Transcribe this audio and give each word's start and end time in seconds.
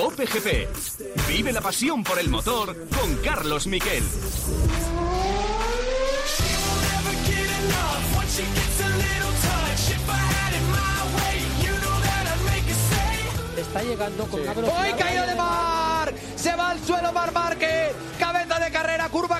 Cope 0.00 0.24
GP. 0.24 0.68
Vive 1.28 1.52
la 1.52 1.60
pasión 1.60 2.02
por 2.02 2.18
el 2.18 2.30
motor 2.30 2.74
con 2.88 3.16
Carlos 3.16 3.66
Miquel. 3.66 4.02
Está 13.58 13.82
llegando 13.82 14.26
con 14.26 14.40
una 14.40 14.52
¡Hoy 14.52 14.92
caído 14.98 15.26
de 15.26 15.34
Mar! 15.34 16.14
Se 16.34 16.56
va 16.56 16.70
al 16.70 16.80
suelo 16.80 17.12
Mar 17.12 17.30
Márquez. 17.32 17.92
Cabeza 18.18 18.58
de 18.58 18.70
carrera, 18.70 19.06
curva 19.10 19.39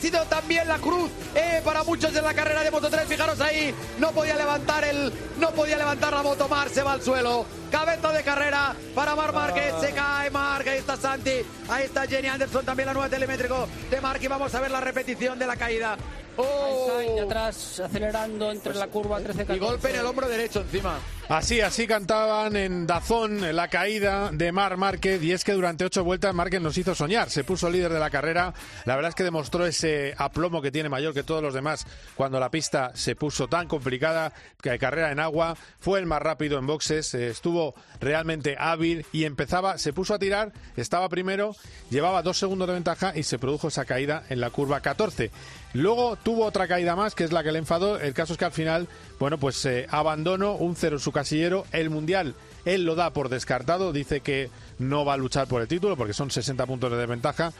sido 0.00 0.24
también 0.24 0.66
la 0.66 0.78
cruz 0.78 1.10
eh, 1.34 1.60
para 1.64 1.84
muchos 1.84 2.14
en 2.16 2.24
la 2.24 2.34
carrera 2.34 2.62
de 2.62 2.70
Moto 2.70 2.88
3. 2.88 3.06
Fijaros 3.06 3.40
ahí, 3.40 3.74
no 3.98 4.10
podía 4.12 4.36
levantar 4.36 4.84
el, 4.84 5.12
no 5.38 5.50
podía 5.50 5.76
levantar 5.76 6.12
la 6.12 6.22
moto 6.22 6.48
Mar, 6.48 6.68
se 6.70 6.82
va 6.82 6.92
al 6.92 7.02
suelo. 7.02 7.44
Cabeza 7.70 8.10
de 8.12 8.22
carrera 8.22 8.74
para 8.94 9.14
Mar 9.14 9.32
Márquez, 9.32 9.74
se 9.80 9.92
cae 9.92 10.30
Marc, 10.30 10.66
ahí 10.66 10.78
está 10.78 10.96
Santi, 10.96 11.42
ahí 11.68 11.84
está 11.84 12.06
Jenny 12.06 12.28
Anderson, 12.28 12.64
también 12.64 12.86
la 12.86 12.94
nueva 12.94 13.08
telemétrico 13.08 13.68
de 13.90 14.00
Marc 14.00 14.22
y 14.22 14.26
vamos 14.26 14.54
a 14.54 14.60
ver 14.60 14.70
la 14.70 14.80
repetición 14.80 15.38
de 15.38 15.46
la 15.46 15.56
caída. 15.56 15.96
¡Oh! 16.36 16.88
Sainz 16.88 17.14
de 17.14 17.20
atrás 17.20 17.80
acelerando 17.80 18.50
entre 18.50 18.74
la 18.74 18.86
curva 18.86 19.20
13 19.20 19.46
Y 19.54 19.58
golpe 19.58 19.90
en 19.90 19.96
el 19.96 20.06
hombro 20.06 20.28
derecho 20.28 20.60
encima. 20.60 20.98
Así, 21.30 21.60
así 21.60 21.86
cantaban 21.86 22.56
en 22.56 22.88
Dazón 22.88 23.54
la 23.54 23.68
caída 23.68 24.30
de 24.32 24.50
Mar 24.50 24.76
Márquez 24.76 25.22
y 25.22 25.30
es 25.30 25.44
que 25.44 25.52
durante 25.52 25.84
ocho 25.84 26.02
vueltas 26.02 26.34
Márquez 26.34 26.60
nos 26.60 26.76
hizo 26.76 26.92
soñar, 26.96 27.30
se 27.30 27.44
puso 27.44 27.70
líder 27.70 27.92
de 27.92 28.00
la 28.00 28.10
carrera, 28.10 28.52
la 28.84 28.96
verdad 28.96 29.10
es 29.10 29.14
que 29.14 29.22
demostró 29.22 29.64
ese 29.64 30.12
aplomo 30.18 30.60
que 30.60 30.72
tiene 30.72 30.88
mayor 30.88 31.14
que 31.14 31.22
todos 31.22 31.40
los 31.40 31.54
demás 31.54 31.86
cuando 32.16 32.40
la 32.40 32.50
pista 32.50 32.90
se 32.96 33.14
puso 33.14 33.46
tan 33.46 33.68
complicada, 33.68 34.32
que 34.60 34.76
carrera 34.80 35.12
en 35.12 35.20
agua, 35.20 35.56
fue 35.78 36.00
el 36.00 36.06
más 36.06 36.20
rápido 36.20 36.58
en 36.58 36.66
boxes, 36.66 37.14
eh, 37.14 37.28
estuvo 37.28 37.76
realmente 38.00 38.56
hábil 38.58 39.06
y 39.12 39.22
empezaba, 39.22 39.78
se 39.78 39.92
puso 39.92 40.14
a 40.14 40.18
tirar, 40.18 40.52
estaba 40.76 41.08
primero, 41.08 41.54
llevaba 41.90 42.22
dos 42.22 42.38
segundos 42.38 42.66
de 42.66 42.74
ventaja 42.74 43.12
y 43.14 43.22
se 43.22 43.38
produjo 43.38 43.68
esa 43.68 43.84
caída 43.84 44.24
en 44.30 44.40
la 44.40 44.50
curva 44.50 44.80
14. 44.80 45.30
Luego 45.72 46.16
tuvo 46.16 46.46
otra 46.46 46.66
caída 46.66 46.96
más, 46.96 47.14
que 47.14 47.22
es 47.22 47.30
la 47.30 47.44
que 47.44 47.52
le 47.52 47.60
enfadó. 47.60 48.00
El 48.00 48.12
caso 48.12 48.32
es 48.32 48.38
que 48.38 48.44
al 48.44 48.52
final, 48.52 48.88
bueno, 49.20 49.38
pues 49.38 49.64
eh, 49.66 49.86
abandonó 49.88 50.54
un 50.54 50.74
cero 50.74 50.96
en 50.96 51.00
su 51.00 51.12
casillero. 51.20 51.66
El 51.72 51.90
Mundial, 51.90 52.34
él 52.64 52.84
lo 52.84 52.94
da 52.94 53.10
por 53.10 53.28
descartado. 53.28 53.92
Dice 53.92 54.20
que 54.20 54.50
no 54.78 55.04
va 55.04 55.14
a 55.14 55.18
luchar 55.18 55.46
por 55.46 55.60
el 55.60 55.68
título 55.68 55.96
porque 55.96 56.14
son 56.14 56.30
60 56.30 56.66
puntos 56.66 56.90
de 56.90 56.96
desventaja. 56.96 57.52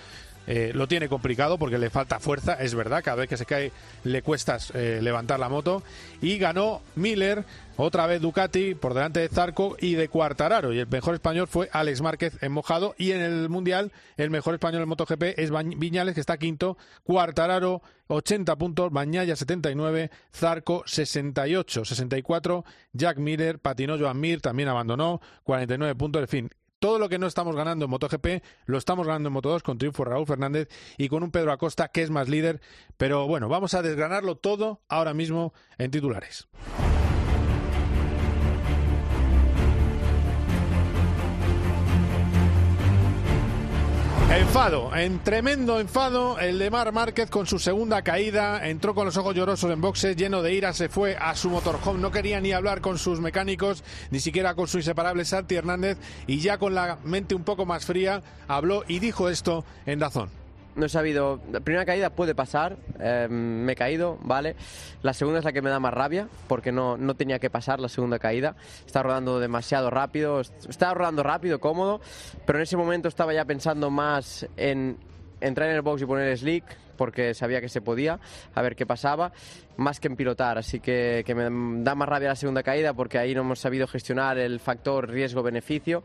Eh, 0.46 0.72
lo 0.74 0.88
tiene 0.88 1.08
complicado 1.08 1.58
porque 1.58 1.78
le 1.78 1.90
falta 1.90 2.18
fuerza, 2.18 2.54
es 2.54 2.74
verdad, 2.74 3.02
cada 3.04 3.18
vez 3.18 3.28
que 3.28 3.36
se 3.36 3.46
cae 3.46 3.70
le 4.04 4.22
cuesta 4.22 4.58
eh, 4.74 5.00
levantar 5.02 5.38
la 5.38 5.48
moto. 5.48 5.82
Y 6.20 6.38
ganó 6.38 6.80
Miller, 6.96 7.44
otra 7.76 8.06
vez 8.06 8.20
Ducati, 8.20 8.74
por 8.74 8.94
delante 8.94 9.20
de 9.20 9.28
Zarco 9.28 9.76
y 9.80 9.94
de 9.94 10.08
Cuartararo. 10.08 10.72
Y 10.72 10.78
el 10.78 10.88
mejor 10.88 11.14
español 11.14 11.46
fue 11.46 11.68
Alex 11.72 12.00
Márquez 12.00 12.36
en 12.42 12.52
mojado. 12.52 12.94
Y 12.98 13.12
en 13.12 13.20
el 13.20 13.48
Mundial, 13.48 13.92
el 14.16 14.30
mejor 14.30 14.54
español 14.54 14.82
en 14.82 14.88
MotoGP 14.88 15.38
es 15.38 15.50
Viñales, 15.50 16.14
que 16.14 16.20
está 16.20 16.36
quinto. 16.36 16.76
Cuartararo, 17.04 17.82
80 18.08 18.56
puntos. 18.56 18.92
Bañaya, 18.92 19.36
79. 19.36 20.10
Zarco, 20.34 20.82
68. 20.86 21.84
64. 21.84 22.64
Jack 22.92 23.18
Miller, 23.18 23.58
patinó 23.58 23.98
Joan 23.98 24.20
Mir, 24.20 24.40
también 24.40 24.68
abandonó. 24.68 25.20
49 25.44 25.94
puntos. 25.94 26.22
En 26.22 26.28
fin, 26.28 26.50
todo 26.80 26.98
lo 26.98 27.08
que 27.08 27.18
no 27.18 27.26
estamos 27.26 27.54
ganando 27.54 27.84
en 27.84 27.90
MotoGP 27.90 28.42
lo 28.64 28.78
estamos 28.78 29.06
ganando 29.06 29.28
en 29.28 29.34
Moto2 29.34 29.62
con 29.62 29.78
triunfo 29.78 30.04
Raúl 30.04 30.26
Fernández 30.26 30.68
y 30.96 31.08
con 31.08 31.22
un 31.22 31.30
Pedro 31.30 31.52
Acosta 31.52 31.88
que 31.88 32.02
es 32.02 32.10
más 32.10 32.28
líder. 32.28 32.60
Pero 32.96 33.26
bueno, 33.28 33.48
vamos 33.48 33.74
a 33.74 33.82
desgranarlo 33.82 34.36
todo 34.36 34.80
ahora 34.88 35.14
mismo 35.14 35.52
en 35.78 35.90
titulares. 35.90 36.48
Enfado, 44.30 44.94
en 44.94 45.18
tremendo 45.24 45.80
enfado, 45.80 46.38
el 46.38 46.60
de 46.60 46.70
Mar 46.70 46.92
Márquez 46.92 47.28
con 47.30 47.48
su 47.48 47.58
segunda 47.58 48.02
caída, 48.02 48.68
entró 48.68 48.94
con 48.94 49.04
los 49.04 49.16
ojos 49.16 49.34
llorosos 49.34 49.72
en 49.72 49.80
boxes, 49.80 50.14
lleno 50.14 50.40
de 50.40 50.54
ira, 50.54 50.72
se 50.72 50.88
fue 50.88 51.16
a 51.16 51.34
su 51.34 51.50
motorhome, 51.50 51.98
no 51.98 52.12
quería 52.12 52.40
ni 52.40 52.52
hablar 52.52 52.80
con 52.80 52.96
sus 52.96 53.20
mecánicos, 53.20 53.82
ni 54.12 54.20
siquiera 54.20 54.54
con 54.54 54.68
su 54.68 54.78
inseparable 54.78 55.24
Santi 55.24 55.56
Hernández, 55.56 55.98
y 56.28 56.38
ya 56.38 56.58
con 56.58 56.76
la 56.76 56.98
mente 57.02 57.34
un 57.34 57.42
poco 57.42 57.66
más 57.66 57.84
fría, 57.84 58.22
habló 58.46 58.84
y 58.86 59.00
dijo 59.00 59.28
esto 59.28 59.64
en 59.84 59.98
Dazón. 59.98 60.39
No 60.80 60.86
he 60.86 60.88
sabido. 60.88 61.40
La 61.52 61.60
primera 61.60 61.84
caída 61.84 62.08
puede 62.08 62.34
pasar, 62.34 62.78
eh, 62.98 63.28
me 63.30 63.72
he 63.72 63.76
caído, 63.76 64.16
¿vale? 64.22 64.56
La 65.02 65.12
segunda 65.12 65.38
es 65.40 65.44
la 65.44 65.52
que 65.52 65.60
me 65.60 65.68
da 65.68 65.78
más 65.78 65.92
rabia, 65.92 66.26
porque 66.48 66.72
no, 66.72 66.96
no 66.96 67.14
tenía 67.14 67.38
que 67.38 67.50
pasar 67.50 67.80
la 67.80 67.90
segunda 67.90 68.18
caída. 68.18 68.56
Estaba 68.86 69.02
rodando 69.10 69.38
demasiado 69.40 69.90
rápido, 69.90 70.40
est- 70.40 70.70
estaba 70.70 70.94
rodando 70.94 71.22
rápido, 71.22 71.60
cómodo, 71.60 72.00
pero 72.46 72.58
en 72.58 72.62
ese 72.62 72.78
momento 72.78 73.08
estaba 73.08 73.34
ya 73.34 73.44
pensando 73.44 73.90
más 73.90 74.46
en 74.56 74.96
entrar 75.42 75.68
en 75.68 75.76
el 75.76 75.82
box 75.82 76.00
y 76.00 76.06
poner 76.06 76.38
slick, 76.38 76.64
porque 77.00 77.32
sabía 77.32 77.62
que 77.62 77.70
se 77.70 77.80
podía, 77.80 78.20
a 78.54 78.60
ver 78.60 78.76
qué 78.76 78.84
pasaba, 78.84 79.32
más 79.78 80.00
que 80.00 80.08
en 80.08 80.16
pilotar. 80.16 80.58
Así 80.58 80.80
que, 80.80 81.22
que 81.24 81.34
me 81.34 81.82
da 81.82 81.94
más 81.94 82.06
rabia 82.06 82.28
la 82.28 82.36
segunda 82.36 82.62
caída, 82.62 82.92
porque 82.92 83.16
ahí 83.16 83.34
no 83.34 83.40
hemos 83.40 83.58
sabido 83.58 83.86
gestionar 83.86 84.36
el 84.36 84.60
factor 84.60 85.08
riesgo-beneficio, 85.08 86.02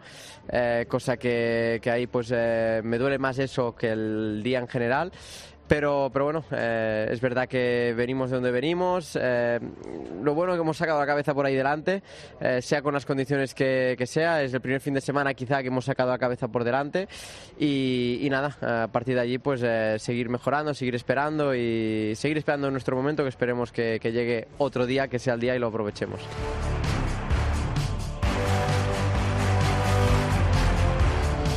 eh, 0.47 0.85
cosa 0.87 1.17
que, 1.17 1.81
ahí 1.91 2.07
pues 2.07 2.31
eh, 2.33 2.79
me 2.81 2.97
duele 2.97 3.17
más 3.17 3.39
eso 3.39 3.75
que 3.75 3.91
el 3.91 4.41
día 4.41 4.59
en 4.59 4.69
general. 4.69 5.11
Pero, 5.67 6.11
pero 6.13 6.25
bueno, 6.25 6.43
eh, 6.51 7.07
es 7.09 7.19
verdad 7.21 7.47
que 7.47 7.93
venimos 7.97 8.29
de 8.29 8.35
donde 8.35 8.51
venimos. 8.51 9.17
eh, 9.19 9.59
lo 10.21 10.35
bueno 10.35 10.53
que 10.53 10.59
hemos 10.59 10.77
sacado 10.77 10.99
la 10.99 11.05
cabeza 11.05 11.33
por 11.33 11.45
ahí 11.45 11.55
delante, 11.55 12.03
eh, 12.39 12.61
sea 12.61 12.81
con 12.81 12.93
las 12.93 13.05
condiciones 13.05 13.53
que, 13.53 13.95
sea. 14.05 14.43
Es 14.43 14.53
el 14.53 14.61
primer 14.61 14.81
fin 14.81 14.93
de 14.93 15.01
semana 15.01 15.33
quizá 15.33 15.61
que 15.61 15.69
hemos 15.69 15.85
sacado 15.85 16.11
la 16.11 16.19
cabeza 16.19 16.47
por 16.47 16.63
delante. 16.63 17.07
Y, 17.59 18.27
nada, 18.29 18.83
a 18.83 18.87
partir 18.87 19.15
de 19.15 19.21
allí 19.21 19.37
pues 19.37 19.61
seguir 20.01 20.29
mejorando, 20.29 20.73
seguir 20.73 20.95
esperando 20.95 21.55
y 21.55 22.13
seguir 22.15 22.37
esperando 22.37 22.67
en 22.67 22.73
nuestro 22.73 22.95
momento 22.95 23.23
que 23.23 23.29
esperemos 23.29 23.71
que 23.71 23.99
llegue 23.99 24.47
otro 24.57 24.85
día, 24.85 25.07
que 25.07 25.19
sea 25.19 25.33
el 25.33 25.39
día 25.39 25.55
y 25.55 25.59
lo 25.59 25.67
aprovechemos. 25.67 26.19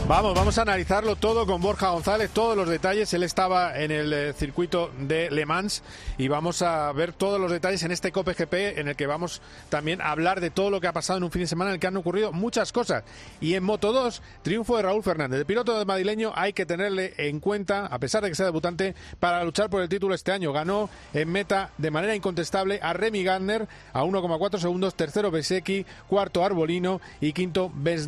Vamos, 0.09 0.33
vamos 0.35 0.57
a 0.57 0.63
analizarlo 0.63 1.17
todo 1.17 1.45
con 1.45 1.61
Borja 1.61 1.91
González, 1.91 2.31
todos 2.31 2.57
los 2.57 2.67
detalles. 2.67 3.13
Él 3.13 3.23
estaba 3.23 3.79
en 3.79 3.91
el 3.91 4.11
eh, 4.15 4.33
circuito 4.33 4.91
de 4.99 5.31
Le 5.31 5.45
Mans 5.45 5.83
y 6.17 6.29
vamos 6.29 6.63
a 6.63 6.91
ver 6.93 7.13
todos 7.13 7.39
los 7.39 7.51
detalles 7.51 7.83
en 7.83 7.93
este 7.93 8.11
Cope 8.11 8.33
GP 8.33 8.79
en 8.79 8.89
el 8.89 8.97
que 8.97 9.07
vamos 9.07 9.43
también 9.69 10.01
a 10.01 10.11
hablar 10.11 10.41
de 10.41 10.49
todo 10.49 10.71
lo 10.71 10.81
que 10.81 10.87
ha 10.87 10.95
pasado 10.95 11.19
en 11.19 11.25
un 11.25 11.31
fin 11.31 11.43
de 11.43 11.47
semana 11.47 11.73
en 11.73 11.75
el 11.75 11.81
que 11.81 11.89
han 11.89 11.97
ocurrido 11.99 12.33
muchas 12.33 12.73
cosas. 12.73 13.05
Y 13.43 13.53
en 13.53 13.65
Moto 13.65 13.93
2, 13.93 14.23
triunfo 14.41 14.79
de 14.79 14.85
Raúl 14.85 15.03
Fernández. 15.03 15.41
El 15.41 15.45
piloto 15.45 15.79
de 15.79 15.85
madrileño 15.85 16.33
hay 16.35 16.55
que 16.55 16.65
tenerle 16.65 17.13
en 17.19 17.39
cuenta, 17.39 17.85
a 17.85 17.99
pesar 17.99 18.23
de 18.23 18.31
que 18.31 18.35
sea 18.35 18.47
debutante, 18.47 18.95
para 19.21 19.45
luchar 19.45 19.69
por 19.69 19.83
el 19.83 19.91
título 19.91 20.15
este 20.15 20.33
año. 20.33 20.55
Ganó 20.55 20.89
en 21.13 21.31
meta 21.31 21.73
de 21.77 21.91
manera 21.91 22.17
incontestable 22.17 22.81
a 22.83 22.95
Remy 22.95 23.25
Gardner 23.25 23.69
a 23.93 24.05
1,4 24.05 24.59
segundos, 24.59 24.95
tercero 24.95 25.31
Besecchi, 25.31 25.85
cuarto 26.09 26.43
Arbolino 26.43 26.99
y 27.21 27.35
quinto 27.35 27.71
Ben. 27.75 27.99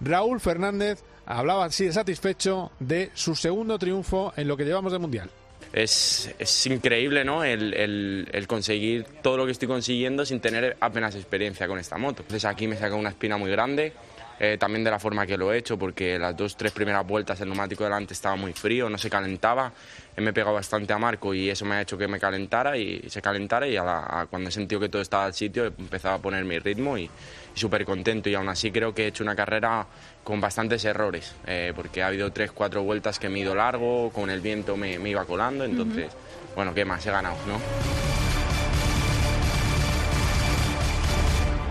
Raúl 0.00 0.40
Fernández 0.40 1.02
hablaba 1.26 1.66
así 1.66 1.86
de 1.86 1.92
satisfecho 1.92 2.70
de 2.78 3.10
su 3.14 3.34
segundo 3.34 3.78
triunfo 3.78 4.32
en 4.36 4.48
lo 4.48 4.56
que 4.56 4.64
llevamos 4.64 4.92
de 4.92 4.98
mundial. 4.98 5.30
Es, 5.72 6.34
es 6.38 6.66
increíble 6.66 7.24
¿no? 7.24 7.44
El, 7.44 7.74
el- 7.74 8.46
conseguir 8.46 9.04
todo 9.22 9.36
lo 9.36 9.44
que 9.44 9.52
estoy 9.52 9.68
consiguiendo 9.68 10.24
sin 10.24 10.40
tener 10.40 10.76
apenas 10.80 11.14
experiencia 11.14 11.66
con 11.68 11.78
esta 11.78 11.98
moto. 11.98 12.22
Entonces 12.22 12.44
aquí 12.46 12.66
me 12.66 12.76
saca 12.76 12.94
una 12.94 13.10
espina 13.10 13.36
muy 13.36 13.50
grande, 13.50 13.92
eh, 14.40 14.56
también 14.58 14.82
de 14.84 14.90
la 14.90 14.98
forma 14.98 15.26
que 15.26 15.36
lo 15.36 15.52
he 15.52 15.58
hecho, 15.58 15.78
porque 15.78 16.18
las 16.18 16.34
dos, 16.36 16.56
tres 16.56 16.72
primeras 16.72 17.06
vueltas 17.06 17.40
el 17.42 17.48
neumático 17.48 17.84
delante 17.84 18.14
estaba 18.14 18.36
muy 18.36 18.54
frío, 18.54 18.88
no 18.88 18.96
se 18.96 19.10
calentaba, 19.10 19.72
me 20.20 20.30
he 20.30 20.32
pegado 20.32 20.54
bastante 20.54 20.92
a 20.92 20.98
Marco 20.98 21.32
y 21.34 21.50
eso 21.50 21.64
me 21.64 21.76
ha 21.76 21.82
hecho 21.82 21.96
que 21.98 22.08
me 22.08 22.18
calentara 22.18 22.76
y 22.76 23.02
se 23.08 23.20
calentara 23.22 23.66
y 23.66 23.76
a 23.76 23.84
la- 23.84 24.20
a 24.22 24.26
cuando 24.26 24.48
he 24.48 24.52
sentido 24.52 24.80
que 24.80 24.88
todo 24.88 25.02
estaba 25.02 25.24
al 25.26 25.34
sitio 25.34 25.64
he 25.64 25.66
empezado 25.68 26.14
a 26.14 26.18
poner 26.18 26.44
mi 26.44 26.58
ritmo 26.58 26.96
y, 26.98 27.04
y 27.04 27.58
súper 27.58 27.84
contento 27.84 28.28
y 28.28 28.34
aún 28.34 28.48
así 28.48 28.70
creo 28.70 28.94
que 28.94 29.04
he 29.04 29.06
hecho 29.08 29.22
una 29.24 29.36
carrera 29.36 29.86
con 30.24 30.40
bastantes 30.40 30.84
errores, 30.84 31.34
eh, 31.46 31.72
porque 31.74 32.02
ha 32.02 32.08
habido 32.08 32.30
tres, 32.32 32.52
cuatro 32.52 32.82
vueltas 32.82 33.18
que 33.18 33.28
me 33.28 33.38
he 33.38 33.42
ido 33.42 33.54
largo, 33.54 34.10
con 34.10 34.28
el 34.30 34.40
viento 34.40 34.76
me, 34.76 34.98
me 34.98 35.10
iba 35.10 35.24
colando, 35.24 35.64
entonces, 35.64 36.12
bueno, 36.54 36.74
¿qué 36.74 36.84
más? 36.84 37.04
He 37.06 37.10
ganado, 37.10 37.36
¿no? 37.46 38.27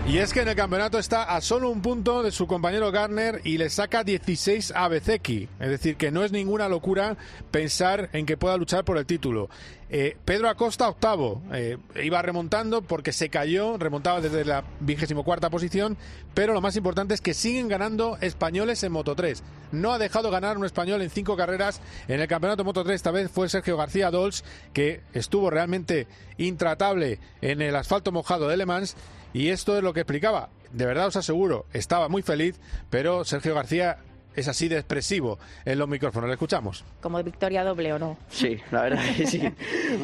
Y 0.08 0.16
es 0.16 0.32
que 0.32 0.40
en 0.40 0.48
el 0.48 0.56
campeonato 0.56 0.98
está 0.98 1.24
a 1.24 1.42
solo 1.42 1.68
un 1.68 1.82
punto 1.82 2.22
de 2.22 2.30
su 2.30 2.46
compañero 2.46 2.90
Garner 2.90 3.42
y 3.44 3.58
le 3.58 3.68
saca 3.68 4.04
16 4.04 4.72
a 4.74 4.88
Bezeki. 4.88 5.50
Es 5.60 5.68
decir, 5.68 5.96
que 5.96 6.10
no 6.10 6.24
es 6.24 6.32
ninguna 6.32 6.66
locura 6.66 7.18
pensar 7.50 8.08
en 8.14 8.24
que 8.24 8.38
pueda 8.38 8.56
luchar 8.56 8.86
por 8.86 8.96
el 8.96 9.04
título. 9.04 9.50
Eh, 9.90 10.16
Pedro 10.24 10.48
Acosta, 10.48 10.88
octavo. 10.88 11.42
Eh, 11.52 11.76
iba 12.02 12.22
remontando 12.22 12.80
porque 12.80 13.12
se 13.12 13.28
cayó, 13.28 13.76
remontaba 13.76 14.22
desde 14.22 14.46
la 14.46 14.64
vigésimo 14.80 15.24
cuarta 15.24 15.50
posición, 15.50 15.98
pero 16.32 16.54
lo 16.54 16.62
más 16.62 16.76
importante 16.76 17.12
es 17.12 17.20
que 17.20 17.34
siguen 17.34 17.68
ganando 17.68 18.16
españoles 18.22 18.82
en 18.84 18.92
Moto 18.92 19.14
3. 19.14 19.42
No 19.72 19.92
ha 19.92 19.98
dejado 19.98 20.30
ganar 20.30 20.56
un 20.56 20.64
español 20.64 21.02
en 21.02 21.10
cinco 21.10 21.36
carreras 21.36 21.82
en 22.08 22.18
el 22.18 22.28
campeonato 22.28 22.64
Moto 22.64 22.82
3. 22.82 22.94
Esta 22.94 23.10
vez 23.10 23.30
fue 23.30 23.50
Sergio 23.50 23.76
García 23.76 24.10
Dols, 24.10 24.42
que 24.72 25.02
estuvo 25.12 25.50
realmente 25.50 26.06
intratable 26.38 27.18
en 27.42 27.60
el 27.60 27.76
asfalto 27.76 28.10
mojado 28.10 28.48
de 28.48 28.56
Le 28.56 28.64
Mans. 28.64 28.96
Y 29.32 29.48
esto 29.48 29.76
es 29.76 29.82
lo 29.82 29.92
que 29.92 30.00
explicaba. 30.00 30.48
de 30.72 30.86
verdad 30.86 31.06
os 31.06 31.16
aseguro, 31.16 31.64
estaba 31.72 32.08
muy 32.08 32.22
feliz, 32.22 32.60
pero 32.90 33.24
Sergio 33.24 33.54
García 33.54 33.98
es 34.34 34.48
así 34.48 34.68
de 34.68 34.76
expresivo 34.76 35.38
en 35.64 35.78
los 35.78 35.88
micrófonos. 35.88 36.28
¿Le 36.28 36.34
escuchamos? 36.34 36.84
Como 37.00 37.22
victoria 37.22 37.64
doble 37.64 37.92
o 37.92 37.98
no. 37.98 38.16
Sí, 38.30 38.58
la 38.70 38.82
verdad 38.82 39.02
que 39.16 39.26
sí. 39.26 39.42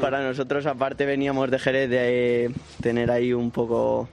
Para 0.00 0.22
nosotros, 0.22 0.66
aparte, 0.66 1.06
veníamos 1.06 1.50
de 1.50 1.58
Jerez 1.58 1.90
de 1.90 2.54
tener 2.82 3.10
ahí 3.10 3.32
un 3.32 3.50
poco 3.50 4.08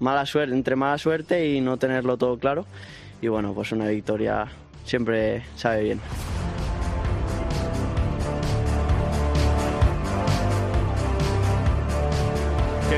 mala 0.00 0.26
suerte, 0.26 0.54
entre 0.54 0.74
mala 0.76 0.98
suerte 0.98 1.48
y 1.48 1.60
no 1.60 1.76
tenerlo 1.76 2.16
todo 2.16 2.38
claro. 2.38 2.66
Y 3.20 3.28
bueno, 3.28 3.52
pues 3.52 3.72
una 3.72 3.86
victoria 3.88 4.46
siempre 4.84 5.42
sabe 5.56 5.82
bien. 5.82 6.00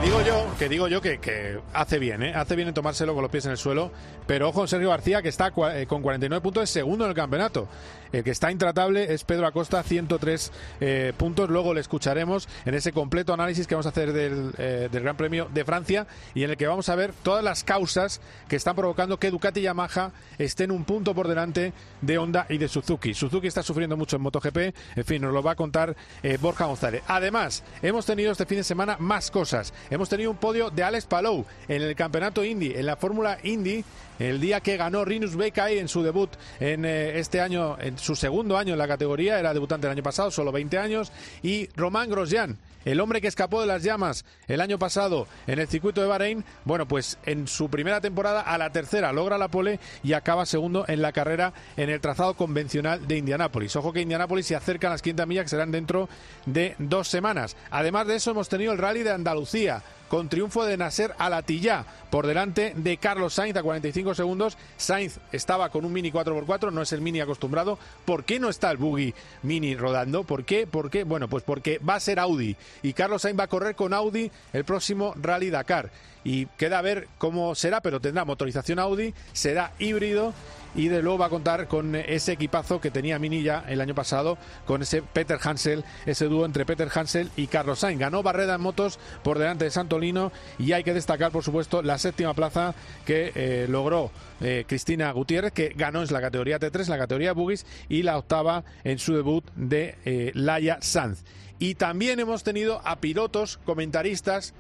Que 0.00 0.06
digo 0.06 0.22
yo, 0.22 0.46
que 0.58 0.68
digo 0.70 0.88
yo 0.88 1.02
que, 1.02 1.18
que 1.18 1.60
hace 1.74 1.98
bien, 1.98 2.22
¿eh? 2.22 2.32
hace 2.34 2.56
bien 2.56 2.68
en 2.68 2.72
tomárselo 2.72 3.12
con 3.12 3.20
los 3.20 3.30
pies 3.30 3.44
en 3.44 3.50
el 3.50 3.58
suelo, 3.58 3.90
pero 4.26 4.48
ojo 4.48 4.66
Sergio 4.66 4.88
García 4.88 5.20
que 5.20 5.28
está 5.28 5.52
eh, 5.74 5.86
con 5.86 6.00
49 6.00 6.40
puntos 6.40 6.62
es 6.62 6.70
segundo 6.70 7.04
en 7.04 7.10
el 7.10 7.14
campeonato. 7.16 7.68
El 8.10 8.24
que 8.24 8.30
está 8.30 8.50
intratable 8.50 9.12
es 9.12 9.22
Pedro 9.22 9.46
Acosta, 9.46 9.82
103 9.82 10.52
eh, 10.80 11.12
puntos. 11.16 11.48
Luego 11.48 11.74
le 11.74 11.80
escucharemos 11.80 12.48
en 12.64 12.74
ese 12.74 12.92
completo 12.92 13.32
análisis 13.32 13.68
que 13.68 13.76
vamos 13.76 13.86
a 13.86 13.90
hacer 13.90 14.12
del, 14.12 14.52
eh, 14.58 14.88
del 14.90 15.02
Gran 15.02 15.16
Premio 15.16 15.48
de 15.52 15.64
Francia 15.64 16.08
y 16.34 16.42
en 16.42 16.50
el 16.50 16.56
que 16.56 16.66
vamos 16.66 16.88
a 16.88 16.96
ver 16.96 17.12
todas 17.22 17.44
las 17.44 17.62
causas 17.62 18.20
que 18.48 18.56
están 18.56 18.74
provocando 18.74 19.18
que 19.18 19.30
Ducati 19.30 19.60
y 19.60 19.64
Yamaha 19.64 20.12
estén 20.38 20.72
un 20.72 20.84
punto 20.84 21.14
por 21.14 21.28
delante 21.28 21.72
de 22.00 22.18
Honda 22.18 22.46
y 22.48 22.58
de 22.58 22.68
Suzuki. 22.68 23.14
Suzuki 23.14 23.46
está 23.46 23.62
sufriendo 23.62 23.96
mucho 23.96 24.16
en 24.16 24.22
MotoGP, 24.22 24.58
en 24.96 25.04
fin, 25.04 25.22
nos 25.22 25.32
lo 25.32 25.42
va 25.42 25.52
a 25.52 25.56
contar 25.56 25.94
Borja 26.40 26.64
González. 26.64 27.02
Además, 27.06 27.62
hemos 27.82 28.06
tenido 28.06 28.32
este 28.32 28.46
fin 28.46 28.58
de 28.58 28.64
semana 28.64 28.96
más 28.98 29.30
cosas. 29.30 29.72
Hemos 29.90 30.08
tenido 30.08 30.30
un 30.30 30.36
podio 30.36 30.70
de 30.70 30.84
Alex 30.84 31.04
Palou 31.06 31.44
en 31.66 31.82
el 31.82 31.96
campeonato 31.96 32.44
Indy, 32.44 32.72
en 32.76 32.86
la 32.86 32.94
Fórmula 32.94 33.38
Indy, 33.42 33.84
el 34.20 34.40
día 34.40 34.60
que 34.60 34.76
ganó 34.76 35.04
Rinus 35.04 35.34
Bekai 35.34 35.78
en 35.78 35.88
su 35.88 36.02
debut 36.02 36.30
en 36.60 36.84
eh, 36.84 37.18
este 37.18 37.40
año, 37.40 37.76
en 37.80 37.98
su 37.98 38.14
segundo 38.14 38.56
año 38.56 38.74
en 38.74 38.78
la 38.78 38.86
categoría, 38.86 39.40
era 39.40 39.52
debutante 39.52 39.86
el 39.86 39.92
año 39.92 40.02
pasado, 40.02 40.30
solo 40.30 40.52
20 40.52 40.78
años, 40.78 41.10
y 41.42 41.68
Román 41.74 42.10
Grosjean, 42.10 42.58
el 42.84 43.00
hombre 43.00 43.20
que 43.20 43.28
escapó 43.28 43.60
de 43.60 43.66
las 43.66 43.82
llamas 43.82 44.24
el 44.46 44.60
año 44.60 44.78
pasado 44.78 45.26
en 45.46 45.58
el 45.58 45.68
circuito 45.68 46.00
de 46.00 46.06
Bahrein, 46.06 46.44
bueno, 46.64 46.86
pues 46.86 47.18
en 47.24 47.48
su 47.48 47.68
primera 47.68 48.00
temporada 48.00 48.40
a 48.42 48.56
la 48.58 48.70
tercera 48.70 49.12
logra 49.12 49.38
la 49.38 49.48
pole 49.48 49.80
y 50.02 50.12
acaba 50.12 50.46
segundo 50.46 50.84
en 50.88 51.02
la 51.02 51.12
carrera 51.12 51.52
en 51.76 51.90
el 51.90 52.00
trazado 52.00 52.34
convencional 52.34 53.06
de 53.06 53.18
Indianápolis. 53.18 53.76
Ojo 53.76 53.92
que 53.92 54.00
Indianápolis 54.00 54.46
se 54.46 54.56
acerca 54.56 54.88
a 54.88 54.90
las 54.90 55.02
500 55.02 55.26
millas 55.26 55.44
que 55.44 55.50
serán 55.50 55.72
dentro 55.72 56.08
de 56.46 56.74
dos 56.78 57.08
semanas. 57.08 57.56
Además 57.70 58.06
de 58.06 58.16
eso 58.16 58.30
hemos 58.30 58.48
tenido 58.48 58.72
el 58.72 58.78
rally 58.78 59.02
de 59.02 59.12
Andalucía 59.12 59.82
con 60.10 60.28
triunfo 60.28 60.64
de 60.64 60.76
Nasser 60.76 61.14
Alatilla 61.18 61.86
por 62.10 62.26
delante 62.26 62.74
de 62.76 62.96
Carlos 62.96 63.32
Sainz 63.32 63.56
a 63.56 63.62
45 63.62 64.16
segundos. 64.16 64.58
Sainz 64.76 65.20
estaba 65.30 65.68
con 65.68 65.84
un 65.84 65.92
Mini 65.92 66.10
4x4, 66.10 66.72
no 66.72 66.82
es 66.82 66.92
el 66.92 67.00
Mini 67.00 67.20
acostumbrado. 67.20 67.78
¿Por 68.04 68.24
qué 68.24 68.40
no 68.40 68.48
está 68.48 68.72
el 68.72 68.76
Buggy 68.76 69.14
Mini 69.44 69.76
rodando? 69.76 70.24
¿Por 70.24 70.44
qué? 70.44 70.66
¿Por 70.66 70.90
qué? 70.90 71.04
Bueno, 71.04 71.28
pues 71.28 71.44
porque 71.44 71.78
va 71.78 71.94
a 71.94 72.00
ser 72.00 72.18
Audi 72.18 72.56
y 72.82 72.92
Carlos 72.92 73.22
Sainz 73.22 73.38
va 73.38 73.44
a 73.44 73.48
correr 73.48 73.76
con 73.76 73.94
Audi 73.94 74.32
el 74.52 74.64
próximo 74.64 75.14
Rally 75.16 75.48
Dakar. 75.48 75.90
Y 76.24 76.46
queda 76.58 76.80
a 76.80 76.82
ver 76.82 77.08
cómo 77.16 77.54
será, 77.54 77.80
pero 77.80 78.00
tendrá 78.00 78.24
motorización 78.24 78.80
Audi, 78.80 79.14
será 79.32 79.72
híbrido 79.78 80.34
y 80.74 80.88
de 80.88 81.02
luego 81.02 81.18
va 81.18 81.26
a 81.26 81.30
contar 81.30 81.68
con 81.68 81.94
ese 81.94 82.32
equipazo 82.32 82.80
que 82.80 82.90
tenía 82.90 83.18
Mini 83.18 83.42
ya 83.42 83.64
el 83.68 83.80
año 83.80 83.94
pasado, 83.94 84.38
con 84.66 84.82
ese 84.82 85.02
Peter 85.02 85.38
Hansel, 85.42 85.84
ese 86.06 86.26
dúo 86.26 86.44
entre 86.44 86.66
Peter 86.66 86.88
Hansel 86.92 87.30
y 87.36 87.46
Carlos 87.46 87.80
Sainz. 87.80 88.00
Ganó 88.00 88.22
Barreda 88.22 88.54
en 88.54 88.60
motos 88.60 88.98
por 89.22 89.38
delante 89.38 89.64
de 89.64 89.70
Santolino 89.70 90.32
y 90.58 90.72
hay 90.72 90.84
que 90.84 90.94
destacar, 90.94 91.32
por 91.32 91.44
supuesto, 91.44 91.82
la 91.82 91.98
séptima 91.98 92.34
plaza 92.34 92.74
que 93.04 93.32
eh, 93.34 93.66
logró 93.68 94.10
eh, 94.40 94.64
Cristina 94.66 95.10
Gutiérrez, 95.12 95.52
que 95.52 95.70
ganó 95.76 96.02
en 96.02 96.12
la 96.12 96.20
categoría 96.20 96.58
T3, 96.58 96.84
en 96.84 96.90
la 96.90 96.98
categoría 96.98 97.32
Buggies, 97.32 97.66
y 97.88 98.02
la 98.02 98.16
octava 98.16 98.64
en 98.84 98.98
su 98.98 99.14
debut 99.14 99.44
de 99.54 99.96
eh, 100.04 100.32
Laia 100.34 100.78
Sanz. 100.80 101.24
Y 101.58 101.74
también 101.74 102.20
hemos 102.20 102.42
tenido 102.42 102.80
a 102.84 103.00
pilotos, 103.00 103.58
comentaristas 103.64 104.54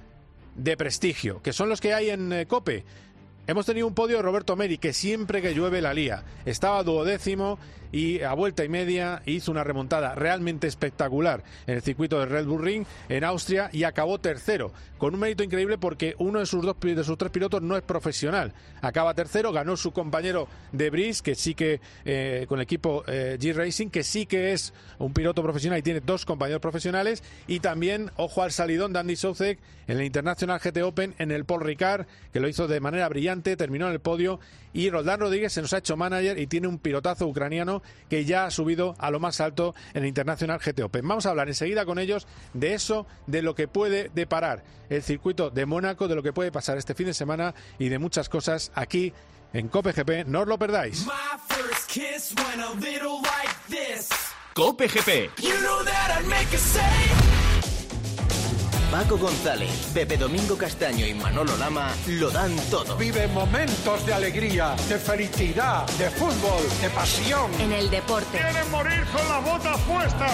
de 0.54 0.76
prestigio, 0.76 1.40
que 1.42 1.52
son 1.52 1.68
los 1.68 1.80
que 1.80 1.94
hay 1.94 2.10
en 2.10 2.32
eh, 2.32 2.46
Cope. 2.46 2.84
Hemos 3.50 3.66
tenido 3.66 3.88
un 3.88 3.94
podio 3.94 4.18
de 4.18 4.22
Roberto 4.22 4.54
Meri, 4.54 4.78
que 4.78 4.92
siempre 4.92 5.42
que 5.42 5.54
llueve 5.54 5.82
la 5.82 5.92
lía. 5.92 6.22
Estaba 6.44 6.84
duodécimo 6.84 7.58
y 7.92 8.22
a 8.22 8.32
vuelta 8.34 8.64
y 8.64 8.68
media 8.68 9.22
hizo 9.26 9.50
una 9.50 9.64
remontada 9.64 10.14
realmente 10.14 10.68
espectacular 10.68 11.42
en 11.66 11.74
el 11.74 11.82
circuito 11.82 12.20
de 12.20 12.26
Red 12.26 12.46
Bull 12.46 12.62
Ring 12.62 12.86
en 13.08 13.24
Austria 13.24 13.68
y 13.72 13.82
acabó 13.82 14.20
tercero, 14.20 14.72
con 14.98 15.14
un 15.14 15.20
mérito 15.20 15.42
increíble 15.42 15.78
porque 15.78 16.14
uno 16.18 16.38
de 16.38 16.46
sus 16.46 16.64
dos 16.64 16.76
de 16.80 17.04
sus 17.04 17.18
tres 17.18 17.32
pilotos 17.32 17.62
no 17.62 17.76
es 17.76 17.82
profesional. 17.82 18.52
Acaba 18.82 19.14
tercero, 19.14 19.52
ganó 19.52 19.76
su 19.76 19.90
compañero 19.90 20.46
de 20.72 20.90
Brice, 20.90 21.22
que 21.22 21.34
sí 21.34 21.54
que 21.54 21.80
eh, 22.04 22.46
con 22.48 22.60
el 22.60 22.62
equipo 22.62 23.02
eh, 23.08 23.36
G 23.40 23.52
Racing, 23.52 23.88
que 23.88 24.04
sí 24.04 24.26
que 24.26 24.52
es 24.52 24.72
un 24.98 25.12
piloto 25.12 25.42
profesional 25.42 25.78
y 25.78 25.82
tiene 25.82 26.00
dos 26.00 26.24
compañeros 26.24 26.62
profesionales, 26.62 27.22
y 27.46 27.60
también 27.60 28.10
ojo 28.16 28.42
al 28.42 28.52
salidón 28.52 28.92
de 28.92 29.00
Andy 29.00 29.16
Soucek 29.16 29.58
en 29.88 29.98
el 29.98 30.04
International 30.04 30.60
GT 30.60 30.82
Open 30.82 31.14
en 31.18 31.32
el 31.32 31.44
Paul 31.44 31.62
Ricard, 31.62 32.06
que 32.32 32.38
lo 32.38 32.48
hizo 32.48 32.68
de 32.68 32.78
manera 32.80 33.08
brillante, 33.08 33.39
terminó 33.42 33.86
en 33.86 33.92
el 33.92 34.00
podio 34.00 34.40
y 34.72 34.90
Roldán 34.90 35.20
Rodríguez 35.20 35.52
se 35.52 35.62
nos 35.62 35.72
ha 35.72 35.78
hecho 35.78 35.96
manager 35.96 36.38
y 36.38 36.46
tiene 36.46 36.68
un 36.68 36.78
pilotazo 36.78 37.26
ucraniano 37.26 37.82
que 38.08 38.24
ya 38.24 38.44
ha 38.44 38.50
subido 38.50 38.94
a 38.98 39.10
lo 39.10 39.20
más 39.20 39.40
alto 39.40 39.74
en 39.94 40.02
el 40.02 40.08
International 40.08 40.60
GT 40.60 40.80
Open. 40.82 41.06
Vamos 41.06 41.26
a 41.26 41.30
hablar 41.30 41.48
enseguida 41.48 41.84
con 41.84 41.98
ellos 41.98 42.26
de 42.54 42.74
eso, 42.74 43.06
de 43.26 43.42
lo 43.42 43.54
que 43.54 43.68
puede 43.68 44.10
deparar 44.14 44.64
el 44.88 45.02
circuito 45.02 45.50
de 45.50 45.66
Mónaco, 45.66 46.08
de 46.08 46.14
lo 46.14 46.22
que 46.22 46.32
puede 46.32 46.52
pasar 46.52 46.78
este 46.78 46.94
fin 46.94 47.06
de 47.06 47.14
semana 47.14 47.54
y 47.78 47.88
de 47.88 47.98
muchas 47.98 48.28
cosas 48.28 48.72
aquí 48.74 49.12
en 49.52 49.68
Cope 49.68 49.92
GP. 49.92 50.26
No 50.26 50.40
os 50.40 50.48
lo 50.48 50.58
perdáis. 50.58 51.06
Cope 54.54 54.88
GP. 54.88 55.30
Paco 58.90 59.16
González, 59.16 59.70
Pepe 59.94 60.16
Domingo 60.16 60.58
Castaño 60.58 61.06
y 61.06 61.14
Manolo 61.14 61.56
Lama 61.56 61.94
lo 62.08 62.28
dan 62.30 62.56
todo. 62.70 62.96
Vive 62.96 63.28
momentos 63.28 64.04
de 64.04 64.12
alegría, 64.12 64.74
de 64.88 64.98
felicidad, 64.98 65.86
de 65.90 66.10
fútbol, 66.10 66.62
de 66.82 66.90
pasión. 66.90 67.52
En 67.60 67.70
el 67.70 67.88
deporte. 67.88 68.38
¡Quieren 68.38 68.68
morir 68.72 69.04
con 69.12 69.28
la 69.28 69.38
bota 69.38 69.76
puesta! 69.86 70.26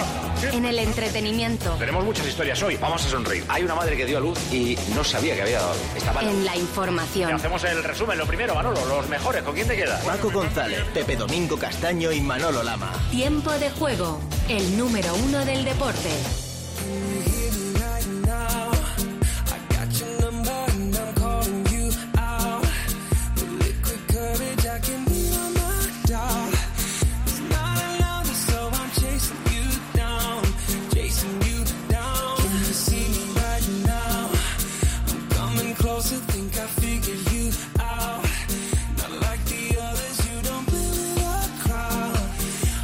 En 0.51 0.65
el 0.65 0.79
entretenimiento. 0.79 1.71
Tenemos 1.73 2.03
muchas 2.03 2.25
historias 2.25 2.61
hoy, 2.63 2.77
vamos 2.77 3.05
a 3.05 3.09
sonreír. 3.09 3.43
Hay 3.47 3.61
una 3.61 3.75
madre 3.75 3.95
que 3.95 4.05
dio 4.05 4.17
a 4.17 4.21
luz 4.21 4.39
y 4.51 4.75
no 4.95 5.03
sabía 5.03 5.35
que 5.35 5.43
había 5.43 5.59
dado 5.59 5.71
a 5.71 5.75
luz. 5.75 5.83
Estaba 5.95 6.21
En 6.21 6.43
la 6.43 6.55
información. 6.55 7.33
Hacemos 7.33 7.63
el 7.63 7.83
resumen, 7.83 8.17
lo 8.17 8.25
primero, 8.25 8.55
Manolo, 8.55 8.83
los 8.85 9.07
mejores, 9.07 9.43
¿con 9.43 9.53
quién 9.53 9.67
te 9.67 9.75
quedas? 9.75 10.03
Paco 10.03 10.31
González, 10.31 10.83
Pepe 10.95 11.15
Domingo 11.15 11.57
Castaño 11.57 12.11
y 12.11 12.21
Manolo 12.21 12.63
Lama. 12.63 12.91
Tiempo 13.11 13.51
de 13.51 13.69
juego. 13.69 14.19
El 14.49 14.77
número 14.77 15.13
uno 15.13 15.45
del 15.45 15.63
deporte. 15.63 16.46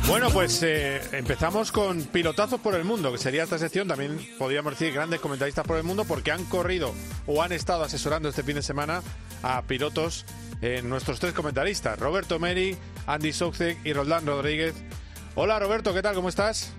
Bueno, 0.07 0.29
pues 0.31 0.62
eh, 0.63 1.01
empezamos 1.13 1.72
con 1.72 2.03
pilotazos 2.03 2.60
por 2.60 2.75
el 2.75 2.83
mundo, 2.83 3.12
que 3.12 3.17
sería 3.17 3.43
esta 3.43 3.57
sección. 3.57 3.88
También 3.88 4.19
podríamos 4.38 4.77
decir 4.77 4.93
grandes 4.93 5.22
comentaristas 5.22 5.65
por 5.65 5.77
el 5.77 5.83
mundo, 5.83 6.03
porque 6.05 6.31
han 6.31 6.43
corrido 6.45 6.93
o 7.25 7.41
han 7.41 7.51
estado 7.51 7.83
asesorando 7.83 8.29
este 8.29 8.43
fin 8.43 8.55
de 8.55 8.62
semana 8.62 9.01
a 9.41 9.62
pilotos, 9.63 10.25
eh, 10.62 10.81
nuestros 10.83 11.19
tres 11.19 11.33
comentaristas: 11.33 11.98
Roberto 11.98 12.38
Meri, 12.38 12.77
Andy 13.07 13.31
Soucek 13.31 13.83
y 13.86 13.93
Roldán 13.93 14.25
Rodríguez. 14.25 14.75
Hola 15.36 15.57
Roberto, 15.57 15.93
¿qué 15.93 16.01
tal? 16.01 16.15
¿Cómo 16.15 16.29
estás? 16.29 16.74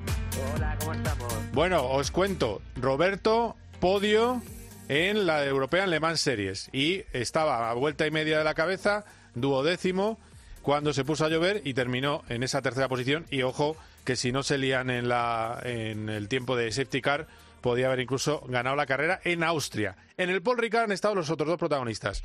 Hola, 0.55 0.77
¿cómo 0.79 0.93
estamos? 0.93 1.33
Bueno, 1.53 1.85
os 1.85 2.11
cuento. 2.11 2.61
Roberto, 2.77 3.57
podio 3.81 4.43
en 4.89 5.27
la 5.27 5.45
European 5.45 5.91
Le 5.91 5.99
Mans 5.99 6.21
Series 6.21 6.69
y 6.73 7.05
estaba 7.13 7.71
a 7.71 7.75
vuelta 7.75 8.07
y 8.07 8.11
media 8.11 8.39
de 8.39 8.45
la 8.45 8.55
cabeza, 8.55 9.05
duodécimo, 9.35 10.19
cuando 10.65 10.95
se 10.95 11.05
puso 11.05 11.27
a 11.27 11.29
llover 11.29 11.61
y 11.65 11.75
terminó 11.75 12.23
en 12.31 12.43
esa 12.43 12.63
tercera 12.63 12.89
posición. 12.89 13.27
Y 13.31 13.43
ojo, 13.43 13.77
que 14.05 14.17
si 14.17 14.33
no 14.33 14.43
se 14.43 14.57
lían 14.57 14.89
en, 14.89 15.09
la, 15.09 15.61
en 15.63 16.09
el 16.09 16.27
tiempo 16.27 16.57
de 16.57 16.73
safety 16.73 17.03
car, 17.03 17.27
podía 17.61 17.87
haber 17.87 18.01
incluso 18.01 18.41
ganado 18.49 18.75
la 18.75 18.87
carrera 18.87 19.21
en 19.25 19.45
Austria. 19.45 19.95
En 20.17 20.31
el 20.31 20.43
Paul 20.43 20.57
Ricard 20.57 20.85
han 20.85 20.93
estado 20.93 21.15
los 21.15 21.29
otros 21.29 21.49
dos 21.49 21.59
protagonistas. 21.59 22.25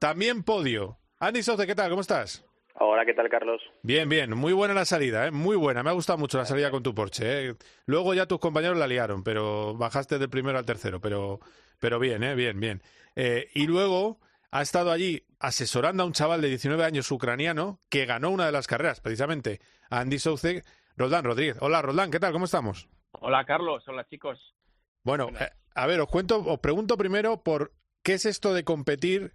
También 0.00 0.42
podio. 0.42 0.98
Andy 1.20 1.44
Soce, 1.44 1.64
¿qué 1.64 1.76
tal? 1.76 1.90
¿Cómo 1.90 2.00
estás? 2.00 2.44
Hola, 2.74 3.06
¿qué 3.06 3.14
tal, 3.14 3.28
Carlos? 3.28 3.62
Bien, 3.82 4.08
bien, 4.08 4.36
muy 4.36 4.52
buena 4.52 4.74
la 4.74 4.84
salida, 4.84 5.28
¿eh? 5.28 5.30
muy 5.30 5.56
buena. 5.56 5.84
Me 5.84 5.90
ha 5.90 5.94
gustado 5.94 6.18
mucho 6.18 6.38
la 6.38 6.44
salida 6.44 6.72
con 6.72 6.82
tu 6.82 6.92
Porsche. 6.92 7.50
¿eh? 7.50 7.54
Luego 7.86 8.14
ya 8.14 8.26
tus 8.26 8.40
compañeros 8.40 8.76
la 8.78 8.88
liaron, 8.88 9.22
pero 9.22 9.74
bajaste 9.76 10.18
del 10.18 10.28
primero 10.28 10.58
al 10.58 10.66
tercero, 10.66 11.00
pero, 11.00 11.38
pero 11.78 12.00
bien, 12.00 12.24
¿eh? 12.24 12.34
bien, 12.34 12.58
bien. 12.58 12.82
Eh, 13.14 13.48
y 13.54 13.66
luego 13.66 14.18
ha 14.50 14.62
estado 14.62 14.90
allí 14.90 15.26
asesorando 15.38 16.02
a 16.02 16.06
un 16.06 16.12
chaval 16.12 16.40
de 16.40 16.48
19 16.48 16.84
años 16.84 17.10
ucraniano 17.10 17.80
que 17.88 18.06
ganó 18.06 18.30
una 18.30 18.46
de 18.46 18.52
las 18.52 18.66
carreras, 18.66 19.00
precisamente, 19.00 19.60
a 19.90 20.00
Andy 20.00 20.18
Soucek, 20.18 20.64
Roldán 20.96 21.24
Rodríguez. 21.24 21.56
Hola, 21.60 21.82
Roldán, 21.82 22.10
¿qué 22.10 22.20
tal? 22.20 22.32
¿Cómo 22.32 22.46
estamos? 22.46 22.88
Hola, 23.12 23.44
Carlos. 23.44 23.84
Hola, 23.86 24.06
chicos. 24.08 24.54
Bueno, 25.02 25.30
eh, 25.38 25.50
a 25.74 25.86
ver, 25.86 26.00
os 26.00 26.08
cuento, 26.08 26.38
os 26.44 26.58
pregunto 26.60 26.96
primero 26.96 27.42
por 27.42 27.72
qué 28.02 28.14
es 28.14 28.26
esto 28.26 28.54
de 28.54 28.64
competir 28.64 29.34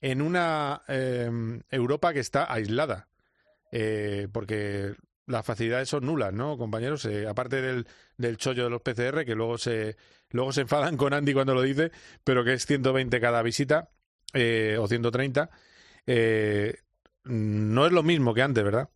en 0.00 0.22
una 0.22 0.82
eh, 0.88 1.30
Europa 1.70 2.12
que 2.12 2.20
está 2.20 2.52
aislada. 2.52 3.08
Eh, 3.70 4.28
porque 4.30 4.94
las 5.26 5.46
facilidades 5.46 5.88
son 5.88 6.04
nulas, 6.04 6.32
¿no, 6.32 6.58
compañeros? 6.58 7.04
Eh, 7.06 7.26
aparte 7.26 7.62
del, 7.62 7.86
del 8.18 8.36
chollo 8.36 8.64
de 8.64 8.70
los 8.70 8.82
PCR, 8.82 9.24
que 9.24 9.34
luego 9.34 9.56
se, 9.56 9.96
luego 10.30 10.52
se 10.52 10.62
enfadan 10.62 10.96
con 10.96 11.14
Andy 11.14 11.32
cuando 11.32 11.54
lo 11.54 11.62
dice, 11.62 11.90
pero 12.22 12.44
que 12.44 12.52
es 12.52 12.66
120 12.66 13.18
cada 13.20 13.42
visita, 13.42 13.90
eh, 14.32 14.76
o 14.78 14.86
130, 14.86 15.50
eh, 16.06 16.74
no 17.24 17.86
es 17.86 17.92
lo 17.92 18.02
mismo 18.02 18.34
que 18.34 18.42
antes, 18.42 18.62
¿verdad? 18.64 18.88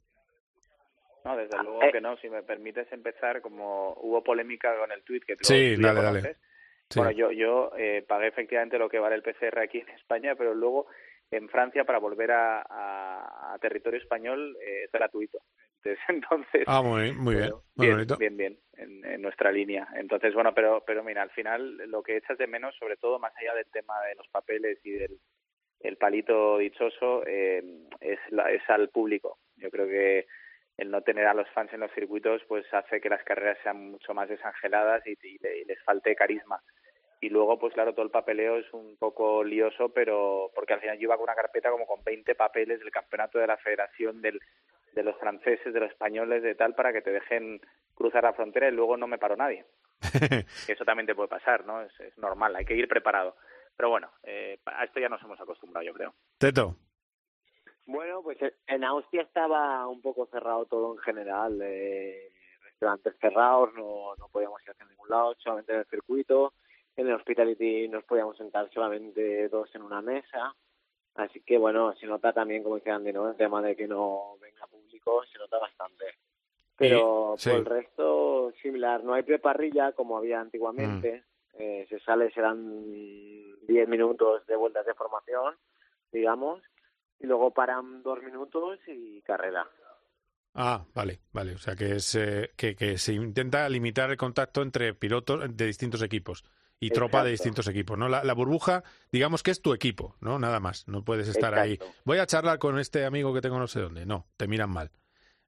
No, 1.25 1.37
desde 1.37 1.61
luego 1.63 1.81
que 1.93 2.01
no. 2.01 2.17
Si 2.19 2.29
me 2.31 2.43
permites 2.43 2.91
empezar, 2.93 3.41
como 3.41 3.95
hubo 4.01 4.23
polémica 4.23 4.77
con 4.79 4.93
el 4.93 5.03
tweet 5.03 5.21
que 5.27 5.37
tú 5.37 5.45
Sí, 5.45 5.75
tú 5.77 5.83
dale, 5.83 6.03
dale. 6.03 6.19
conoces, 6.21 6.41
Sí. 6.89 7.01
Bueno, 7.01 7.11
yo, 7.11 7.33
yo 7.33 7.73
eh, 7.77 8.05
pagué 8.07 8.29
efectivamente 8.29 8.79
lo 8.79 8.89
que 8.89 9.01
vale 9.01 9.17
el 9.17 9.23
PCR 9.23 9.59
aquí 9.61 9.79
en 9.79 9.89
España, 9.97 10.37
pero 10.37 10.55
luego 10.55 10.87
en 11.33 11.49
Francia 11.49 11.85
para 11.85 11.99
volver 11.99 12.31
a, 12.31 12.61
a- 12.63 13.55
a 13.55 13.59
territorio 13.59 13.99
español 14.01 14.57
eh, 14.65 14.85
es 14.85 14.93
gratuito. 14.93 15.39
Entonces, 15.87 15.99
entonces 16.09 16.65
Ah, 16.67 16.83
muy, 16.83 17.13
muy 17.13 17.35
bien, 17.37 17.53
muy 17.77 17.87
bien, 17.87 17.97
bonito. 17.97 18.17
bien, 18.17 18.37
bien, 18.37 18.59
en, 18.77 19.05
en 19.05 19.23
nuestra 19.23 19.53
línea. 19.53 19.87
Entonces, 19.97 20.35
bueno, 20.35 20.53
pero, 20.55 20.83
pero 20.87 21.03
mira, 21.05 21.23
al 21.23 21.31
final 21.31 21.77
lo 21.91 22.03
que 22.03 22.17
echas 22.17 22.39
de 22.39 22.47
menos, 22.47 22.75
sobre 22.77 22.97
todo 22.97 23.19
más 23.19 23.33
allá 23.37 23.55
del 23.55 23.67
tema 23.67 24.01
de 24.03 24.15
los 24.17 24.29
papeles 24.29 24.79
y 24.85 24.93
del 24.93 25.19
el 25.81 25.99
palito 25.99 26.59
dichoso, 26.59 27.23
eh, 27.27 27.63
es, 28.01 28.19
la- 28.31 28.51
es 28.51 28.63
al 28.69 28.89
público. 28.89 29.39
Yo 29.57 29.71
creo 29.71 29.87
que 29.87 30.27
el 30.79 30.91
no 30.91 31.03
tener 31.03 31.27
a 31.27 31.35
los 31.35 31.49
fans 31.51 31.73
en 31.73 31.81
los 31.81 31.93
circuitos 31.93 32.43
pues 32.49 32.65
hace 32.73 33.01
que 33.01 33.09
las 33.11 33.23
carreras 33.25 33.59
sean 33.63 33.91
mucho 33.93 34.13
más 34.15 34.29
desangeladas 34.29 35.07
y, 35.07 35.13
y 35.23 35.37
y 35.47 35.65
les 35.65 35.83
falte 35.85 36.17
carisma. 36.17 36.61
Y 37.21 37.29
luego, 37.31 37.59
pues 37.59 37.73
claro, 37.75 37.93
todo 37.95 38.05
el 38.05 38.11
papeleo 38.11 38.57
es 38.57 38.71
un 38.73 38.97
poco 38.99 39.45
lioso, 39.45 39.91
pero 39.91 40.51
porque 40.55 40.75
al 40.75 40.81
final 40.81 40.97
yo 40.99 41.05
iba 41.05 41.17
con 41.17 41.25
una 41.25 41.35
carpeta 41.35 41.71
como 41.71 41.87
con 41.87 42.03
20 42.05 42.35
papeles 42.35 42.79
del 42.81 42.91
campeonato 42.91 43.39
de 43.39 43.47
la 43.47 43.57
federación, 43.59 44.21
del, 44.21 44.41
de 44.97 45.03
los 45.03 45.17
franceses, 45.19 45.73
de 45.73 45.79
los 45.79 45.91
españoles, 45.91 46.43
de 46.43 46.55
tal, 46.55 46.75
para 46.75 46.93
que 46.93 47.03
te 47.03 47.13
dejen 47.13 47.61
cruzar 47.95 48.25
la 48.25 48.33
frontera 48.33 48.69
y 48.69 48.73
luego 48.73 48.97
no 48.97 49.07
me 49.07 49.19
paró 49.19 49.37
nadie. 49.37 49.67
Eso 50.69 50.85
también 50.85 51.07
te 51.07 51.15
puede 51.15 51.29
pasar, 51.29 51.65
¿no? 51.67 51.83
Es, 51.83 52.01
es 52.01 52.17
normal, 52.19 52.57
hay 52.57 52.65
que 52.65 52.75
ir 52.75 52.89
preparado. 52.89 53.37
Pero 53.77 53.91
bueno, 53.91 54.11
eh, 54.23 54.59
a 54.65 54.85
esto 54.85 54.99
ya 54.99 55.11
nos 55.11 55.23
hemos 55.23 55.39
acostumbrado, 55.39 55.87
yo 55.87 55.93
creo. 55.93 56.15
Teto. 56.39 56.77
Bueno, 57.85 58.23
pues 58.23 58.41
eh, 58.41 58.55
en 58.67 58.85
Austria 58.85 59.23
estaba 59.23 59.87
un 59.87 60.01
poco 60.01 60.27
cerrado 60.27 60.65
todo 60.65 60.95
en 60.95 60.99
general. 61.01 61.61
Eh, 61.63 62.33
restaurantes 62.63 63.15
cerrados, 63.21 63.75
no, 63.75 64.15
no 64.17 64.29
podíamos 64.29 64.63
ir 64.63 64.71
hacia 64.71 64.87
ningún 64.87 65.11
lado, 65.11 65.35
solamente 65.39 65.75
en 65.75 65.81
el 65.81 65.87
circuito. 65.87 66.55
En 66.97 67.07
el 67.07 67.15
hospitality 67.15 67.89
nos 67.89 68.05
podíamos 68.05 68.39
sentar 68.39 68.71
solamente 68.73 69.49
dos 69.51 69.73
en 69.75 69.83
una 69.83 70.01
mesa. 70.01 70.55
Así 71.17 71.41
que 71.41 71.57
bueno, 71.57 71.95
se 71.95 72.07
nota 72.07 72.33
también, 72.33 72.63
como 72.63 72.77
dice 72.77 72.91
Andy, 72.91 73.13
¿no? 73.13 73.31
El 73.31 73.37
tema 73.37 73.63
de 73.63 73.75
que 73.75 73.89
no 73.89 74.37
venga 74.41 74.67
público 74.67 75.25
se 75.33 75.39
nota 75.39 75.59
bastante. 75.59 76.05
Pero 76.77 77.35
sí. 77.39 77.49
por 77.49 77.59
el 77.59 77.65
resto, 77.65 78.53
similar. 78.61 79.03
No 79.03 79.15
hay 79.15 79.23
preparrilla 79.23 79.93
como 79.93 80.19
había 80.19 80.41
antiguamente. 80.41 81.25
Eh, 81.59 81.87
se 81.89 81.99
sale, 82.01 82.31
serán 82.33 83.67
10 83.67 83.89
minutos 83.89 84.47
de 84.47 84.57
vueltas 84.57 84.85
de 84.85 84.93
formación, 84.93 85.55
digamos, 86.13 86.63
y 87.19 87.27
luego 87.27 87.51
paran 87.51 88.03
dos 88.03 88.23
minutos 88.23 88.79
y 88.87 89.23
carrera. 89.23 89.67
Ah, 90.53 90.85
vale, 90.95 91.21
vale. 91.33 91.55
O 91.55 91.59
sea 91.59 91.75
que 91.75 91.93
es 91.93 92.15
eh, 92.15 92.51
que, 92.57 92.77
que 92.77 92.99
se 92.99 93.15
intenta 93.15 93.67
limitar 93.71 94.11
el 94.11 94.19
contacto 94.19 94.61
entre 94.61 94.93
pilotos 94.93 95.57
de 95.57 95.67
distintos 95.67 96.03
equipos 96.03 96.45
y 96.79 96.91
tropa 96.91 97.25
de 97.25 97.31
distintos 97.31 97.67
equipos, 97.69 97.97
¿no? 97.99 98.09
La, 98.09 98.23
la 98.25 98.35
burbuja, 98.35 98.85
digamos 99.11 99.43
que 99.43 99.51
es 99.51 99.63
tu 99.63 99.73
equipo, 99.73 100.17
¿no? 100.21 100.39
Nada 100.39 100.61
más. 100.61 100.87
No 100.89 101.05
puedes 101.05 101.27
estar 101.29 101.55
ahí. 101.59 101.79
Voy 102.05 102.19
a 102.19 102.27
charlar 102.27 102.59
con 102.59 102.79
este 102.79 103.05
amigo 103.05 103.33
que 103.33 103.41
tengo 103.41 103.59
no 103.59 103.67
sé 103.67 103.81
dónde. 103.81 104.05
No, 104.07 104.27
te 104.37 104.47
miran 104.47 104.71
mal. 104.71 104.91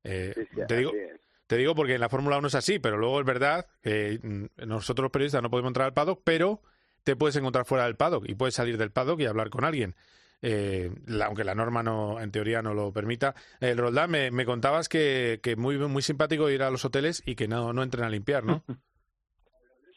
Eh, 0.05 0.35
te 0.67 0.77
digo, 0.79 0.93
es. 0.95 1.21
te 1.47 1.57
digo 1.57 1.75
porque 1.75 1.95
en 1.95 2.01
la 2.01 2.09
Fórmula 2.09 2.39
1 2.39 2.49
es 2.49 2.55
así, 2.55 2.79
pero 2.79 2.97
luego 2.97 3.21
es 3.21 3.27
verdad 3.27 3.67
que 3.83 4.19
mm, 4.23 4.67
nosotros 4.67 5.03
los 5.05 5.11
periodistas 5.13 5.43
no 5.43 5.51
podemos 5.51 5.71
entrar 5.71 5.87
al 5.87 5.95
paddock, 5.95 6.23
pero 6.25 6.63
te 7.03 7.15
puedes 7.17 7.37
encontrar 7.37 7.65
fuera 7.67 7.85
del 7.85 7.97
paddock 7.97 8.27
y 8.29 8.35
puedes 8.35 8.55
salir 8.55 8.79
del 8.79 8.91
paddock 8.91 9.21
y 9.21 9.27
hablar 9.27 9.51
con 9.51 9.65
alguien. 9.65 9.97
Eh, 10.41 10.91
la- 11.07 11.27
aunque 11.27 11.43
la 11.45 11.55
norma 11.55 11.83
no, 11.83 12.21
en 12.21 12.31
teoría 12.31 12.63
no 12.63 12.73
lo 12.73 12.93
permita. 12.93 13.35
El 13.61 13.77
Roldán, 13.77 14.11
me, 14.11 14.31
me 14.31 14.47
contabas 14.47 14.89
que, 14.89 15.41
que 15.43 15.57
muy, 15.57 15.77
muy 15.79 16.01
simpático 16.03 16.49
ir 16.49 16.63
a 16.63 16.71
los 16.71 16.85
hoteles 16.85 17.23
y 17.27 17.35
que 17.35 17.49
no, 17.49 17.73
no 17.73 17.83
entren 17.83 18.05
a 18.05 18.09
limpiar, 18.11 18.45
¿no? 18.45 18.65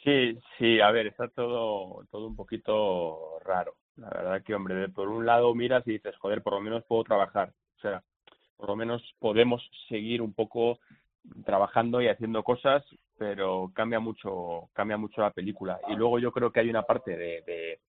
Sí, 0.03 0.39
sí, 0.57 0.79
a 0.79 0.89
ver, 0.91 1.07
está 1.07 1.27
todo, 1.27 2.03
todo 2.09 2.27
un 2.27 2.35
poquito 2.35 3.39
raro. 3.45 3.75
La 3.97 4.09
verdad 4.09 4.43
que, 4.43 4.55
hombre, 4.55 4.89
por 4.89 5.09
un 5.09 5.25
lado 5.25 5.53
miras 5.53 5.85
y 5.87 5.93
dices, 5.93 6.15
joder, 6.17 6.41
por 6.41 6.53
lo 6.53 6.61
menos 6.61 6.83
puedo 6.85 7.03
trabajar. 7.03 7.53
O 7.77 7.81
sea, 7.81 8.03
por 8.57 8.69
lo 8.69 8.75
menos 8.75 9.03
podemos 9.19 9.61
seguir 9.89 10.21
un 10.21 10.33
poco 10.33 10.79
trabajando 11.45 12.01
y 12.01 12.07
haciendo 12.07 12.43
cosas, 12.43 12.83
pero 13.17 13.71
cambia 13.75 13.99
mucho, 13.99 14.69
cambia 14.73 14.97
mucho 14.97 15.21
la 15.21 15.31
película. 15.31 15.79
Y 15.87 15.95
luego 15.95 16.17
yo 16.17 16.31
creo 16.31 16.51
que 16.51 16.61
hay 16.61 16.69
una 16.69 16.83
parte 16.83 17.15
de, 17.15 17.43
de, 17.45 17.79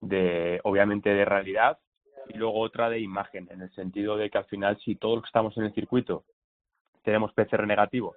de 0.00 0.60
obviamente, 0.64 1.10
de 1.10 1.24
realidad 1.26 1.78
y 2.28 2.38
luego 2.38 2.60
otra 2.60 2.88
de 2.88 3.00
imagen, 3.00 3.48
en 3.50 3.60
el 3.60 3.70
sentido 3.74 4.16
de 4.16 4.30
que 4.30 4.38
al 4.38 4.46
final, 4.46 4.78
si 4.78 4.94
todos 4.94 5.16
los 5.16 5.24
que 5.24 5.28
estamos 5.28 5.56
en 5.58 5.64
el 5.64 5.74
circuito 5.74 6.24
tenemos 7.02 7.32
PCR 7.32 7.66
negativo, 7.66 8.14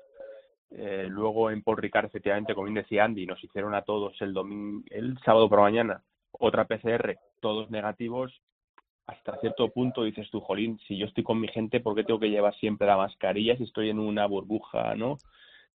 eh, 0.71 1.07
luego 1.09 1.51
en 1.51 1.61
Paul 1.61 1.77
Ricard, 1.77 2.05
efectivamente, 2.05 2.53
como 2.53 2.65
bien 2.65 2.75
decía 2.75 3.05
Andy, 3.05 3.25
nos 3.25 3.43
hicieron 3.43 3.73
a 3.75 3.83
todos 3.83 4.19
el 4.21 4.33
domingo, 4.33 4.83
el 4.89 5.17
sábado 5.23 5.47
por 5.49 5.59
la 5.59 5.63
mañana, 5.65 6.03
otra 6.31 6.65
PCR, 6.65 7.17
todos 7.39 7.69
negativos. 7.69 8.33
Hasta 9.07 9.37
cierto 9.39 9.69
punto 9.69 10.03
dices 10.03 10.27
tú, 10.31 10.41
Jolín, 10.41 10.79
si 10.87 10.97
yo 10.97 11.05
estoy 11.05 11.23
con 11.23 11.39
mi 11.39 11.47
gente, 11.47 11.79
¿por 11.79 11.95
qué 11.95 12.03
tengo 12.03 12.19
que 12.19 12.29
llevar 12.31 12.55
siempre 12.55 12.87
la 12.87 12.97
mascarilla 12.97 13.55
si 13.55 13.63
estoy 13.63 13.89
en 13.91 13.99
una 13.99 14.25
burbuja, 14.25 14.95
no? 14.95 15.17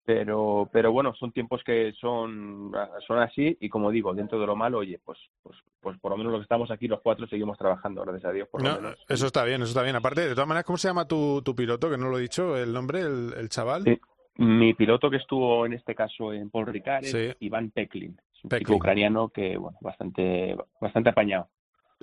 Pero, 0.05 0.69
pero 0.71 0.93
bueno, 0.93 1.13
son 1.15 1.33
tiempos 1.33 1.61
que 1.65 1.91
son, 1.99 2.71
son 3.05 3.19
así 3.19 3.57
y 3.59 3.67
como 3.67 3.91
digo, 3.91 4.13
dentro 4.13 4.39
de 4.39 4.47
lo 4.47 4.55
malo, 4.55 4.77
oye, 4.77 5.01
pues, 5.03 5.19
pues, 5.43 5.57
pues 5.81 5.99
por 5.99 6.11
lo 6.11 6.17
menos 6.17 6.31
los 6.31 6.39
que 6.39 6.43
estamos 6.43 6.71
aquí 6.71 6.87
los 6.87 7.01
cuatro 7.01 7.27
seguimos 7.27 7.57
trabajando, 7.57 8.03
gracias 8.03 8.23
a 8.23 8.31
Dios, 8.31 8.47
por 8.47 8.63
lo 8.63 8.69
No, 8.69 8.75
menos. 8.77 9.05
eso 9.09 9.27
está 9.27 9.43
bien, 9.43 9.61
eso 9.61 9.71
está 9.71 9.83
bien. 9.83 9.97
Aparte, 9.97 10.21
de 10.21 10.33
todas 10.33 10.47
maneras, 10.47 10.63
¿cómo 10.63 10.77
se 10.77 10.87
llama 10.87 11.05
tu, 11.05 11.41
tu 11.41 11.53
piloto? 11.53 11.89
Que 11.89 11.97
no 11.97 12.07
lo 12.07 12.17
he 12.17 12.21
dicho, 12.21 12.55
el 12.55 12.71
nombre, 12.71 13.01
el, 13.01 13.33
el 13.37 13.49
chaval. 13.49 13.83
Sí. 13.83 13.99
Mi 14.37 14.73
piloto 14.73 15.09
que 15.09 15.17
estuvo 15.17 15.65
en 15.65 15.73
este 15.73 15.95
caso 15.95 16.31
en 16.33 16.49
Paul 16.49 16.67
Ricard 16.67 17.03
es 17.03 17.11
Sí. 17.11 17.33
Iván 17.39 17.71
Peklin, 17.71 18.19
es 18.33 18.43
un 18.43 18.49
Peklin. 18.49 18.75
ucraniano 18.77 19.29
que, 19.29 19.57
bueno, 19.57 19.77
bastante, 19.81 20.55
bastante 20.79 21.09
apañado. 21.09 21.49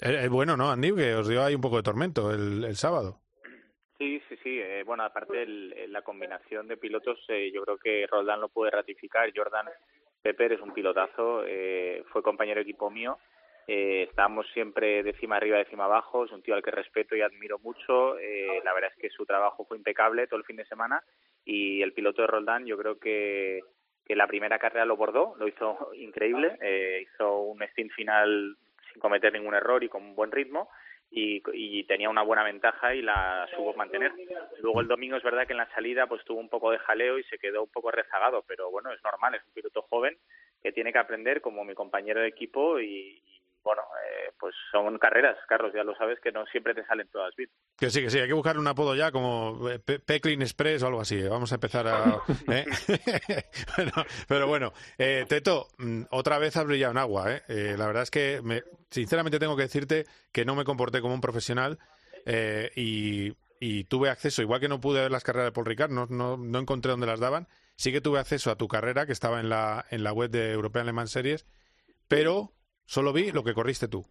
Es 0.00 0.28
bueno, 0.28 0.56
¿no, 0.56 0.70
Andy? 0.70 0.92
Que 0.94 1.14
os 1.14 1.28
dio 1.28 1.42
ahí 1.44 1.54
un 1.54 1.60
poco 1.60 1.76
de 1.76 1.84
tormento 1.84 2.32
el, 2.32 2.64
el 2.64 2.74
sábado. 2.74 3.20
Sí, 3.98 4.20
sí, 4.28 4.36
sí. 4.42 4.58
eh, 4.60 4.82
bueno, 4.84 5.04
aparte 5.04 5.42
el- 5.44 5.72
el- 5.74 5.92
la 5.92 6.02
combinación 6.02 6.66
de 6.66 6.76
pilotos, 6.76 7.18
eh, 7.28 7.52
yo 7.54 7.62
creo 7.62 7.78
que 7.78 8.06
Roldán 8.08 8.40
lo 8.40 8.48
puede 8.48 8.72
ratificar. 8.72 9.32
Jordan 9.34 9.66
Pepper 10.20 10.52
es 10.54 10.60
un 10.60 10.74
pilotazo, 10.74 11.44
eh, 11.46 12.02
fue 12.10 12.22
compañero 12.22 12.56
de 12.58 12.62
equipo 12.62 12.90
mío. 12.90 13.18
Eh, 13.68 14.02
estábamos 14.10 14.46
siempre 14.52 15.02
de 15.04 15.12
cima 15.14 15.36
arriba, 15.36 15.58
de 15.58 15.64
cima 15.66 15.84
abajo. 15.84 16.24
Es 16.24 16.32
un 16.32 16.42
tío 16.42 16.54
al 16.56 16.62
que 16.62 16.72
respeto 16.72 17.14
y 17.14 17.20
admiro 17.22 17.58
mucho. 17.60 18.18
Eh, 18.18 18.60
la 18.64 18.74
verdad 18.74 18.90
es 18.94 19.00
que 19.00 19.10
su 19.10 19.24
trabajo 19.24 19.64
fue 19.64 19.76
impecable 19.76 20.26
todo 20.26 20.38
el 20.40 20.44
fin 20.44 20.56
de 20.56 20.66
semana. 20.66 21.02
Y 21.44 21.82
el 21.82 21.92
piloto 21.92 22.22
de 22.22 22.28
Roldán, 22.28 22.66
yo 22.66 22.76
creo 22.78 22.98
que, 22.98 23.60
que 24.04 24.16
la 24.16 24.26
primera 24.26 24.58
carrera 24.58 24.84
lo 24.84 24.96
bordó, 24.96 25.34
lo 25.38 25.48
hizo 25.48 25.90
increíble. 25.94 26.56
Eh, 26.60 27.06
hizo 27.06 27.40
un 27.40 27.62
stint 27.62 27.92
final 27.92 28.56
sin 28.92 29.00
cometer 29.00 29.32
ningún 29.32 29.54
error 29.54 29.82
y 29.84 29.88
con 29.88 30.02
un 30.02 30.14
buen 30.14 30.32
ritmo 30.32 30.68
y, 31.10 31.42
y 31.52 31.84
tenía 31.84 32.10
una 32.10 32.22
buena 32.22 32.42
ventaja 32.42 32.94
y 32.94 33.02
la 33.02 33.46
supo 33.54 33.74
mantener. 33.74 34.12
Luego 34.60 34.80
el 34.80 34.88
domingo 34.88 35.16
es 35.16 35.22
verdad 35.22 35.46
que 35.46 35.52
en 35.52 35.58
la 35.58 35.70
salida 35.70 36.06
pues 36.06 36.24
tuvo 36.24 36.40
un 36.40 36.48
poco 36.48 36.70
de 36.70 36.78
jaleo 36.78 37.18
y 37.18 37.24
se 37.24 37.38
quedó 37.38 37.62
un 37.62 37.70
poco 37.70 37.90
rezagado, 37.90 38.44
pero 38.46 38.70
bueno, 38.70 38.92
es 38.92 39.02
normal, 39.02 39.34
es 39.34 39.44
un 39.46 39.54
piloto 39.54 39.82
joven 39.82 40.16
que 40.62 40.72
tiene 40.72 40.92
que 40.92 40.98
aprender 40.98 41.40
como 41.40 41.64
mi 41.64 41.74
compañero 41.74 42.20
de 42.20 42.28
equipo 42.28 42.80
y, 42.80 43.22
bueno, 43.64 43.82
eh, 44.06 44.30
pues 44.38 44.54
son 44.70 44.98
carreras, 44.98 45.36
Carlos, 45.48 45.72
ya 45.74 45.82
lo 45.82 45.96
sabes 45.96 46.20
que 46.20 46.30
no 46.30 46.44
siempre 46.46 46.74
te 46.74 46.84
salen 46.84 47.08
todas 47.08 47.34
bien. 47.34 47.48
Que 47.78 47.90
sí, 47.90 48.02
que 48.02 48.10
sí, 48.10 48.18
hay 48.18 48.28
que 48.28 48.34
buscar 48.34 48.58
un 48.58 48.66
apodo 48.68 48.94
ya 48.94 49.10
como 49.10 49.68
eh, 49.70 49.78
Pe- 49.78 49.98
Peclin 50.00 50.42
Express 50.42 50.82
o 50.82 50.86
algo 50.88 51.00
así. 51.00 51.18
eh. 51.18 51.28
Vamos 51.28 51.50
a 51.50 51.54
empezar 51.56 51.86
a... 51.88 52.18
¿eh? 52.48 52.64
Bueno, 53.76 53.92
pero 54.28 54.46
bueno, 54.46 54.72
eh, 54.98 55.24
Teto, 55.28 55.68
mm, 55.78 56.02
otra 56.10 56.38
vez 56.38 56.56
has 56.56 56.66
brillado 56.66 56.92
en 56.92 56.98
agua. 56.98 57.32
¿eh? 57.32 57.42
Eh, 57.48 57.74
la 57.78 57.86
verdad 57.86 58.02
es 58.04 58.10
que, 58.10 58.40
me- 58.44 58.62
sinceramente, 58.90 59.38
tengo 59.38 59.56
que 59.56 59.62
decirte 59.62 60.04
que 60.32 60.44
no 60.44 60.54
me 60.54 60.64
comporté 60.64 61.00
como 61.00 61.14
un 61.14 61.20
profesional 61.20 61.78
eh, 62.26 62.70
y, 62.76 63.32
y 63.60 63.84
tuve 63.84 64.10
acceso, 64.10 64.42
igual 64.42 64.60
que 64.60 64.68
no 64.68 64.80
pude 64.80 65.00
ver 65.00 65.10
las 65.10 65.24
carreras 65.24 65.46
de 65.48 65.52
Paul 65.52 65.66
Ricard, 65.66 65.90
no, 65.90 66.06
no, 66.10 66.36
no 66.36 66.58
encontré 66.58 66.90
dónde 66.90 67.06
las 67.06 67.20
daban, 67.20 67.48
sí 67.76 67.92
que 67.92 68.00
tuve 68.00 68.18
acceso 68.18 68.50
a 68.50 68.56
tu 68.56 68.68
carrera, 68.68 69.06
que 69.06 69.12
estaba 69.12 69.40
en 69.40 69.48
la, 69.48 69.84
en 69.90 70.04
la 70.04 70.12
web 70.12 70.30
de 70.30 70.52
European 70.52 70.86
Le 70.86 70.92
Mans 70.92 71.10
Series, 71.10 71.46
pero 72.08 72.52
solo 72.84 73.12
vi 73.12 73.32
lo 73.32 73.42
que 73.44 73.54
corriste 73.54 73.88
tú. 73.88 74.04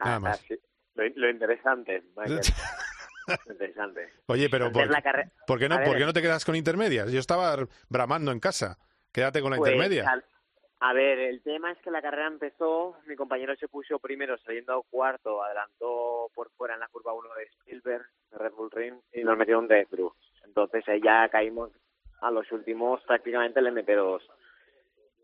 Nada 0.00 0.20
más. 0.20 0.38
sí. 0.40 0.54
Lo, 0.94 1.04
lo 1.14 1.30
interesante, 1.30 2.02
Michael. 2.16 2.40
Lo 3.46 3.52
interesante. 3.52 4.12
Oye, 4.26 4.50
pero 4.50 4.72
¿por, 4.72 4.90
la 4.90 5.00
carre- 5.00 5.30
¿por 5.46 5.56
qué 5.60 5.68
no, 5.68 5.76
ver, 5.78 5.86
por 5.86 5.96
qué 5.96 6.04
no 6.04 6.12
te 6.12 6.20
quedas 6.20 6.44
con 6.44 6.56
intermedias? 6.56 7.10
Yo 7.12 7.20
estaba 7.20 7.56
bramando 7.88 8.32
en 8.32 8.40
casa. 8.40 8.78
Quédate 9.12 9.40
con 9.40 9.52
la 9.52 9.58
Pues, 9.58 9.70
intermedia. 9.72 10.10
al- 10.10 10.24
A 10.80 10.92
ver, 10.92 11.20
el 11.20 11.40
tema 11.40 11.70
es 11.70 11.78
que 11.82 11.92
la 11.92 12.02
carrera 12.02 12.26
empezó, 12.26 12.96
mi 13.06 13.14
compañero 13.14 13.54
se 13.54 13.68
puso 13.68 14.00
primero 14.00 14.36
saliendo 14.38 14.82
cuarto, 14.90 15.40
adelantó 15.44 16.30
por 16.34 16.50
fuera 16.56 16.74
en 16.74 16.80
la 16.80 16.88
curva 16.88 17.12
1 17.12 17.28
de 17.38 17.44
Spielberg, 17.44 18.04
de 18.32 18.38
Red 18.38 18.52
Bull 18.54 18.70
Ring, 18.72 18.94
y 19.12 19.22
nos 19.22 19.38
metieron 19.38 19.68
de 19.68 19.86
through. 19.86 20.12
Entonces 20.44 20.82
ahí 20.88 21.00
ya 21.00 21.28
caímos 21.28 21.70
a 22.22 22.30
los 22.32 22.50
últimos 22.50 23.00
prácticamente 23.04 23.60
el 23.60 23.68
MP2. 23.68 24.20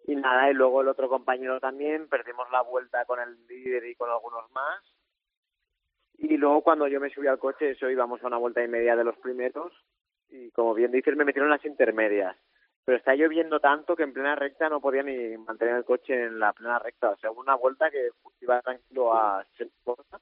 Y 0.09 0.17
nada, 0.17 0.51
y 0.51 0.55
luego 0.55 0.81
el 0.81 0.89
otro 0.89 1.09
compañero 1.09 1.61
también, 1.61 2.09
perdimos 2.09 2.51
la 2.51 2.63
vuelta 2.63 3.05
con 3.05 3.21
el 3.21 3.47
líder 3.47 3.85
y 3.87 3.95
con 3.95 4.11
algunos 4.11 4.51
más. 4.53 4.83
Y 6.17 6.37
luego 6.37 6.63
cuando 6.63 6.89
yo 6.89 6.99
me 6.99 7.11
subí 7.11 7.27
al 7.27 7.39
coche, 7.39 7.71
eso 7.71 7.89
íbamos 7.89 8.23
a 8.23 8.27
una 8.27 8.39
vuelta 8.39 8.65
y 8.65 8.69
media 8.69 8.97
de 8.97 9.05
los 9.05 9.17
primeros, 9.19 9.73
y 10.31 10.51
como 10.51 10.75
bien 10.75 10.91
dices, 10.91 11.15
me 11.17 11.25
metieron 11.25 11.51
las 11.51 11.65
intermedias 11.65 12.37
pero 12.89 12.97
está 12.97 13.15
lloviendo 13.15 13.61
tanto 13.61 13.95
que 13.95 14.03
en 14.03 14.15
plena 14.15 14.35
recta 14.35 14.71
no 14.71 14.81
podía 14.81 15.03
ni 15.03 15.37
mantener 15.37 15.77
el 15.77 15.85
coche 15.85 16.25
en 16.25 16.41
la 16.41 16.55
plena 16.55 16.79
recta. 16.79 17.11
O 17.11 17.17
sea, 17.19 17.31
hubo 17.31 17.43
una 17.43 17.55
vuelta 17.55 17.91
que 17.91 18.13
iba 18.41 18.63
tranquilo 18.63 19.13
a 19.13 19.45
60 19.59 20.19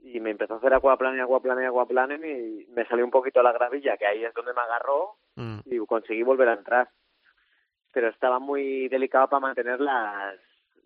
y 0.00 0.18
me 0.18 0.30
empezó 0.30 0.54
a 0.54 0.56
hacer 0.56 0.74
aquaplaning, 0.74 1.20
aquaplaning, 1.20 1.66
aquaplaning 1.66 2.24
y 2.24 2.66
me 2.72 2.84
salió 2.86 3.04
un 3.04 3.12
poquito 3.12 3.40
la 3.40 3.52
gravilla, 3.52 3.96
que 3.96 4.04
ahí 4.04 4.24
es 4.24 4.34
donde 4.34 4.52
me 4.52 4.62
agarró 4.62 5.14
Mm. 5.36 5.60
y 5.66 5.78
conseguí 5.86 6.24
volver 6.24 6.48
a 6.48 6.54
entrar. 6.54 6.88
Pero 7.96 8.10
estaba 8.10 8.38
muy 8.38 8.88
delicado 8.90 9.26
para 9.26 9.40
mantener 9.40 9.80
las 9.80 10.34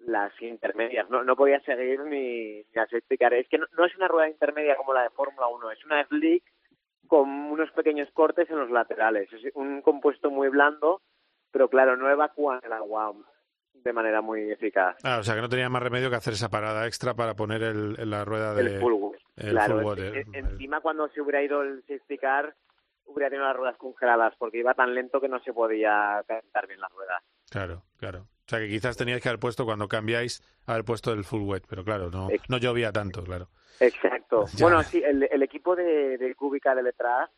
las 0.06 0.30
intermedias. 0.40 1.10
No, 1.10 1.24
no 1.24 1.34
podía 1.34 1.58
seguir 1.62 1.98
ni, 2.04 2.58
ni 2.72 2.80
a 2.80 2.86
safety 2.86 3.18
car. 3.18 3.34
Es 3.34 3.48
que 3.48 3.58
no, 3.58 3.66
no 3.76 3.84
es 3.84 3.96
una 3.96 4.06
rueda 4.06 4.28
intermedia 4.28 4.76
como 4.76 4.94
la 4.94 5.02
de 5.02 5.10
Fórmula 5.10 5.48
1, 5.48 5.72
es 5.72 5.84
una 5.84 6.04
slick 6.06 6.44
con 7.08 7.28
unos 7.28 7.68
pequeños 7.72 8.08
cortes 8.12 8.48
en 8.48 8.60
los 8.60 8.70
laterales. 8.70 9.28
Es 9.32 9.42
un 9.56 9.82
compuesto 9.82 10.30
muy 10.30 10.48
blando, 10.50 11.02
pero 11.50 11.68
claro, 11.68 11.96
no 11.96 12.08
evacúa 12.08 12.60
el 12.62 12.72
agua 12.72 13.12
de 13.74 13.92
manera 13.92 14.20
muy 14.20 14.48
eficaz. 14.52 14.96
Ah, 15.02 15.18
o 15.18 15.24
sea 15.24 15.34
que 15.34 15.40
no 15.40 15.48
tenía 15.48 15.68
más 15.68 15.82
remedio 15.82 16.10
que 16.10 16.16
hacer 16.16 16.34
esa 16.34 16.48
parada 16.48 16.86
extra 16.86 17.14
para 17.14 17.34
poner 17.34 17.60
el, 17.64 18.08
la 18.08 18.24
rueda 18.24 18.54
de... 18.54 18.62
el 18.76 18.80
full 18.80 18.92
wood. 18.92 19.16
el 19.36 19.50
claro, 19.50 19.80
full 19.80 19.98
en- 19.98 20.04
el- 20.14 20.16
en- 20.16 20.34
encima 20.46 20.80
cuando 20.80 21.08
se 21.08 21.20
hubiera 21.20 21.42
ido 21.42 21.62
el 21.62 21.80
safety 21.88 22.18
car, 22.18 22.54
hubiera 23.12 23.30
tenido 23.30 23.46
las 23.46 23.56
ruedas 23.56 23.76
congeladas 23.76 24.34
porque 24.38 24.58
iba 24.58 24.74
tan 24.74 24.94
lento 24.94 25.20
que 25.20 25.28
no 25.28 25.40
se 25.40 25.52
podía 25.52 26.22
calentar 26.26 26.66
bien 26.66 26.80
las 26.80 26.92
ruedas. 26.92 27.22
Claro, 27.50 27.82
claro. 27.96 28.20
O 28.20 28.48
sea 28.50 28.58
que 28.58 28.68
quizás 28.68 28.96
teníais 28.96 29.22
que 29.22 29.28
haber 29.28 29.40
puesto, 29.40 29.64
cuando 29.64 29.88
cambiáis, 29.88 30.42
haber 30.66 30.84
puesto 30.84 31.12
el 31.12 31.24
full 31.24 31.42
wet, 31.42 31.64
pero 31.68 31.84
claro, 31.84 32.10
no, 32.10 32.28
no 32.48 32.58
llovía 32.58 32.92
tanto, 32.92 33.22
claro. 33.22 33.48
Exacto. 33.78 34.44
Ya. 34.54 34.64
Bueno, 34.64 34.82
sí, 34.82 35.02
el, 35.04 35.28
el 35.30 35.42
equipo 35.42 35.76
de, 35.76 36.18
de 36.18 36.34
Kubica 36.34 36.74
de 36.74 36.82
Letras 36.82 37.30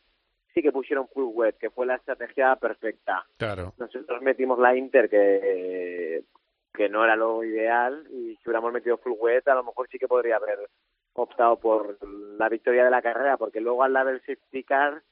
sí 0.54 0.62
que 0.62 0.72
pusieron 0.72 1.08
full 1.08 1.30
wet, 1.34 1.56
que 1.58 1.70
fue 1.70 1.86
la 1.86 1.96
estrategia 1.96 2.56
perfecta. 2.56 3.24
Claro. 3.36 3.74
Nosotros 3.78 4.22
metimos 4.22 4.58
la 4.58 4.76
Inter, 4.76 5.08
que, 5.08 6.24
que 6.72 6.88
no 6.88 7.04
era 7.04 7.16
lo 7.16 7.42
ideal, 7.44 8.06
y 8.10 8.36
si 8.36 8.42
hubiéramos 8.46 8.72
metido 8.72 8.98
full 8.98 9.14
wet, 9.18 9.46
a 9.48 9.54
lo 9.54 9.64
mejor 9.64 9.88
sí 9.90 9.98
que 9.98 10.08
podría 10.08 10.36
haber 10.36 10.68
optado 11.14 11.58
por 11.58 11.98
la 12.38 12.48
victoria 12.48 12.84
de 12.84 12.90
la 12.90 13.02
carrera, 13.02 13.36
porque 13.36 13.60
luego 13.60 13.82
al 13.82 13.92
lado 13.92 14.08
del 14.08 14.20
safety 14.20 14.64
car, 14.64 15.02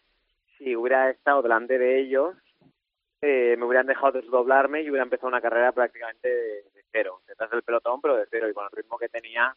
si 0.61 0.77
hubiera 0.77 1.11
estado 1.11 1.43
delante 1.43 1.79
de 1.79 1.99
ellos, 2.01 2.37
eh, 3.23 3.57
me 3.59 3.65
hubieran 3.67 3.87
dejado 3.87 4.13
desdoblarme 4.13 4.83
y 4.83 4.91
hubiera 4.91 5.03
empezado 5.05 5.29
una 5.29 5.41
carrera 5.41 5.73
prácticamente 5.73 6.29
de, 6.29 6.55
de 6.75 6.85
cero, 6.93 7.21
detrás 7.27 7.51
del 7.51 7.63
pelotón, 7.63 8.01
pero 8.01 8.17
de 8.17 8.27
cero, 8.31 8.49
y 8.49 8.53
con 8.55 8.65
el 8.65 8.71
ritmo 8.77 8.99
que 8.99 9.09
tenía, 9.09 9.55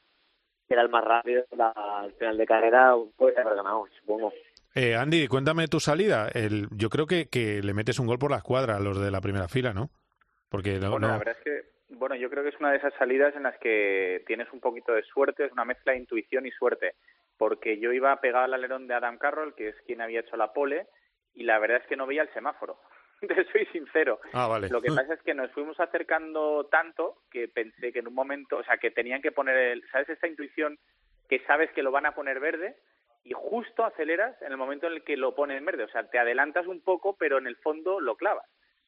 que 0.67 0.73
era 0.73 0.81
el 0.83 0.89
más 0.89 1.03
rápido, 1.03 1.45
la- 1.55 1.69
al 1.71 2.13
final 2.13 2.37
de 2.37 2.45
carrera, 2.45 2.93
puede 3.17 3.39
haber 3.39 3.55
ganado, 3.55 3.85
supongo. 3.99 4.33
Eh, 4.75 4.95
Andy, 4.95 5.27
cuéntame 5.27 5.67
tu 5.67 5.79
salida. 5.79 6.29
El, 6.33 6.67
yo 6.71 6.89
creo 6.89 7.05
que, 7.05 7.27
que 7.27 7.61
le 7.61 7.73
metes 7.73 7.99
un 7.99 8.07
gol 8.07 8.17
por 8.17 8.31
la 8.31 8.37
escuadra 8.37 8.77
a 8.77 8.79
los 8.79 8.99
de 8.99 9.11
la 9.11 9.21
primera 9.21 9.47
fila, 9.47 9.71
¿no? 9.73 9.89
Porque 10.49 10.79
no, 10.79 10.91
Bueno, 10.91 11.07
no- 11.07 11.13
la 11.13 11.19
verdad 11.19 11.35
es 11.37 11.43
que, 11.43 11.95
bueno, 11.95 12.15
yo 12.15 12.29
creo 12.29 12.43
que 12.43 12.49
es 12.49 12.59
una 12.59 12.71
de 12.71 12.77
esas 12.77 12.93
salidas 12.95 13.35
en 13.35 13.43
las 13.43 13.57
que 13.59 14.23
tienes 14.25 14.51
un 14.51 14.59
poquito 14.59 14.93
de 14.93 15.03
suerte, 15.03 15.45
es 15.45 15.51
una 15.51 15.63
mezcla 15.65 15.91
de 15.93 15.99
intuición 15.99 16.45
y 16.47 16.51
suerte, 16.51 16.95
porque 17.37 17.79
yo 17.79 17.91
iba 17.91 18.19
pegado 18.21 18.45
al 18.45 18.53
alerón 18.53 18.87
de 18.87 18.93
Adam 18.93 19.17
Carroll, 19.17 19.55
que 19.55 19.69
es 19.69 19.75
quien 19.85 20.01
había 20.01 20.21
hecho 20.21 20.37
la 20.37 20.53
pole, 20.53 20.87
y 21.33 21.43
la 21.43 21.59
verdad 21.59 21.81
es 21.81 21.87
que 21.87 21.95
no 21.95 22.05
veía 22.05 22.21
el 22.21 22.33
semáforo. 22.33 22.79
Te 23.21 23.45
soy 23.51 23.65
sincero. 23.67 24.19
Ah, 24.33 24.47
vale. 24.47 24.69
Lo 24.69 24.81
que 24.81 24.91
pasa 24.91 25.13
es 25.13 25.21
que 25.21 25.33
nos 25.33 25.51
fuimos 25.51 25.79
acercando 25.79 26.65
tanto 26.65 27.23
que 27.31 27.47
pensé 27.47 27.91
que 27.91 27.99
en 27.99 28.07
un 28.07 28.13
momento, 28.13 28.57
o 28.57 28.63
sea, 28.63 28.77
que 28.77 28.91
tenían 28.91 29.21
que 29.21 29.31
poner, 29.31 29.55
el, 29.57 29.83
¿sabes? 29.91 30.09
Esta 30.09 30.27
intuición 30.27 30.77
que 31.29 31.39
sabes 31.45 31.71
que 31.71 31.83
lo 31.83 31.91
van 31.91 32.05
a 32.05 32.15
poner 32.15 32.39
verde 32.39 32.75
y 33.23 33.31
justo 33.33 33.85
aceleras 33.85 34.39
en 34.41 34.51
el 34.51 34.57
momento 34.57 34.87
en 34.87 34.93
el 34.93 35.03
que 35.03 35.15
lo 35.15 35.33
ponen 35.33 35.65
verde. 35.65 35.85
O 35.85 35.89
sea, 35.89 36.09
te 36.09 36.19
adelantas 36.19 36.67
un 36.67 36.81
poco, 36.81 37.15
pero 37.17 37.37
en 37.37 37.47
el 37.47 37.55
fondo 37.57 37.99
lo 37.99 38.17
clavas. 38.17 38.45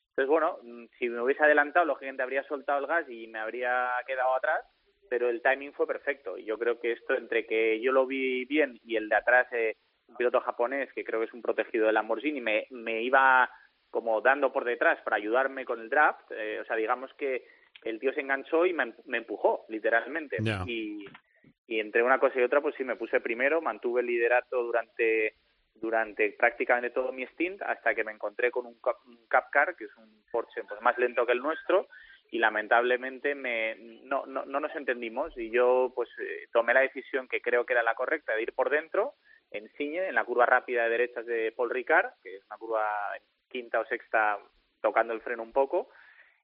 Entonces, 0.09 0.29
bueno, 0.29 0.59
mm, 0.61 0.85
si 0.97 1.09
me 1.09 1.21
hubiese 1.21 1.43
adelantado, 1.43 1.85
lógicamente 1.85 2.23
habría 2.23 2.43
soltado 2.43 2.79
el 2.79 2.87
gas 2.87 3.09
y 3.09 3.27
me 3.27 3.39
habría 3.39 3.89
quedado 4.05 4.35
atrás, 4.35 4.61
pero 5.09 5.29
el 5.29 5.41
timing 5.41 5.73
fue 5.73 5.87
perfecto. 5.87 6.37
Y 6.37 6.45
yo 6.45 6.57
creo 6.57 6.79
que 6.79 6.91
esto, 6.93 7.15
entre 7.15 7.45
que 7.45 7.79
yo 7.79 7.91
lo 7.91 8.05
vi 8.05 8.45
bien 8.45 8.79
y 8.83 8.95
el 8.95 9.09
de 9.09 9.15
atrás, 9.15 9.47
eh, 9.51 9.75
un 10.07 10.15
piloto 10.15 10.39
japonés, 10.41 10.91
que 10.93 11.03
creo 11.03 11.19
que 11.19 11.25
es 11.27 11.33
un 11.33 11.41
protegido 11.41 11.87
de 11.87 11.93
Lamborghini, 11.93 12.41
me, 12.41 12.67
me 12.69 13.01
iba 13.01 13.49
como 13.89 14.21
dando 14.21 14.51
por 14.51 14.65
detrás 14.65 15.01
para 15.01 15.15
ayudarme 15.17 15.65
con 15.65 15.79
el 15.79 15.89
draft. 15.89 16.31
eh, 16.31 16.59
o 16.61 16.65
sea, 16.65 16.75
digamos 16.75 17.13
que 17.15 17.45
el 17.83 17.99
tío 17.99 18.13
se 18.13 18.21
enganchó 18.21 18.65
y 18.65 18.73
me, 18.73 18.93
me 19.05 19.17
empujó, 19.19 19.65
literalmente. 19.69 20.37
Y, 20.65 21.05
y 21.67 21.79
entre 21.79 22.03
una 22.03 22.19
cosa 22.19 22.39
y 22.39 22.43
otra, 22.43 22.61
pues 22.61 22.75
sí, 22.75 22.83
me 22.83 22.95
puse 22.95 23.19
primero, 23.21 23.61
mantuve 23.61 24.01
el 24.01 24.07
liderato 24.07 24.61
durante 24.63 25.35
durante 25.77 26.31
prácticamente 26.31 26.89
todo 26.91 27.11
mi 27.11 27.25
stint 27.27 27.61
hasta 27.61 27.93
que 27.93 28.05
me 28.05 28.13
encontré 28.13 28.49
con 28.49 28.65
un, 28.65 28.79
Cap- 28.79 29.05
un 29.05 29.17
Cup 29.17 29.49
Car, 29.51 29.75
que 29.75 29.83
es 29.83 29.97
un 29.97 30.23
Porsche 30.31 30.63
pues, 30.63 30.79
más 30.81 30.97
lento 30.97 31.25
que 31.25 31.33
el 31.33 31.39
nuestro, 31.39 31.89
y 32.31 32.39
lamentablemente 32.39 33.35
me, 33.35 33.75
no, 34.03 34.25
no, 34.25 34.45
no 34.45 34.59
nos 34.59 34.75
entendimos 34.75 35.37
y 35.37 35.51
yo 35.51 35.91
pues 35.95 36.09
eh, 36.19 36.47
tomé 36.51 36.73
la 36.73 36.81
decisión 36.81 37.27
que 37.27 37.41
creo 37.41 37.65
que 37.65 37.73
era 37.73 37.83
la 37.83 37.95
correcta 37.95 38.35
de 38.35 38.43
ir 38.43 38.53
por 38.53 38.69
dentro, 38.69 39.13
en 39.51 39.69
Ciñe, 39.77 40.07
en 40.07 40.15
la 40.15 40.25
curva 40.25 40.45
rápida 40.45 40.83
de 40.83 40.89
derechas 40.89 41.25
de 41.25 41.53
Paul 41.55 41.69
Ricard, 41.69 42.11
que 42.23 42.37
es 42.37 42.45
una 42.45 42.57
curva 42.57 42.85
quinta 43.49 43.79
o 43.79 43.85
sexta 43.85 44.39
tocando 44.81 45.13
el 45.13 45.21
freno 45.21 45.43
un 45.43 45.53
poco, 45.53 45.89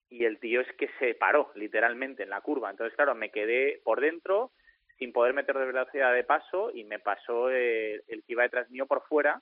y 0.09 0.25
el 0.25 0.39
tío 0.39 0.61
es 0.61 0.71
que 0.73 0.89
se 0.99 1.13
paró 1.15 1.51
literalmente 1.55 2.23
en 2.23 2.29
la 2.29 2.41
curva. 2.41 2.69
Entonces, 2.69 2.95
claro, 2.95 3.15
me 3.15 3.31
quedé 3.31 3.81
por 3.83 4.01
dentro 4.01 4.51
sin 4.97 5.13
poder 5.13 5.33
meter 5.33 5.57
de 5.57 5.65
velocidad 5.65 6.13
de 6.13 6.23
paso 6.23 6.71
y 6.73 6.83
me 6.83 6.99
pasó 6.99 7.49
eh, 7.49 8.03
el 8.07 8.23
que 8.23 8.33
iba 8.33 8.43
detrás 8.43 8.69
mío 8.69 8.85
por 8.85 9.01
fuera 9.07 9.41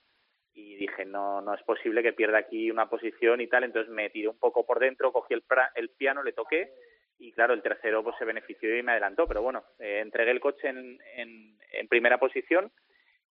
y 0.59 0.75
dije, 0.75 1.05
no, 1.05 1.41
no 1.41 1.53
es 1.53 1.63
posible 1.63 2.03
que 2.03 2.13
pierda 2.13 2.37
aquí 2.39 2.69
una 2.71 2.89
posición 2.89 3.39
y 3.41 3.47
tal. 3.47 3.63
Entonces 3.63 3.91
me 3.91 4.09
tiré 4.09 4.27
un 4.27 4.37
poco 4.39 4.65
por 4.65 4.79
dentro, 4.79 5.11
cogí 5.11 5.33
el, 5.33 5.43
pra- 5.45 5.71
el 5.75 5.89
piano, 5.89 6.23
le 6.23 6.33
toqué 6.33 6.71
y 7.17 7.31
claro, 7.31 7.53
el 7.53 7.61
tercero 7.61 8.03
pues 8.03 8.15
se 8.17 8.25
benefició 8.25 8.77
y 8.77 8.83
me 8.83 8.91
adelantó. 8.91 9.27
Pero 9.27 9.41
bueno, 9.41 9.63
eh, 9.79 9.99
entregué 10.01 10.31
el 10.31 10.39
coche 10.39 10.67
en, 10.69 10.99
en, 11.15 11.57
en 11.71 11.87
primera 11.87 12.17
posición 12.17 12.71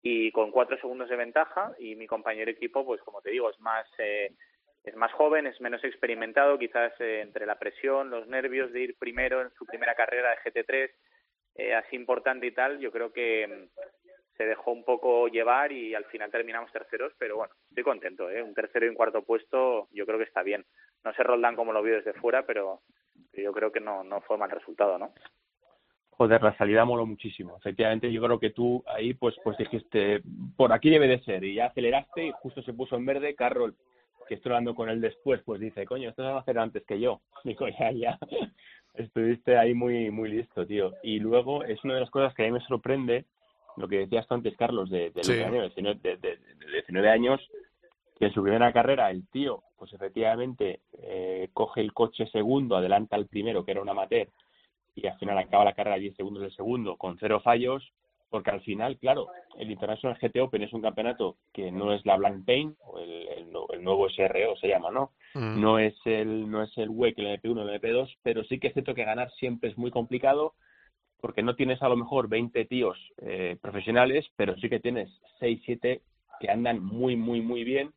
y 0.02 0.30
con 0.32 0.50
cuatro 0.52 0.76
segundos 0.78 1.08
de 1.08 1.16
ventaja 1.16 1.72
y 1.78 1.96
mi 1.96 2.06
compañero 2.06 2.50
equipo, 2.50 2.84
pues 2.84 3.00
como 3.02 3.20
te 3.22 3.30
digo, 3.30 3.50
es 3.50 3.58
más... 3.60 3.86
Eh, 3.98 4.32
es 4.84 4.94
más 4.94 5.12
joven, 5.12 5.46
es 5.46 5.60
menos 5.60 5.84
experimentado, 5.84 6.56
quizás 6.58 6.92
eh, 7.00 7.20
entre 7.20 7.44
la 7.44 7.58
presión, 7.58 8.08
los 8.08 8.26
nervios 8.28 8.72
de 8.72 8.80
ir 8.80 8.96
primero 8.96 9.42
en 9.42 9.50
su 9.50 9.66
primera 9.66 9.94
carrera 9.94 10.30
de 10.30 10.50
GT3, 10.50 10.90
eh, 11.56 11.74
así 11.74 11.96
importante 11.96 12.46
y 12.46 12.52
tal, 12.52 12.78
yo 12.78 12.90
creo 12.90 13.12
que 13.12 13.68
se 14.38 14.46
dejó 14.46 14.70
un 14.70 14.84
poco 14.84 15.26
llevar 15.26 15.72
y 15.72 15.94
al 15.94 16.04
final 16.04 16.30
terminamos 16.30 16.70
terceros, 16.72 17.12
pero 17.18 17.36
bueno, 17.36 17.52
estoy 17.68 17.82
contento, 17.82 18.30
¿eh? 18.30 18.40
un 18.40 18.54
tercero 18.54 18.86
y 18.86 18.88
un 18.88 18.94
cuarto 18.94 19.22
puesto 19.22 19.88
yo 19.92 20.06
creo 20.06 20.16
que 20.16 20.24
está 20.24 20.42
bien. 20.42 20.64
No 21.04 21.12
sé 21.12 21.24
Roldán 21.24 21.56
cómo 21.56 21.72
lo 21.72 21.82
vio 21.82 21.96
desde 21.96 22.12
fuera, 22.14 22.46
pero 22.46 22.80
yo 23.32 23.52
creo 23.52 23.72
que 23.72 23.80
no, 23.80 24.04
no 24.04 24.20
fue 24.20 24.38
mal 24.38 24.50
resultado, 24.50 24.96
¿no? 24.96 25.12
Joder, 26.10 26.42
la 26.42 26.56
salida 26.56 26.84
moló 26.84 27.04
muchísimo. 27.04 27.56
Efectivamente, 27.58 28.12
yo 28.12 28.22
creo 28.22 28.38
que 28.38 28.50
tú 28.50 28.82
ahí 28.86 29.12
pues 29.14 29.34
pues 29.42 29.58
dijiste, 29.58 30.22
por 30.56 30.72
aquí 30.72 30.88
debe 30.88 31.08
de 31.08 31.20
ser, 31.24 31.42
y 31.42 31.54
ya 31.54 31.66
aceleraste 31.66 32.26
y 32.26 32.32
justo 32.32 32.62
se 32.62 32.72
puso 32.72 32.96
en 32.96 33.06
verde, 33.06 33.34
Carroll, 33.34 33.74
que 34.28 34.34
estoy 34.34 34.50
hablando 34.50 34.76
con 34.76 34.88
él 34.88 35.00
después, 35.00 35.42
pues 35.44 35.60
dice, 35.60 35.84
coño, 35.84 36.10
esto 36.10 36.22
se 36.22 36.30
va 36.30 36.36
a 36.36 36.40
hacer 36.40 36.58
antes 36.58 36.84
que 36.84 37.00
yo. 37.00 37.20
Digo, 37.44 37.66
ya, 37.68 37.90
ya, 37.90 38.18
estuviste 38.94 39.56
ahí 39.56 39.74
muy 39.74 40.10
muy 40.10 40.30
listo, 40.30 40.64
tío. 40.64 40.92
Y 41.02 41.18
luego 41.18 41.64
es 41.64 41.82
una 41.82 41.94
de 41.94 42.00
las 42.00 42.10
cosas 42.10 42.34
que 42.34 42.44
a 42.44 42.46
mí 42.46 42.52
me 42.52 42.60
sorprende, 42.66 43.24
lo 43.78 43.88
que 43.88 43.98
decías 44.00 44.26
tú 44.26 44.34
antes, 44.34 44.56
Carlos, 44.56 44.90
de, 44.90 45.10
de, 45.10 45.24
Sí. 45.24 45.36
Daniel, 45.36 45.62
de, 45.74 45.82
19 45.82 46.00
de- 46.02 46.16
de- 46.16 46.36
de 46.36 46.72
19 46.72 47.08
años, 47.10 47.40
que 48.18 48.26
en 48.26 48.32
su 48.32 48.42
primera 48.42 48.72
carrera 48.72 49.10
el 49.10 49.26
tío, 49.28 49.62
pues 49.76 49.92
efectivamente, 49.92 50.80
eh, 51.02 51.48
coge 51.52 51.80
el 51.80 51.92
coche 51.92 52.26
segundo, 52.26 52.76
adelanta 52.76 53.16
al 53.16 53.26
primero, 53.26 53.64
que 53.64 53.70
era 53.72 53.80
un 53.82 53.88
amateur, 53.88 54.28
y 54.94 55.06
al 55.06 55.16
final 55.18 55.38
acaba 55.38 55.64
la 55.64 55.74
carrera 55.74 55.96
a 55.96 56.00
10 56.00 56.16
segundos 56.16 56.42
del 56.42 56.52
segundo, 56.52 56.96
con 56.96 57.16
cero 57.18 57.40
fallos, 57.40 57.92
porque 58.30 58.50
al 58.50 58.60
final, 58.60 58.98
claro, 58.98 59.28
el 59.56 59.70
International 59.70 60.18
GT 60.20 60.40
Open 60.42 60.62
es 60.62 60.72
un 60.74 60.82
campeonato 60.82 61.36
que 61.52 61.70
no 61.72 61.94
es 61.94 62.04
la 62.04 62.16
Blank 62.16 62.44
Pain, 62.44 62.76
o 62.84 62.98
el, 62.98 63.10
el, 63.28 63.46
el 63.72 63.82
nuevo 63.84 64.08
SRO 64.10 64.56
se 64.56 64.68
llama, 64.68 64.90
¿no? 64.90 65.12
Mm. 65.34 65.60
No 65.60 65.78
es 65.78 65.94
el 66.04 66.50
no 66.50 66.62
es 66.62 66.76
el 66.76 66.90
WEC, 66.90 67.18
el 67.18 67.40
MP1, 67.40 67.62
el 67.62 67.80
MP2, 67.80 68.16
pero 68.22 68.42
sí 68.44 68.58
que 68.58 68.66
es 68.66 68.72
cierto 68.74 68.94
que 68.94 69.04
ganar 69.04 69.30
siempre 69.38 69.70
es 69.70 69.78
muy 69.78 69.90
complicado 69.90 70.54
porque 71.20 71.42
no 71.42 71.56
tienes 71.56 71.82
a 71.82 71.88
lo 71.88 71.96
mejor 71.96 72.28
20 72.28 72.64
tíos 72.66 72.98
eh, 73.18 73.56
profesionales, 73.60 74.26
pero 74.36 74.56
sí 74.56 74.68
que 74.68 74.80
tienes 74.80 75.10
6, 75.40 75.60
7 75.64 76.00
que 76.40 76.50
andan 76.50 76.82
muy, 76.82 77.16
muy, 77.16 77.40
muy 77.40 77.64
bien 77.64 77.92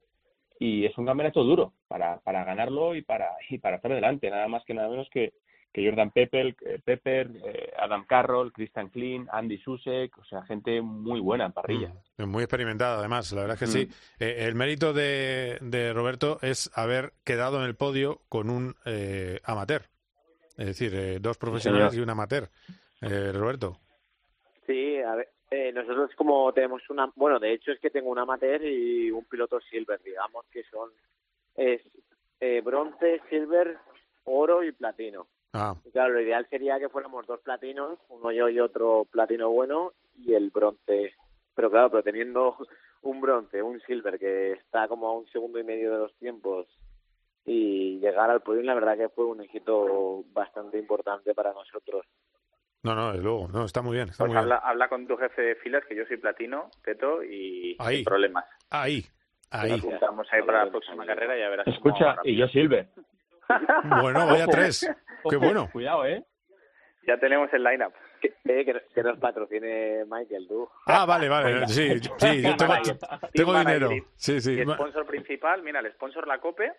y 0.59 0.85
es 0.85 0.97
un 0.97 1.05
campeonato 1.05 1.43
duro 1.43 1.73
para, 1.87 2.19
para 2.19 2.43
ganarlo 2.43 2.95
y 2.95 3.01
para, 3.01 3.29
y 3.49 3.57
para 3.57 3.77
estar 3.77 3.91
adelante, 3.91 4.29
nada 4.29 4.47
más 4.47 4.63
que 4.65 4.73
nada 4.73 4.89
menos 4.89 5.09
que, 5.11 5.33
que 5.73 5.87
Jordan 5.87 6.11
Pepper, 6.11 6.55
eh, 6.65 6.79
Pepper 6.83 7.31
eh, 7.45 7.71
Adam 7.77 8.05
Carroll, 8.05 8.51
Christian 8.51 8.89
Klein, 8.89 9.27
Andy 9.31 9.57
Susek, 9.57 10.17
o 10.17 10.25
sea, 10.25 10.43
gente 10.43 10.81
muy 10.81 11.19
buena 11.19 11.45
en 11.45 11.53
parrilla. 11.53 11.93
Mm, 12.17 12.25
muy 12.25 12.43
experimentada, 12.43 12.99
además, 12.99 13.31
la 13.31 13.41
verdad 13.41 13.55
es 13.55 13.59
que 13.59 13.79
sí. 13.79 13.85
Mm. 13.85 14.23
Eh, 14.23 14.45
el 14.47 14.55
mérito 14.55 14.93
de, 14.93 15.57
de 15.61 15.93
Roberto 15.93 16.39
es 16.41 16.69
haber 16.75 17.13
quedado 17.23 17.59
en 17.59 17.65
el 17.65 17.75
podio 17.75 18.21
con 18.29 18.49
un 18.49 18.75
eh, 18.85 19.39
amateur. 19.43 19.83
Es 20.57 20.67
decir, 20.67 21.19
dos 21.21 21.37
profesionales 21.37 21.95
y 21.95 22.01
un 22.01 22.09
amateur. 22.09 22.49
Eh, 23.01 23.31
Roberto. 23.33 23.77
Sí, 24.65 24.97
a 24.97 25.15
ver, 25.15 25.29
eh, 25.49 25.71
nosotros 25.73 26.11
como 26.15 26.53
tenemos 26.53 26.81
una, 26.89 27.11
bueno, 27.15 27.39
de 27.39 27.53
hecho 27.53 27.71
es 27.71 27.79
que 27.79 27.89
tengo 27.89 28.09
un 28.09 28.19
amateur 28.19 28.63
y 28.63 29.11
un 29.11 29.25
piloto 29.25 29.59
silver, 29.59 30.01
digamos 30.01 30.45
que 30.51 30.63
son 30.63 30.91
es 31.55 31.81
eh, 32.39 32.61
bronce, 32.61 33.21
silver, 33.29 33.77
oro 34.23 34.63
y 34.63 34.71
platino. 34.71 35.27
Ah, 35.53 35.75
Y 35.83 35.91
claro, 35.91 36.13
lo 36.13 36.21
ideal 36.21 36.47
sería 36.49 36.79
que 36.79 36.89
fuéramos 36.89 37.27
dos 37.27 37.41
platinos, 37.41 37.99
uno 38.09 38.31
yo 38.31 38.47
y 38.49 38.59
otro 38.59 39.05
platino 39.11 39.49
bueno 39.49 39.91
y 40.15 40.33
el 40.33 40.49
bronce. 40.49 41.13
Pero 41.53 41.69
claro, 41.69 41.89
pero 41.91 42.03
teniendo 42.03 42.55
un 43.01 43.19
bronce, 43.19 43.61
un 43.61 43.81
silver 43.81 44.17
que 44.17 44.53
está 44.53 44.87
como 44.87 45.07
a 45.07 45.13
un 45.17 45.27
segundo 45.27 45.59
y 45.59 45.63
medio 45.63 45.91
de 45.91 45.99
los 45.99 46.15
tiempos 46.15 46.67
y 47.43 47.99
llegar 47.99 48.29
al 48.29 48.41
podio, 48.41 48.61
la 48.61 48.75
verdad 48.75 48.97
que 48.97 49.09
fue 49.09 49.25
un 49.25 49.41
éxito 49.41 50.23
bastante 50.31 50.77
importante 50.77 51.33
para 51.33 51.51
nosotros. 51.51 52.05
No, 52.83 52.95
no, 52.95 53.11
desde 53.11 53.23
luego, 53.23 53.47
no, 53.47 53.65
está 53.65 53.81
muy 53.81 53.95
bien, 53.95 54.09
está 54.09 54.23
Pues 54.23 54.29
muy 54.29 54.35
bien. 54.35 54.43
habla, 54.53 54.57
habla 54.67 54.87
con 54.89 55.07
tu 55.07 55.17
jefe 55.17 55.41
de 55.41 55.55
filas, 55.55 55.83
que 55.87 55.95
yo 55.95 56.05
soy 56.05 56.17
platino, 56.17 56.69
Teto, 56.83 57.23
y 57.23 57.75
Ahí. 57.79 57.97
sin 57.97 58.05
problemas. 58.05 58.45
Ahí, 58.69 59.05
ahí. 59.51 59.71
Nos 59.71 59.81
juntamos 59.81 60.27
ahí 60.31 60.41
para 60.43 60.65
la 60.65 60.71
próxima 60.71 61.05
carrera 61.05 61.37
y 61.37 61.39
ya 61.41 61.49
verás. 61.49 61.67
Escucha, 61.67 62.15
y 62.23 62.35
yo 62.37 62.47
Silver. 62.47 62.87
Bueno, 64.01 64.25
vaya 64.27 64.47
tres. 64.47 64.89
Qué 65.29 65.35
bueno. 65.35 65.69
Cuidado, 65.71 66.05
¿eh? 66.05 66.23
Ya 67.07 67.17
tenemos 67.17 67.51
el 67.53 67.63
line-up. 67.63 67.93
Que, 68.21 68.27
eh, 68.45 68.63
que, 68.63 68.81
que 68.93 69.03
nos 69.03 69.17
patrocine 69.17 70.05
Michael, 70.05 70.47
tú. 70.47 70.69
Ah, 70.85 71.05
vale, 71.05 71.27
vale. 71.27 71.67
Sí, 71.67 71.99
sí, 72.17 72.41
yo 72.43 72.55
tengo, 72.55 72.73
tengo 73.33 73.57
dinero. 73.59 73.89
Sí, 74.15 74.39
sí. 74.39 74.53
Y 74.59 74.63
sponsor 74.63 75.05
principal, 75.07 75.63
mira, 75.63 75.79
el 75.79 75.91
sponsor 75.93 76.27
La 76.27 76.39
Cope, 76.39 76.71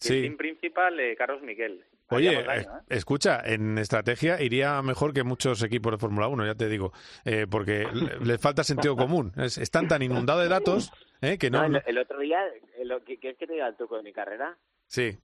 y 0.00 0.12
el 0.12 0.22
team 0.22 0.36
principal, 0.36 0.98
eh, 1.00 1.16
Carlos 1.16 1.42
Miguel. 1.42 1.84
Oye, 2.10 2.40
eh, 2.40 2.42
daño, 2.44 2.78
¿eh? 2.78 2.82
escucha, 2.88 3.40
en 3.44 3.76
estrategia 3.78 4.40
iría 4.40 4.80
mejor 4.82 5.12
que 5.12 5.24
muchos 5.24 5.62
equipos 5.62 5.92
de 5.92 5.98
Fórmula 5.98 6.28
1, 6.28 6.46
ya 6.46 6.54
te 6.54 6.68
digo, 6.68 6.92
eh, 7.24 7.46
porque 7.50 7.86
le, 7.92 8.18
le 8.24 8.38
falta 8.38 8.64
sentido 8.64 8.96
común. 8.96 9.32
Es- 9.36 9.58
están 9.58 9.88
tan 9.88 10.00
inundados 10.02 10.42
de 10.42 10.48
datos 10.48 10.90
eh, 11.20 11.36
que 11.36 11.50
no... 11.50 11.58
No, 11.58 11.64
el, 11.66 11.72
no- 11.72 11.80
el 11.84 11.98
otro 11.98 12.18
día, 12.20 12.40
el, 12.78 12.92
¿qué, 13.04 13.18
qué 13.18 13.30
es 13.30 13.36
que 13.36 13.46
te 13.46 13.52
diga 13.52 13.66
el 13.68 13.76
truco 13.76 13.96
de 13.96 14.02
mi 14.02 14.12
carrera? 14.12 14.56
Sí, 14.86 15.18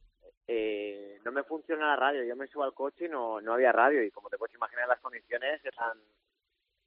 eh, 0.47 1.19
no 1.25 1.33
me 1.33 1.43
funciona 1.45 1.87
la 1.89 1.97
radio. 1.97 2.23
Yo 2.23 2.37
me 2.37 2.47
subo 2.49 2.65
al 2.65 2.75
coche 2.75 3.07
y 3.07 3.09
no, 3.09 3.41
no 3.41 3.55
había 3.55 3.73
radio. 3.73 4.03
Y 4.05 4.11
como 4.11 4.29
te 4.29 4.37
puedes 4.37 4.55
imaginar, 4.55 4.87
las 4.87 5.01
condiciones 5.01 5.65
eran 5.65 5.97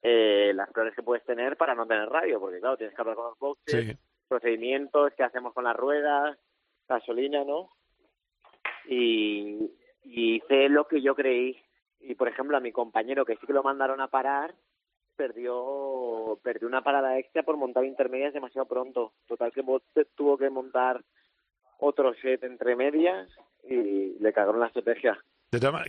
eh, 0.03 0.51
las 0.53 0.69
peores 0.71 0.93
que 0.95 1.01
puedes 1.01 1.25
tener 1.25 1.57
para 1.57 1.73
no 1.73 1.87
tener 1.87 2.07
radio. 2.07 2.39
Porque, 2.39 2.59
claro, 2.59 2.77
tienes 2.77 2.95
que 2.95 3.01
hablar 3.01 3.15
con 3.15 3.25
los 3.29 3.39
boxes, 3.39 3.85
sí. 3.87 3.97
procedimientos, 4.27 5.11
qué 5.17 5.23
hacemos 5.23 5.53
con 5.55 5.63
las 5.63 5.75
ruedas, 5.75 6.37
gasolina, 6.87 7.43
¿no? 7.43 7.71
Y, 8.87 9.71
y 10.03 10.35
hice 10.35 10.69
lo 10.69 10.87
que 10.87 11.01
yo 11.01 11.15
creí. 11.15 11.57
Y, 11.99 12.15
por 12.15 12.27
ejemplo, 12.27 12.55
a 12.57 12.61
mi 12.61 12.71
compañero, 12.71 13.25
que 13.25 13.35
sí 13.35 13.45
que 13.45 13.53
lo 13.53 13.63
mandaron 13.63 14.01
a 14.01 14.07
parar, 14.07 14.55
perdió 15.15 16.39
perdió 16.43 16.67
una 16.67 16.83
parada 16.83 17.17
extra 17.17 17.43
por 17.43 17.57
montar 17.57 17.83
intermedias 17.83 18.33
demasiado 18.33 18.67
pronto. 18.67 19.13
Total 19.27 19.51
que 19.51 19.63
tuvo 20.15 20.37
que 20.37 20.49
montar 20.49 21.03
otro 21.79 22.13
set 22.15 22.43
entre 22.43 22.75
medias 22.75 23.29
y 23.63 24.17
le 24.19 24.33
cagaron 24.33 24.59
la 24.59 24.67
estrategia. 24.67 25.21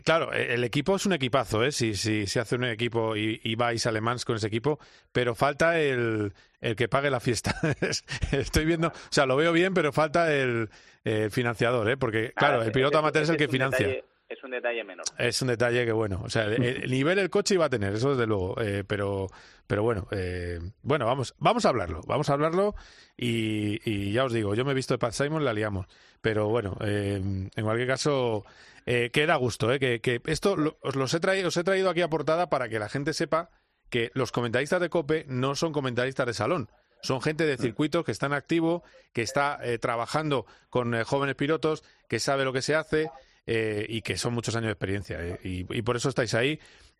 Claro, 0.05 0.33
eh, 0.33 0.55
el 0.55 0.63
equipo 0.63 0.95
es 0.97 1.05
un 1.07 1.13
equipazo, 1.15 1.65
¿eh? 1.65 1.73
Si, 1.73 1.95
si 1.95 2.27
se 2.29 2.39
hace 2.41 2.55
un 2.55 2.65
equipo 2.65 3.17
y, 3.17 3.41
y 3.43 3.57
vais 3.57 3.85
alemán 3.87 4.19
con 4.25 4.37
ese 4.37 4.47
equipo, 4.47 4.79
pero 5.13 5.35
falta 5.35 5.81
el, 5.81 6.33
el 6.61 6.77
que 6.77 6.89
pague 6.89 7.11
la 7.11 7.19
fiesta. 7.21 7.57
Estoy 8.33 8.65
viendo, 8.65 8.89
o 8.89 8.93
sea, 9.11 9.27
lo 9.27 9.35
veo 9.37 9.53
bien, 9.53 9.75
pero 9.75 9.93
falta 9.93 10.33
el, 10.33 10.69
el 11.05 11.31
financiador, 11.33 11.91
¿eh? 11.91 11.97
Porque, 11.97 12.33
claro, 12.37 12.61
Ah, 12.61 12.65
el 12.67 12.73
piloto 12.73 12.99
amateur 12.99 13.25
es 13.25 13.31
el 13.31 13.37
que 13.37 13.49
financia. 13.49 13.87
detalle- 13.87 14.05
es 14.29 14.45
un 14.45 14.51
detalle 14.51 14.85
menor. 14.85 15.07
Es 15.17 15.41
un 15.43 15.49
detalle 15.49 15.87
que 15.87 15.93
bueno, 15.93 16.21
o 16.23 16.29
sea, 16.29 16.45
el, 16.45 16.63
el 16.63 16.91
nivel 16.91 17.19
el 17.19 17.31
coche 17.31 17.55
iba 17.55 17.65
a 17.65 17.71
tener, 17.71 17.95
eso 17.95 18.11
desde 18.11 18.27
luego, 18.27 18.61
eh, 18.61 18.85
pero, 18.87 19.27
pero 19.67 19.83
bueno, 19.83 20.07
eh, 20.11 20.61
bueno, 20.83 21.07
vamos, 21.07 21.35
vamos 21.39 21.65
a 21.65 21.71
hablarlo, 21.71 22.03
vamos 22.07 22.29
a 22.29 22.35
hablarlo 22.35 22.75
y, 23.17 23.81
y 23.91 24.13
ya 24.13 24.25
os 24.25 24.33
digo, 24.35 24.55
yo 24.55 24.67
me 24.67 24.73
he 24.73 24.75
visto 24.75 24.93
de 24.95 24.99
Pat 24.99 25.13
Simon, 25.15 25.47
la 25.47 25.55
liamos, 25.55 25.87
pero 26.21 26.47
bueno, 26.49 26.77
eh, 26.83 27.15
en 27.23 27.65
cualquier 27.65 27.89
caso, 27.89 28.45
eh, 28.91 29.11
que 29.13 29.27
da 29.27 29.37
gusto, 29.37 29.71
eh, 29.71 29.79
que, 29.79 30.01
que 30.01 30.23
esto 30.25 30.57
lo- 30.57 30.79
os 30.81 30.97
los 30.97 31.13
he 31.13 31.21
traído, 31.21 31.49
os 31.49 31.57
he 31.59 31.63
traído 31.65 31.91
aquí 31.91 32.01
a 32.01 32.09
portada 32.09 32.49
para 32.49 32.71
que 32.71 32.79
la 32.79 32.89
gente 32.89 33.13
sepa 33.13 33.51
que 33.91 34.11
los 34.15 34.33
comentaristas 34.33 34.81
de 34.81 34.89
Cope 34.89 35.27
no 35.29 35.55
son 35.55 35.73
comentaristas 35.73 36.27
de 36.27 36.33
salón. 36.33 36.71
Son 37.03 37.21
gente 37.21 37.45
de 37.45 37.57
circuito 37.59 38.03
que 38.03 38.13
está 38.13 38.27
en 38.27 38.33
activo, 38.33 38.83
que 39.13 39.23
está 39.23 39.59
eh, 39.63 39.79
trabajando 39.79 40.47
con 40.71 40.95
eh, 40.95 41.05
jóvenes 41.05 41.37
pilotos, 41.37 41.85
que 42.09 42.19
sabe 42.19 42.45
lo 42.45 42.53
que 42.53 42.63
se 42.63 42.75
hace 42.75 43.11
eh, 43.47 43.85
y 43.89 44.01
que 44.03 44.17
son 44.17 44.33
muchos 44.35 44.57
años 44.57 44.69
de 44.69 44.73
experiencia. 44.73 45.19
y, 45.45 45.67
y 45.71 45.83
por 45.83 45.97
eso 45.97 46.09
estáis 46.09 46.33
ahí. 46.35 46.59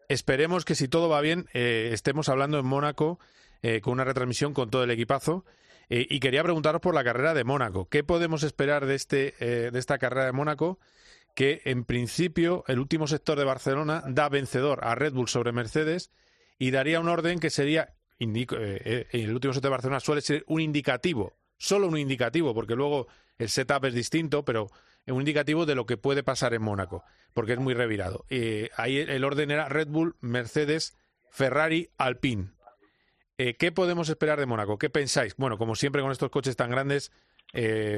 Esperemos 0.09 0.65
que 0.65 0.75
si 0.75 0.89
todo 0.89 1.09
va 1.09 1.21
bien, 1.21 1.47
estemos 1.53 2.29
hablando 2.29 2.59
en 2.59 2.65
Mónaco 2.67 3.19
eh, 3.63 3.81
con 3.81 3.95
una 3.95 4.05
retransmisión 4.05 4.55
con 4.55 4.71
todo 4.71 4.85
el 4.85 4.91
equipazo. 4.91 5.45
Y 5.91 6.21
quería 6.21 6.43
preguntaros 6.43 6.83
por 6.83 6.95
la 6.95 7.03
carrera 7.03 7.33
de 7.33 7.45
Mónaco. 7.45 7.89
¿Qué 7.89 8.05
podemos 8.05 8.43
esperar 8.43 8.85
de, 8.85 8.95
este, 8.95 9.35
de 9.41 9.79
esta 9.79 9.97
carrera 9.97 10.27
de 10.27 10.33
Mónaco? 10.33 10.79
Que 11.39 11.63
en 11.67 11.85
principio 11.85 12.65
el 12.67 12.81
último 12.81 13.07
sector 13.07 13.39
de 13.39 13.45
Barcelona 13.45 14.03
da 14.09 14.29
vencedor 14.29 14.81
a 14.83 14.97
Red 14.97 15.13
Bull 15.13 15.29
sobre 15.29 15.53
Mercedes 15.53 16.11
y 16.59 16.73
daría 16.73 16.99
un 16.99 17.09
orden 17.09 17.39
que 17.39 17.49
sería, 17.49 17.95
indico- 18.19 18.57
eh, 18.59 18.83
eh, 18.85 19.07
el 19.13 19.33
último 19.33 19.55
sector 19.55 19.69
de 19.71 19.77
Barcelona 19.77 20.01
suele 20.01 20.21
ser 20.21 20.43
un 20.49 20.61
indicativo, 20.61 21.37
solo 21.57 21.87
un 21.87 21.97
indicativo, 21.97 22.55
porque 22.55 22.75
luego 22.75 23.07
el 23.39 23.51
setup 23.51 23.85
es 23.85 23.95
distinto, 23.95 24.45
pero 24.45 24.67
un 25.07 25.21
indicativo 25.21 25.65
de 25.65 25.77
lo 25.77 25.87
que 25.87 25.97
puede 25.97 26.25
pasar 26.25 26.55
en 26.55 26.63
Mónaco, 26.63 27.05
porque 27.35 27.53
es 27.53 27.61
muy 27.61 27.73
revirado. 27.73 28.25
Eh, 28.31 28.71
ahí 28.77 28.99
el 28.99 29.23
orden 29.23 29.53
era 29.53 29.69
Red 29.69 29.87
Bull, 29.87 30.17
Mercedes, 30.21 30.97
Ferrari, 31.31 31.89
Alpine. 31.99 32.51
Eh, 33.37 33.55
¿Qué 33.55 33.71
podemos 33.71 34.09
esperar 34.09 34.41
de 34.41 34.47
Mónaco? 34.47 34.77
¿Qué 34.77 34.91
pensáis? 34.91 35.37
Bueno, 35.37 35.57
como 35.57 35.77
siempre 35.77 36.03
con 36.03 36.11
estos 36.11 36.31
coches 36.31 36.57
tan 36.57 36.73
grandes, 36.73 37.13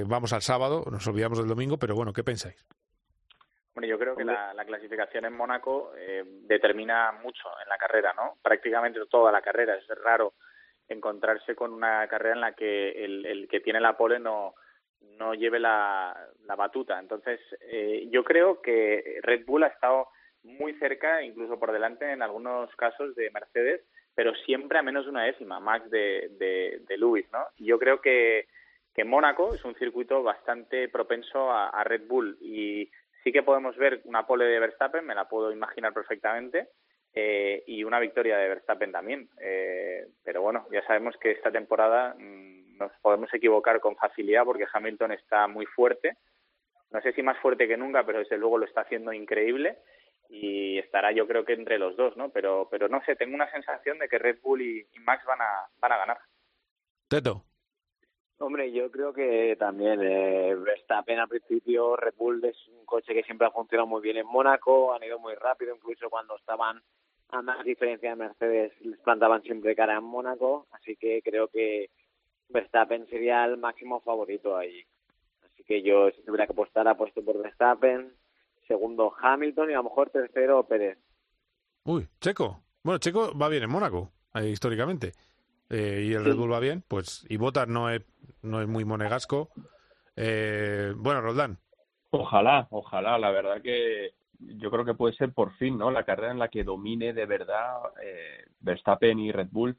vamos 0.05 0.35
al 0.35 0.42
sábado, 0.42 0.85
nos 0.92 1.07
olvidamos 1.07 1.38
del 1.38 1.48
domingo, 1.48 1.79
pero 1.79 1.94
bueno, 1.94 2.12
¿qué 2.12 2.22
pensáis? 2.22 2.66
Bueno, 3.81 3.97
yo 3.97 3.99
creo 3.99 4.14
que 4.14 4.25
la, 4.25 4.53
la 4.53 4.66
clasificación 4.66 5.25
en 5.25 5.33
Mónaco 5.33 5.95
eh, 5.97 6.23
determina 6.43 7.12
mucho 7.12 7.49
en 7.62 7.69
la 7.71 7.79
carrera, 7.79 8.12
¿no? 8.14 8.35
Prácticamente 8.43 9.01
toda 9.09 9.33
la 9.33 9.40
carrera. 9.40 9.75
Es 9.75 9.88
raro 10.05 10.35
encontrarse 10.87 11.55
con 11.55 11.73
una 11.73 12.07
carrera 12.07 12.35
en 12.35 12.43
la 12.43 12.53
que 12.53 12.90
el, 12.90 13.25
el 13.25 13.49
que 13.49 13.61
tiene 13.61 13.81
la 13.81 13.97
pole 13.97 14.19
no, 14.19 14.53
no 15.01 15.33
lleve 15.33 15.59
la, 15.59 16.14
la 16.45 16.57
batuta. 16.57 16.99
Entonces, 16.99 17.40
eh, 17.62 18.07
yo 18.11 18.23
creo 18.23 18.61
que 18.61 19.19
Red 19.23 19.47
Bull 19.47 19.62
ha 19.62 19.69
estado 19.69 20.09
muy 20.43 20.75
cerca, 20.75 21.23
incluso 21.23 21.59
por 21.59 21.73
delante 21.73 22.12
en 22.12 22.21
algunos 22.21 22.75
casos 22.77 23.14
de 23.14 23.31
Mercedes, 23.31 23.81
pero 24.14 24.35
siempre 24.45 24.79
a 24.79 24.83
menos 24.83 25.05
de 25.07 25.11
una 25.11 25.25
décima, 25.25 25.59
más 25.59 25.88
de, 25.88 26.29
de, 26.33 26.83
de 26.87 26.99
Lewis, 26.99 27.27
¿no? 27.33 27.47
Yo 27.57 27.79
creo 27.79 28.03
que, 28.03 28.47
que 28.95 29.05
Mónaco 29.05 29.55
es 29.55 29.64
un 29.64 29.75
circuito 29.77 30.23
bastante 30.23 30.90
propenso 30.90 31.51
a, 31.51 31.71
a 31.71 31.83
Red 31.83 32.07
Bull 32.07 32.37
y 32.43 32.90
sí 33.22 33.33
que 33.33 33.42
podemos 33.42 33.76
ver 33.76 34.00
una 34.04 34.26
pole 34.26 34.44
de 34.44 34.61
Verstappen, 34.61 35.04
me 35.04 35.14
la 35.14 35.28
puedo 35.28 35.52
imaginar 35.52 35.92
perfectamente, 35.92 36.68
eh, 37.12 37.64
y 37.66 37.85
una 37.85 37.98
victoria 37.98 38.38
de 38.38 38.48
Verstappen 38.48 38.92
también. 38.92 39.28
Eh, 39.40 40.06
pero 40.22 40.42
bueno, 40.42 40.66
ya 40.70 40.85
sabemos 40.87 41.16
que 41.16 41.33
esta 41.33 41.50
temporada 41.50 42.14
mmm, 42.16 42.76
nos 42.78 42.92
podemos 43.02 43.33
equivocar 43.35 43.80
con 43.80 43.96
facilidad 43.96 44.44
porque 44.44 44.66
Hamilton 44.72 45.12
está 45.12 45.46
muy 45.46 45.66
fuerte. 45.66 46.16
No 46.90 47.00
sé 47.00 47.12
si 47.12 47.22
más 47.22 47.38
fuerte 47.38 47.68
que 47.68 47.76
nunca, 47.76 48.04
pero 48.04 48.18
desde 48.20 48.38
luego 48.38 48.59
lo 48.59 48.66
está 48.66 48.83
haciendo 48.83 49.12
increíble 49.12 49.78
y 50.28 50.78
estará 50.78 51.11
yo 51.12 51.26
creo 51.26 51.44
que 51.44 51.52
entre 51.52 51.78
los 51.78 51.96
dos, 51.96 52.16
¿no? 52.16 52.30
Pero, 52.30 52.68
pero 52.70 52.88
no 52.88 53.02
sé, 53.04 53.16
tengo 53.16 53.35
una 53.35 53.50
sensación 53.50 53.98
de 53.98 54.09
que 54.09 54.18
Red 54.18 54.38
Bull 54.42 54.62
y, 54.62 54.87
y 54.92 54.98
Max 55.00 55.24
van 55.24 55.40
a, 55.40 55.66
van 55.80 55.92
a 55.92 55.98
ganar. 55.98 56.18
Teto. 57.09 57.44
Hombre, 58.42 58.72
yo 58.72 58.90
creo 58.90 59.12
que 59.12 59.55
también 59.59 60.00
eh, 60.03 60.55
Verstappen 60.55 61.18
al 61.18 61.29
principio, 61.29 61.94
Red 61.94 62.14
Bull 62.16 62.42
es 62.42 62.57
un 62.68 62.87
coche 62.87 63.12
que 63.12 63.22
siempre 63.22 63.46
ha 63.46 63.50
funcionado 63.50 63.87
muy 63.87 64.00
bien 64.00 64.16
en 64.16 64.26
Mónaco, 64.26 64.94
han 64.94 65.03
ido 65.03 65.18
muy 65.18 65.35
rápido, 65.35 65.76
incluso 65.76 66.09
cuando 66.09 66.37
estaban 66.37 66.81
a 67.29 67.42
más 67.42 67.62
diferencia 67.66 68.09
de 68.09 68.16
Mercedes 68.16 68.72
les 68.81 68.98
plantaban 69.00 69.42
siempre 69.42 69.76
cara 69.76 69.98
en 69.98 70.05
Mónaco, 70.05 70.66
así 70.70 70.96
que 70.96 71.20
creo 71.22 71.48
que 71.48 71.90
Verstappen 72.48 73.07
sería 73.09 73.44
el 73.44 73.59
máximo 73.59 74.00
favorito 74.00 74.57
ahí. 74.57 74.87
Así 75.44 75.62
que 75.62 75.83
yo 75.83 76.11
si 76.11 76.22
tuviera 76.22 76.46
que 76.46 76.53
apostar 76.53 76.88
apuesto 76.88 77.22
por 77.22 77.42
Verstappen, 77.42 78.11
segundo 78.66 79.12
Hamilton 79.20 79.70
y 79.70 79.74
a 79.74 79.76
lo 79.76 79.85
mejor 79.85 80.09
tercero 80.09 80.62
Pérez. 80.62 80.96
Uy, 81.85 82.09
Checo. 82.18 82.62
Bueno, 82.83 82.98
Checo 83.00 83.37
va 83.37 83.50
bien 83.50 83.64
en 83.64 83.70
Mónaco, 83.70 84.11
eh, 84.35 84.48
históricamente. 84.48 85.12
Eh, 85.70 86.06
y 86.09 86.12
el 86.12 86.24
Red 86.24 86.35
Bull 86.35 86.52
va 86.52 86.59
bien, 86.59 86.83
pues. 86.87 87.24
Y 87.28 87.37
Bottas 87.37 87.68
no 87.68 87.88
es, 87.88 88.02
no 88.42 88.61
es 88.61 88.68
muy 88.68 88.85
monegasco. 88.85 89.50
Eh, 90.16 90.92
bueno, 90.96 91.20
Roldán. 91.20 91.59
Ojalá, 92.11 92.66
ojalá. 92.70 93.18
La 93.18 93.30
verdad 93.30 93.62
que 93.62 94.11
yo 94.40 94.70
creo 94.70 94.85
que 94.85 94.94
puede 94.94 95.14
ser 95.14 95.33
por 95.33 95.54
fin, 95.54 95.78
¿no? 95.78 95.92
La 95.92 96.04
carrera 96.04 96.33
en 96.33 96.40
la 96.40 96.48
que 96.48 96.64
domine 96.64 97.12
de 97.12 97.24
verdad 97.24 97.78
eh, 98.02 98.46
Verstappen 98.61 99.18
y 99.20 99.30
Red 99.30 99.48
Bull. 99.52 99.76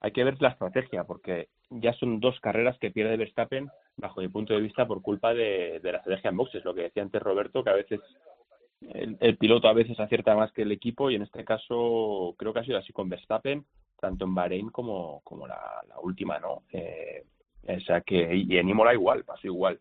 Hay 0.00 0.10
que 0.12 0.24
ver 0.24 0.40
la 0.40 0.50
estrategia, 0.50 1.04
porque 1.04 1.48
ya 1.70 1.92
son 1.94 2.18
dos 2.20 2.38
carreras 2.40 2.78
que 2.78 2.90
pierde 2.90 3.16
Verstappen, 3.16 3.68
bajo 3.96 4.20
mi 4.20 4.28
punto 4.28 4.54
de 4.54 4.60
vista, 4.60 4.86
por 4.86 5.02
culpa 5.02 5.34
de, 5.34 5.80
de 5.80 5.92
la 5.92 5.98
estrategia 5.98 6.30
en 6.30 6.36
boxes. 6.36 6.64
Lo 6.64 6.74
que 6.74 6.82
decía 6.82 7.02
antes 7.02 7.22
Roberto, 7.22 7.62
que 7.62 7.70
a 7.70 7.74
veces 7.74 8.00
el, 8.80 9.16
el, 9.20 9.36
piloto 9.36 9.68
a 9.68 9.72
veces 9.72 9.98
acierta 9.98 10.34
más 10.34 10.52
que 10.52 10.62
el 10.62 10.72
equipo, 10.72 11.10
y 11.10 11.16
en 11.16 11.22
este 11.22 11.44
caso 11.44 12.34
creo 12.38 12.52
que 12.52 12.60
ha 12.60 12.64
sido 12.64 12.78
así 12.78 12.92
con 12.92 13.08
Verstappen, 13.08 13.64
tanto 14.00 14.24
en 14.24 14.34
Bahrein 14.34 14.70
como, 14.70 15.20
como 15.24 15.46
la, 15.46 15.82
la 15.88 15.98
última, 16.00 16.38
¿no? 16.38 16.62
Eh, 16.72 17.24
o 17.66 17.80
sea 17.80 18.00
que, 18.02 18.34
y 18.34 18.56
en 18.56 18.68
Imola 18.68 18.94
igual, 18.94 19.24
pasó 19.24 19.46
igual. 19.46 19.78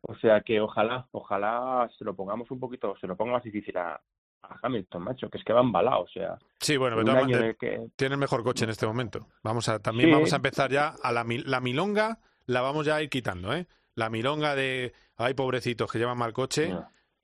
O 0.00 0.14
sea 0.16 0.40
que 0.42 0.60
ojalá, 0.60 1.06
ojalá 1.12 1.88
se 1.98 2.04
lo 2.04 2.14
pongamos 2.14 2.50
un 2.50 2.60
poquito, 2.60 2.96
se 3.00 3.06
lo 3.06 3.16
ponga 3.16 3.32
más 3.32 3.42
difícil 3.42 3.76
a, 3.76 4.00
a 4.42 4.56
Hamilton, 4.62 5.02
macho, 5.02 5.28
que 5.28 5.38
es 5.38 5.44
que 5.44 5.52
va 5.52 5.60
embalado, 5.60 6.02
o 6.02 6.08
sea. 6.08 6.38
Sí, 6.60 6.76
bueno, 6.76 6.96
pero 6.96 7.26
que... 7.26 7.56
que- 7.56 7.86
tiene 7.96 8.14
el 8.14 8.20
mejor 8.20 8.42
coche 8.42 8.64
en 8.64 8.70
este 8.70 8.86
momento. 8.86 9.26
Vamos 9.42 9.68
a 9.68 9.78
también 9.80 10.08
Sí. 10.08 10.14
vamos 10.14 10.32
a 10.32 10.36
empezar 10.36 10.70
ya 10.70 10.94
a 11.02 11.12
la, 11.12 11.24
la 11.44 11.60
milonga, 11.60 12.18
la 12.46 12.60
vamos 12.62 12.86
ya 12.86 12.96
a 12.96 13.02
ir 13.02 13.10
quitando, 13.10 13.52
¿eh? 13.54 13.66
La 13.94 14.08
milonga 14.10 14.54
de 14.54 14.92
ay 15.16 15.34
pobrecitos 15.34 15.90
que 15.90 15.98
llevan 15.98 16.16
mal 16.18 16.32
coche, 16.32 16.72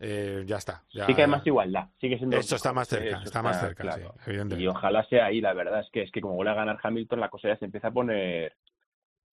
eh, 0.00 0.42
ya 0.46 0.56
está. 0.56 0.82
Ya, 0.92 1.06
sí 1.06 1.14
que 1.14 1.22
hay 1.22 1.28
más 1.28 1.46
igualdad, 1.46 1.88
sigue 2.00 2.18
siendo. 2.18 2.36
Esto 2.36 2.56
está 2.56 2.72
más 2.72 2.88
cerca, 2.88 3.16
Eso 3.16 3.24
está 3.24 3.42
más 3.42 3.60
cerca, 3.60 3.82
claro. 3.82 4.14
sí, 4.16 4.30
evidentemente. 4.30 4.64
Y 4.64 4.66
ojalá 4.68 5.04
sea 5.08 5.26
ahí, 5.26 5.40
la 5.40 5.54
verdad 5.54 5.80
es 5.80 5.90
que 5.90 6.02
es 6.02 6.10
que 6.10 6.20
como 6.20 6.34
vuelve 6.34 6.52
a 6.52 6.56
ganar 6.56 6.78
Hamilton, 6.82 7.20
la 7.20 7.28
cosa 7.28 7.48
ya 7.48 7.56
se 7.56 7.64
empieza 7.64 7.88
a 7.88 7.92
poner 7.92 8.52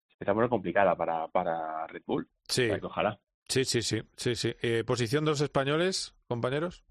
se 0.08 0.14
empieza 0.14 0.32
a 0.32 0.34
poner 0.34 0.50
complicada 0.50 0.96
para, 0.96 1.28
para 1.28 1.86
Red 1.86 2.02
Bull. 2.06 2.28
Sí. 2.48 2.64
O 2.64 2.68
sea 2.68 2.80
que 2.80 2.86
ojalá. 2.86 3.20
Sí, 3.48 3.64
sí, 3.64 3.82
sí, 3.82 4.02
sí, 4.16 4.34
sí. 4.34 4.54
Eh, 4.60 4.84
posición 4.84 5.24
de 5.24 5.30
los 5.30 5.40
españoles, 5.40 6.14
compañeros. 6.26 6.84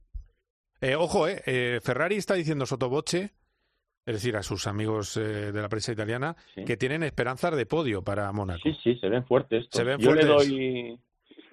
Eh, 0.82 0.96
ojo, 0.96 1.28
eh, 1.28 1.42
eh, 1.46 1.80
Ferrari 1.84 2.16
está 2.16 2.36
diciendo 2.36 2.66
sotoboche, 2.66 3.34
es 4.06 4.14
decir, 4.14 4.38
a 4.38 4.44
sus 4.44 4.68
amigos 4.68 5.18
eh, 5.18 5.52
de 5.52 5.62
la 5.62 5.70
prensa 5.70 5.92
italiana, 5.92 6.36
que 6.66 6.78
tienen 6.78 7.04
esperanzas 7.04 7.56
de 7.56 7.66
podio 7.66 8.04
para 8.04 8.32
Mónaco. 8.32 8.62
Sí, 8.64 8.78
sí, 8.84 8.96
se 9.00 9.10
ven 9.10 9.26
fuertes. 9.26 9.66
estos. 9.66 9.78
Se 9.78 9.84
ven 9.84 10.00
yo 10.00 10.12
fuertes. 10.12 10.28
le 10.28 10.34
doy 10.34 11.00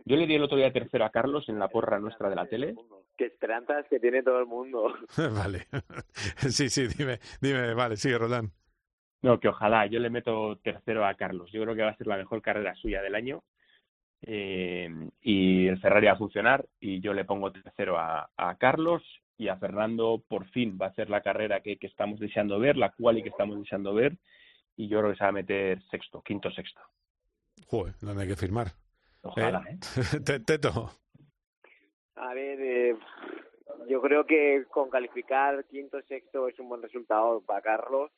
yo 0.04 0.16
le 0.16 0.26
di 0.26 0.34
el 0.34 0.42
otro 0.42 0.56
día 0.58 0.72
tercero 0.72 1.04
a 1.04 1.10
Carlos 1.10 1.48
en 1.48 1.58
la 1.58 1.68
porra 1.68 1.98
nuestra 1.98 2.28
de 2.28 2.36
la 2.36 2.46
tele. 2.46 2.74
Qué 3.16 3.26
esperanzas 3.26 3.86
que 3.88 4.00
tiene 4.00 4.22
todo 4.22 4.38
el 4.38 4.46
mundo. 4.46 4.94
vale. 5.34 5.66
sí, 6.36 6.68
sí, 6.68 6.86
dime, 6.88 7.20
dime, 7.40 7.74
vale, 7.74 7.96
sigue, 7.96 8.18
Roldán. 8.18 8.52
No, 9.22 9.40
que 9.40 9.48
ojalá, 9.48 9.86
yo 9.86 10.00
le 10.00 10.10
meto 10.10 10.58
tercero 10.62 11.06
a 11.06 11.14
Carlos. 11.14 11.50
Yo 11.50 11.62
creo 11.62 11.74
que 11.74 11.82
va 11.82 11.90
a 11.90 11.96
ser 11.96 12.06
la 12.06 12.18
mejor 12.18 12.42
carrera 12.42 12.74
suya 12.74 13.00
del 13.00 13.14
año. 13.14 13.42
Eh, 14.26 14.88
y 15.22 15.66
el 15.66 15.80
Ferrari 15.80 16.06
va 16.06 16.12
a 16.12 16.18
funcionar 16.18 16.66
y 16.80 17.00
yo 17.00 17.12
le 17.12 17.24
pongo 17.24 17.52
tercero 17.52 17.98
a, 17.98 18.30
a 18.36 18.54
Carlos 18.56 19.02
y 19.36 19.48
a 19.48 19.56
Fernando 19.56 20.22
por 20.26 20.48
fin 20.50 20.78
va 20.80 20.86
a 20.86 20.94
ser 20.94 21.10
la 21.10 21.20
carrera 21.20 21.60
que, 21.60 21.76
que 21.76 21.86
estamos 21.86 22.20
deseando 22.20 22.58
ver, 22.58 22.76
la 22.76 22.92
quali 22.92 23.22
que 23.22 23.28
estamos 23.28 23.58
deseando 23.58 23.92
ver 23.92 24.16
y 24.76 24.88
yo 24.88 25.00
creo 25.00 25.10
que 25.10 25.18
se 25.18 25.24
va 25.24 25.28
a 25.28 25.32
meter 25.32 25.82
sexto, 25.90 26.22
quinto, 26.22 26.50
sexto. 26.50 26.80
Joder, 27.66 27.94
¿dónde 28.00 28.22
hay 28.22 28.28
que 28.28 28.36
firmar? 28.36 28.68
Ojalá, 29.24 29.64
¿eh? 29.68 29.78
Te- 30.24 30.40
Teto. 30.40 30.90
A 32.16 32.32
ver, 32.34 32.60
eh, 32.60 32.96
yo 33.88 34.00
creo 34.00 34.24
que 34.24 34.64
con 34.70 34.88
calificar 34.90 35.64
quinto 35.66 36.00
sexto 36.02 36.48
es 36.48 36.58
un 36.58 36.68
buen 36.68 36.82
resultado 36.82 37.40
para 37.40 37.60
Carlos. 37.62 38.10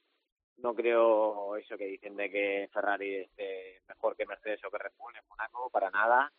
No 0.59 0.75
creo 0.75 1.57
eso 1.57 1.77
que 1.77 1.87
dicen 1.87 2.17
de 2.17 2.31
que 2.31 2.69
Ferrari 2.73 3.17
es 3.17 3.31
eh, 3.37 3.81
mejor 3.89 4.17
que 4.17 4.27
Mercedes 4.27 4.65
o 4.65 4.71
que 4.71 4.79
Red 4.79 4.93
Bull 4.99 5.15
en 5.17 5.27
Mónaco, 5.29 5.71
para 5.71 5.91
nada. 5.91 6.33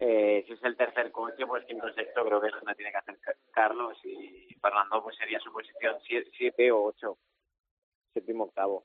Eh, 0.00 0.42
si 0.46 0.54
es 0.54 0.62
el 0.64 0.76
tercer 0.76 1.12
coche, 1.12 1.46
pues 1.46 1.64
quinto 1.66 1.92
sexto 1.92 2.24
creo 2.24 2.40
que 2.40 2.48
es 2.48 2.54
donde 2.54 2.74
tiene 2.74 2.90
que 2.90 2.96
hacer 2.98 3.18
Ca- 3.20 3.36
Carlos 3.52 3.96
y 4.04 4.48
Fernando 4.60 5.02
pues 5.02 5.16
sería 5.16 5.38
su 5.38 5.52
posición 5.52 5.96
sie- 6.08 6.28
siete 6.36 6.72
o 6.72 6.82
ocho, 6.84 7.18
séptimo 8.14 8.44
octavo. 8.44 8.84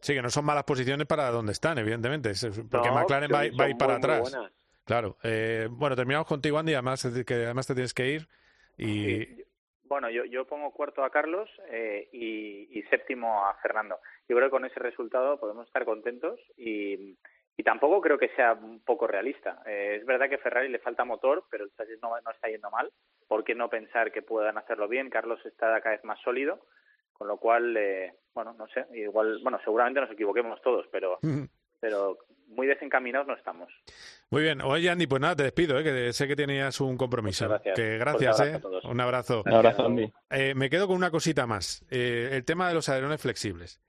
Sí, 0.00 0.14
que 0.14 0.22
no 0.22 0.30
son 0.30 0.44
malas 0.44 0.64
posiciones 0.64 1.06
para 1.06 1.30
donde 1.30 1.52
están, 1.52 1.78
evidentemente, 1.78 2.32
porque 2.70 2.88
No, 2.88 2.94
McLaren 2.94 3.30
va, 3.32 3.42
va 3.58 3.64
a 3.64 3.68
ir 3.68 3.76
para 3.76 3.94
muy, 3.94 3.98
atrás. 3.98 4.36
Claro. 4.84 5.16
Eh, 5.22 5.68
bueno, 5.70 5.96
terminamos 5.96 6.28
contigo, 6.28 6.58
Andy, 6.58 6.74
además, 6.74 7.06
que 7.26 7.34
además 7.34 7.66
te 7.66 7.74
tienes 7.74 7.92
que 7.92 8.08
ir. 8.08 8.28
Y 8.78 9.44
Bueno, 9.84 10.10
yo, 10.10 10.24
yo 10.24 10.46
pongo 10.46 10.70
cuarto 10.72 11.02
a 11.02 11.10
Carlos 11.10 11.48
eh, 11.70 12.08
y, 12.12 12.78
y 12.78 12.82
séptimo 12.84 13.46
a 13.46 13.54
Fernando. 13.62 13.98
Yo 14.28 14.36
creo 14.36 14.48
que 14.48 14.52
con 14.52 14.64
ese 14.64 14.78
resultado 14.80 15.40
podemos 15.40 15.66
estar 15.66 15.84
contentos 15.84 16.38
y, 16.56 17.16
y 17.56 17.62
tampoco 17.64 18.00
creo 18.00 18.18
que 18.18 18.28
sea 18.36 18.52
un 18.52 18.80
poco 18.80 19.06
realista. 19.06 19.62
Eh, 19.66 19.96
es 20.00 20.06
verdad 20.06 20.28
que 20.28 20.34
a 20.36 20.40
Ferrari 20.40 20.68
le 20.68 20.78
falta 20.78 21.04
motor, 21.04 21.44
pero 21.50 21.64
el 21.64 21.72
chasis 21.76 21.98
no, 22.02 22.10
no 22.10 22.30
está 22.30 22.48
yendo 22.48 22.70
mal. 22.70 22.92
¿Por 23.26 23.44
qué 23.44 23.54
no 23.54 23.70
pensar 23.70 24.12
que 24.12 24.22
puedan 24.22 24.58
hacerlo 24.58 24.88
bien? 24.88 25.10
Carlos 25.10 25.44
está 25.46 25.80
cada 25.80 25.96
vez 25.96 26.04
más 26.04 26.20
sólido, 26.22 26.60
con 27.16 27.28
lo 27.28 27.38
cual, 27.38 27.76
eh, 27.76 28.14
bueno, 28.34 28.54
no 28.54 28.66
sé, 28.68 28.86
igual, 28.94 29.40
bueno, 29.42 29.58
seguramente 29.64 30.00
nos 30.00 30.10
equivoquemos 30.10 30.60
todos, 30.62 30.86
pero, 30.90 31.18
pero 31.80 32.18
muy 32.48 32.66
desencaminados 32.66 33.26
no 33.26 33.34
estamos. 33.34 33.68
Muy 34.30 34.42
bien. 34.42 34.60
Oye, 34.62 34.90
Andy, 34.90 35.06
pues 35.06 35.20
nada, 35.20 35.36
te 35.36 35.42
despido, 35.44 35.78
¿eh? 35.78 35.84
que 35.84 36.12
sé 36.12 36.26
que 36.26 36.36
tenías 36.36 36.80
un 36.80 36.96
compromiso. 36.96 37.44
Muchas 37.44 37.62
gracias. 37.62 37.76
Que 37.76 37.82
Fuerte 37.82 37.98
gracias, 37.98 38.40
abrazo 38.40 38.52
¿eh? 38.52 38.54
a 38.54 38.60
todos. 38.60 38.84
Un 38.84 39.00
abrazo. 39.00 39.42
Un 39.46 39.52
abrazo, 39.52 39.86
Andy. 39.86 40.12
Eh, 40.30 40.54
me 40.54 40.70
quedo 40.70 40.86
con 40.86 40.96
una 40.96 41.10
cosita 41.10 41.46
más. 41.46 41.84
Eh, 41.90 42.30
el 42.32 42.44
tema 42.44 42.68
de 42.68 42.74
los 42.74 42.88
alerones 42.88 43.20
flexibles. 43.20 43.80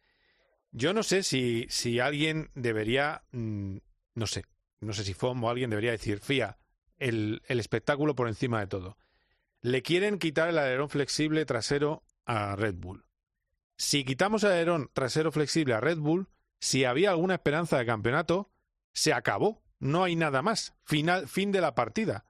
Yo 0.71 0.93
no 0.93 1.03
sé 1.03 1.23
si, 1.23 1.65
si 1.69 1.99
alguien 1.99 2.49
debería, 2.55 3.23
mm, 3.31 3.77
no 4.15 4.27
sé, 4.27 4.43
no 4.81 4.93
sé 4.93 5.03
si 5.03 5.13
FOM 5.13 5.43
o 5.43 5.49
alguien 5.49 5.69
debería 5.69 5.91
decir, 5.91 6.19
fía, 6.19 6.57
el, 6.97 7.41
el 7.47 7.59
espectáculo 7.59 8.15
por 8.15 8.27
encima 8.27 8.59
de 8.59 8.67
todo. 8.67 8.97
Le 9.61 9.81
quieren 9.81 10.19
quitar 10.19 10.49
el 10.49 10.57
alerón 10.57 10.89
flexible 10.89 11.45
trasero 11.45 12.03
a 12.25 12.55
Red 12.55 12.75
Bull. 12.75 13.06
Si 13.77 14.03
quitamos 14.03 14.43
el 14.43 14.51
alerón 14.51 14.89
trasero 14.93 15.31
flexible 15.31 15.73
a 15.73 15.79
Red 15.79 15.99
Bull, 15.99 16.27
si 16.59 16.83
había 16.83 17.11
alguna 17.11 17.35
esperanza 17.35 17.77
de 17.77 17.85
campeonato, 17.85 18.51
se 18.93 19.13
acabó. 19.13 19.61
No 19.79 20.03
hay 20.03 20.15
nada 20.15 20.41
más. 20.41 20.73
Final, 20.83 21.27
fin 21.27 21.51
de 21.51 21.61
la 21.61 21.75
partida. 21.75 22.25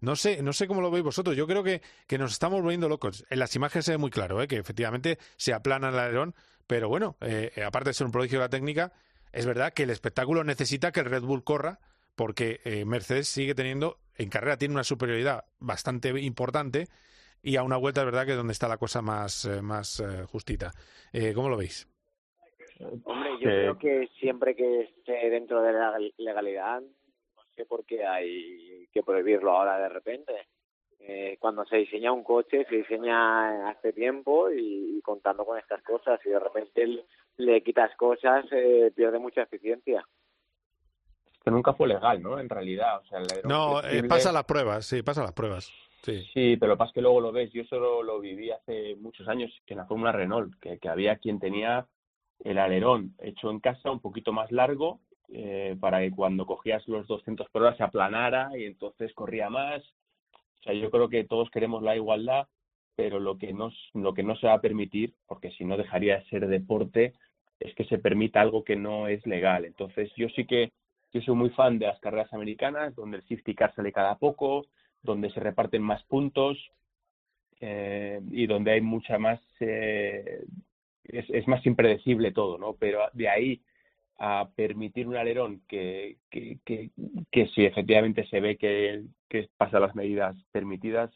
No 0.00 0.16
sé, 0.16 0.42
no 0.42 0.52
sé 0.52 0.66
cómo 0.66 0.80
lo 0.80 0.90
veis 0.90 1.04
vosotros. 1.04 1.36
Yo 1.36 1.46
creo 1.46 1.62
que, 1.62 1.82
que 2.06 2.18
nos 2.18 2.32
estamos 2.32 2.62
volviendo 2.62 2.88
locos. 2.88 3.24
En 3.28 3.38
las 3.38 3.54
imágenes 3.54 3.84
se 3.84 3.92
ve 3.92 3.98
muy 3.98 4.10
claro, 4.10 4.42
¿eh? 4.42 4.48
que 4.48 4.56
efectivamente 4.56 5.18
se 5.36 5.52
aplana 5.52 5.88
el 5.90 5.98
alerón, 5.98 6.34
pero 6.66 6.88
bueno, 6.88 7.16
eh, 7.20 7.52
eh, 7.54 7.62
aparte 7.62 7.90
de 7.90 7.94
ser 7.94 8.06
un 8.06 8.12
prodigio 8.12 8.38
de 8.38 8.44
la 8.44 8.50
técnica, 8.50 8.92
es 9.32 9.46
verdad 9.46 9.72
que 9.72 9.82
el 9.84 9.90
espectáculo 9.90 10.44
necesita 10.44 10.92
que 10.92 11.00
el 11.00 11.06
Red 11.06 11.22
Bull 11.22 11.44
corra, 11.44 11.80
porque 12.14 12.60
eh, 12.64 12.84
Mercedes 12.84 13.28
sigue 13.28 13.54
teniendo, 13.54 14.00
en 14.14 14.30
carrera 14.30 14.56
tiene 14.56 14.74
una 14.74 14.84
superioridad 14.84 15.44
bastante 15.58 16.08
importante, 16.20 16.88
y 17.46 17.56
a 17.56 17.62
una 17.62 17.76
vuelta 17.76 18.00
es 18.00 18.06
verdad 18.06 18.24
que 18.24 18.32
es 18.32 18.36
donde 18.36 18.52
está 18.52 18.66
la 18.66 18.76
cosa 18.76 19.00
más, 19.02 19.44
eh, 19.44 19.62
más 19.62 20.00
eh, 20.00 20.24
justita. 20.24 20.72
Eh, 21.12 21.32
¿Cómo 21.32 21.48
lo 21.48 21.56
veis? 21.56 21.88
Hombre, 23.04 23.30
yo 23.40 23.48
creo 23.48 23.78
que 23.78 24.08
siempre 24.18 24.56
que 24.56 24.80
esté 24.80 25.30
dentro 25.30 25.62
de 25.62 25.72
la 25.72 25.96
legalidad, 26.18 26.80
no 26.80 27.42
sé 27.54 27.64
por 27.64 27.86
qué 27.86 28.04
hay 28.04 28.88
que 28.92 29.02
prohibirlo 29.04 29.52
ahora 29.52 29.78
de 29.78 29.88
repente. 29.88 30.32
Eh, 30.98 31.36
cuando 31.38 31.64
se 31.66 31.76
diseña 31.76 32.10
un 32.10 32.24
coche, 32.24 32.66
se 32.68 32.76
diseña 32.76 33.68
hace 33.68 33.92
tiempo 33.92 34.50
y, 34.50 34.98
y 34.98 35.00
contando 35.02 35.44
con 35.44 35.56
estas 35.56 35.80
cosas, 35.84 36.18
y 36.26 36.30
de 36.30 36.40
repente 36.40 37.04
le 37.36 37.62
quitas 37.62 37.94
cosas, 37.96 38.44
eh, 38.50 38.90
pierde 38.94 39.20
mucha 39.20 39.42
eficiencia. 39.42 40.04
Que 41.46 41.52
nunca 41.52 41.74
fue 41.74 41.86
legal, 41.86 42.20
¿no? 42.20 42.40
En 42.40 42.48
realidad, 42.48 42.98
o 42.98 43.04
sea, 43.04 43.20
No, 43.44 43.80
eh, 43.80 44.02
pasa 44.02 44.32
las 44.32 44.42
pruebas, 44.42 44.84
sí, 44.84 45.02
pasa 45.02 45.22
las 45.22 45.30
pruebas. 45.30 45.72
Sí. 46.02 46.20
Sí, 46.34 46.56
pero 46.56 46.72
lo 46.72 46.76
pasa 46.76 46.90
que 46.92 47.00
luego 47.00 47.20
lo 47.20 47.30
ves. 47.30 47.52
Yo 47.52 47.62
solo 47.66 48.02
lo 48.02 48.18
viví 48.18 48.50
hace 48.50 48.96
muchos 48.96 49.28
años 49.28 49.52
en 49.68 49.76
la 49.76 49.86
Fórmula 49.86 50.10
Renault, 50.10 50.58
que, 50.60 50.80
que 50.80 50.88
había 50.88 51.18
quien 51.18 51.38
tenía 51.38 51.86
el 52.40 52.58
alerón 52.58 53.14
hecho 53.20 53.48
en 53.52 53.60
casa 53.60 53.92
un 53.92 54.00
poquito 54.00 54.32
más 54.32 54.50
largo 54.50 54.98
eh, 55.28 55.76
para 55.78 56.00
que 56.00 56.10
cuando 56.10 56.46
cogías 56.46 56.82
los 56.88 57.06
200 57.06 57.48
por 57.50 57.62
hora 57.62 57.76
se 57.76 57.84
aplanara 57.84 58.50
y 58.58 58.64
entonces 58.64 59.14
corría 59.14 59.48
más. 59.48 59.84
O 60.32 60.62
sea, 60.64 60.74
yo 60.74 60.90
creo 60.90 61.08
que 61.08 61.22
todos 61.22 61.48
queremos 61.50 61.80
la 61.80 61.94
igualdad, 61.94 62.48
pero 62.96 63.20
lo 63.20 63.38
que 63.38 63.52
no, 63.52 63.70
lo 63.94 64.14
que 64.14 64.24
no 64.24 64.34
se 64.34 64.48
va 64.48 64.54
a 64.54 64.60
permitir, 64.60 65.14
porque 65.28 65.52
si 65.52 65.64
no 65.64 65.76
dejaría 65.76 66.18
de 66.18 66.24
ser 66.24 66.48
deporte, 66.48 67.12
es 67.60 67.72
que 67.76 67.84
se 67.84 67.98
permita 67.98 68.40
algo 68.40 68.64
que 68.64 68.74
no 68.74 69.06
es 69.06 69.24
legal. 69.28 69.64
Entonces, 69.64 70.10
yo 70.16 70.28
sí 70.30 70.44
que 70.44 70.72
yo 71.16 71.22
soy 71.22 71.34
muy 71.34 71.50
fan 71.50 71.78
de 71.78 71.86
las 71.86 71.98
carreras 72.00 72.32
americanas, 72.32 72.94
donde 72.94 73.16
el 73.18 73.22
safety 73.22 73.54
car 73.54 73.74
sale 73.74 73.92
cada 73.92 74.16
poco, 74.18 74.66
donde 75.02 75.30
se 75.30 75.40
reparten 75.40 75.82
más 75.82 76.02
puntos 76.04 76.58
eh, 77.60 78.20
y 78.30 78.46
donde 78.46 78.72
hay 78.72 78.80
mucha 78.80 79.18
más 79.18 79.40
eh, 79.60 80.44
es, 81.04 81.24
es 81.30 81.48
más 81.48 81.64
impredecible 81.64 82.32
todo, 82.32 82.58
¿no? 82.58 82.74
Pero 82.74 83.00
de 83.12 83.28
ahí 83.28 83.62
a 84.18 84.48
permitir 84.54 85.06
un 85.08 85.16
alerón 85.16 85.62
que, 85.68 86.16
que, 86.30 86.58
que, 86.64 86.90
que 87.30 87.46
si 87.48 87.64
efectivamente 87.64 88.26
se 88.28 88.40
ve 88.40 88.56
que, 88.56 89.04
que 89.28 89.48
pasa 89.56 89.78
las 89.80 89.94
medidas 89.94 90.34
permitidas, 90.52 91.10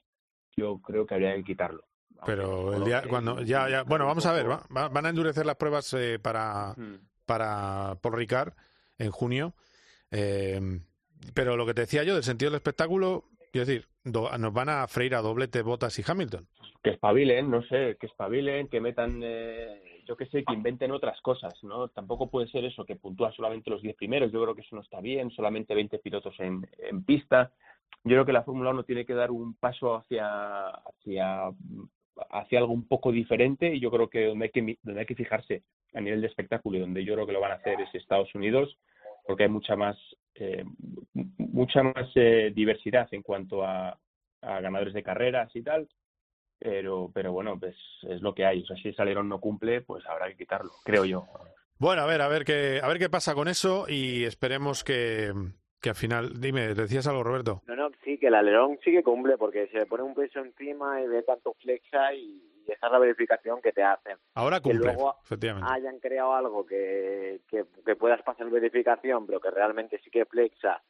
yo 0.56 0.78
creo 0.80 1.06
que 1.06 1.14
habría 1.14 1.34
que 1.36 1.44
quitarlo. 1.44 1.84
pero 2.26 2.74
el 2.74 2.84
día 2.84 3.02
cuando 3.08 3.40
ya 3.42 3.68
ya 3.70 3.82
bueno 3.84 4.04
vamos 4.06 4.26
a 4.26 4.32
ver 4.32 4.50
va- 4.50 4.66
va- 4.76 4.88
van 4.88 5.06
a 5.06 5.08
endurecer 5.10 5.46
las 5.46 5.56
pruebas 5.56 5.92
eh, 5.94 6.18
para 6.18 6.74
Mm. 6.76 6.96
para 7.24 7.96
Paul 8.02 8.14
Ricard 8.16 8.52
en 8.98 9.10
junio 9.10 9.54
eh, 10.10 10.60
pero 11.34 11.56
lo 11.56 11.66
que 11.66 11.74
te 11.74 11.82
decía 11.82 12.04
yo 12.04 12.14
del 12.14 12.24
sentido 12.24 12.50
del 12.50 12.58
espectáculo 12.58 13.24
quiero 13.52 13.66
decir 13.66 13.88
nos 14.04 14.52
van 14.52 14.68
a 14.68 14.86
freír 14.88 15.14
a 15.14 15.22
doblete 15.22 15.62
Botas 15.62 15.98
y 15.98 16.04
Hamilton 16.06 16.48
que 16.82 16.90
espabilen, 16.90 17.50
no 17.50 17.62
sé, 17.62 17.96
que 18.00 18.06
espabilen, 18.06 18.68
que 18.68 18.80
metan, 18.80 19.20
eh, 19.22 20.02
yo 20.06 20.16
qué 20.16 20.26
sé, 20.26 20.44
que 20.44 20.54
inventen 20.54 20.92
otras 20.92 21.20
cosas, 21.20 21.52
¿no? 21.62 21.88
Tampoco 21.88 22.30
puede 22.30 22.48
ser 22.48 22.64
eso, 22.64 22.84
que 22.84 22.96
puntúan 22.96 23.32
solamente 23.32 23.70
los 23.70 23.82
10 23.82 23.96
primeros, 23.96 24.32
yo 24.32 24.42
creo 24.42 24.54
que 24.54 24.62
eso 24.62 24.76
no 24.76 24.82
está 24.82 25.00
bien, 25.00 25.30
solamente 25.30 25.74
20 25.74 25.98
pilotos 25.98 26.34
en, 26.40 26.66
en 26.78 27.04
pista. 27.04 27.52
Yo 28.04 28.12
creo 28.12 28.24
que 28.24 28.32
la 28.32 28.44
Fórmula 28.44 28.70
1 28.70 28.84
tiene 28.84 29.04
que 29.04 29.14
dar 29.14 29.30
un 29.30 29.54
paso 29.54 29.94
hacia, 29.94 30.68
hacia, 30.68 31.50
hacia 32.30 32.58
algo 32.58 32.72
un 32.72 32.88
poco 32.88 33.12
diferente 33.12 33.74
y 33.74 33.80
yo 33.80 33.90
creo 33.90 34.08
que 34.08 34.26
donde 34.26 34.46
hay 34.46 34.50
que, 34.50 34.78
donde 34.82 35.00
hay 35.00 35.06
que 35.06 35.14
fijarse 35.14 35.64
a 35.92 36.00
nivel 36.00 36.22
de 36.22 36.28
espectáculo 36.28 36.78
y 36.78 36.80
donde 36.80 37.04
yo 37.04 37.14
creo 37.14 37.26
que 37.26 37.32
lo 37.32 37.40
van 37.40 37.52
a 37.52 37.56
hacer 37.56 37.78
es 37.80 37.94
Estados 37.94 38.34
Unidos, 38.34 38.78
porque 39.26 39.44
hay 39.44 39.48
mucha 39.48 39.76
más, 39.76 39.96
eh, 40.34 40.64
mucha 41.14 41.82
más 41.82 42.10
eh, 42.14 42.52
diversidad 42.54 43.08
en 43.12 43.22
cuanto 43.22 43.64
a, 43.64 43.98
ganadores 44.42 44.94
de 44.94 45.02
carreras 45.02 45.54
y 45.54 45.62
tal 45.62 45.86
pero 46.58 47.10
pero 47.12 47.30
bueno 47.30 47.58
pues 47.60 47.76
es 48.02 48.22
lo 48.22 48.34
que 48.34 48.46
hay. 48.46 48.62
O 48.62 48.66
sea 48.66 48.76
si 48.76 48.88
ese 48.88 49.02
alerón 49.02 49.28
no 49.28 49.38
cumple 49.38 49.82
pues 49.82 50.04
habrá 50.06 50.28
que 50.28 50.36
quitarlo 50.36 50.70
creo 50.82 51.04
yo. 51.04 51.26
Bueno 51.78 52.02
a 52.02 52.06
ver 52.06 52.22
a 52.22 52.28
ver 52.28 52.44
qué 52.44 52.80
a 52.82 52.88
ver 52.88 52.98
qué 52.98 53.10
pasa 53.10 53.34
con 53.34 53.48
eso 53.48 53.84
y 53.86 54.24
esperemos 54.24 54.82
que 54.82 55.32
que 55.80 55.90
al 55.90 55.94
final 55.94 56.40
dime 56.40 56.74
decías 56.74 57.06
algo 57.06 57.22
Roberto 57.22 57.62
No, 57.66 57.76
no, 57.76 57.90
sí, 58.04 58.18
que 58.18 58.28
el 58.28 58.34
alerón 58.34 58.78
sí 58.84 58.92
que 58.92 59.02
cumple 59.02 59.36
porque 59.38 59.68
se 59.68 59.78
le 59.78 59.86
pone 59.86 60.02
un 60.02 60.14
peso 60.14 60.40
encima 60.40 61.00
y 61.00 61.06
ve 61.06 61.22
tanto 61.22 61.54
flexa 61.54 62.12
y, 62.14 62.42
y 62.66 62.72
esa 62.72 62.86
es 62.86 62.92
la 62.92 62.98
verificación 62.98 63.60
que 63.62 63.72
te 63.72 63.82
hacen. 63.82 64.16
ahora 64.34 64.58
Que 64.58 64.70
cumple 64.70 64.92
luego 64.92 65.16
efectivamente 65.24 65.70
hayan 65.72 65.98
creado 65.98 66.34
algo 66.34 66.66
que, 66.66 67.40
que, 67.48 67.64
que 67.84 67.96
puedas 67.96 68.22
pasar 68.22 68.48
verificación, 68.50 69.26
pero 69.26 69.40
que 69.40 69.50
realmente 69.50 70.00
sí 70.04 70.10
que 70.10 70.24
flexa, 70.24 70.82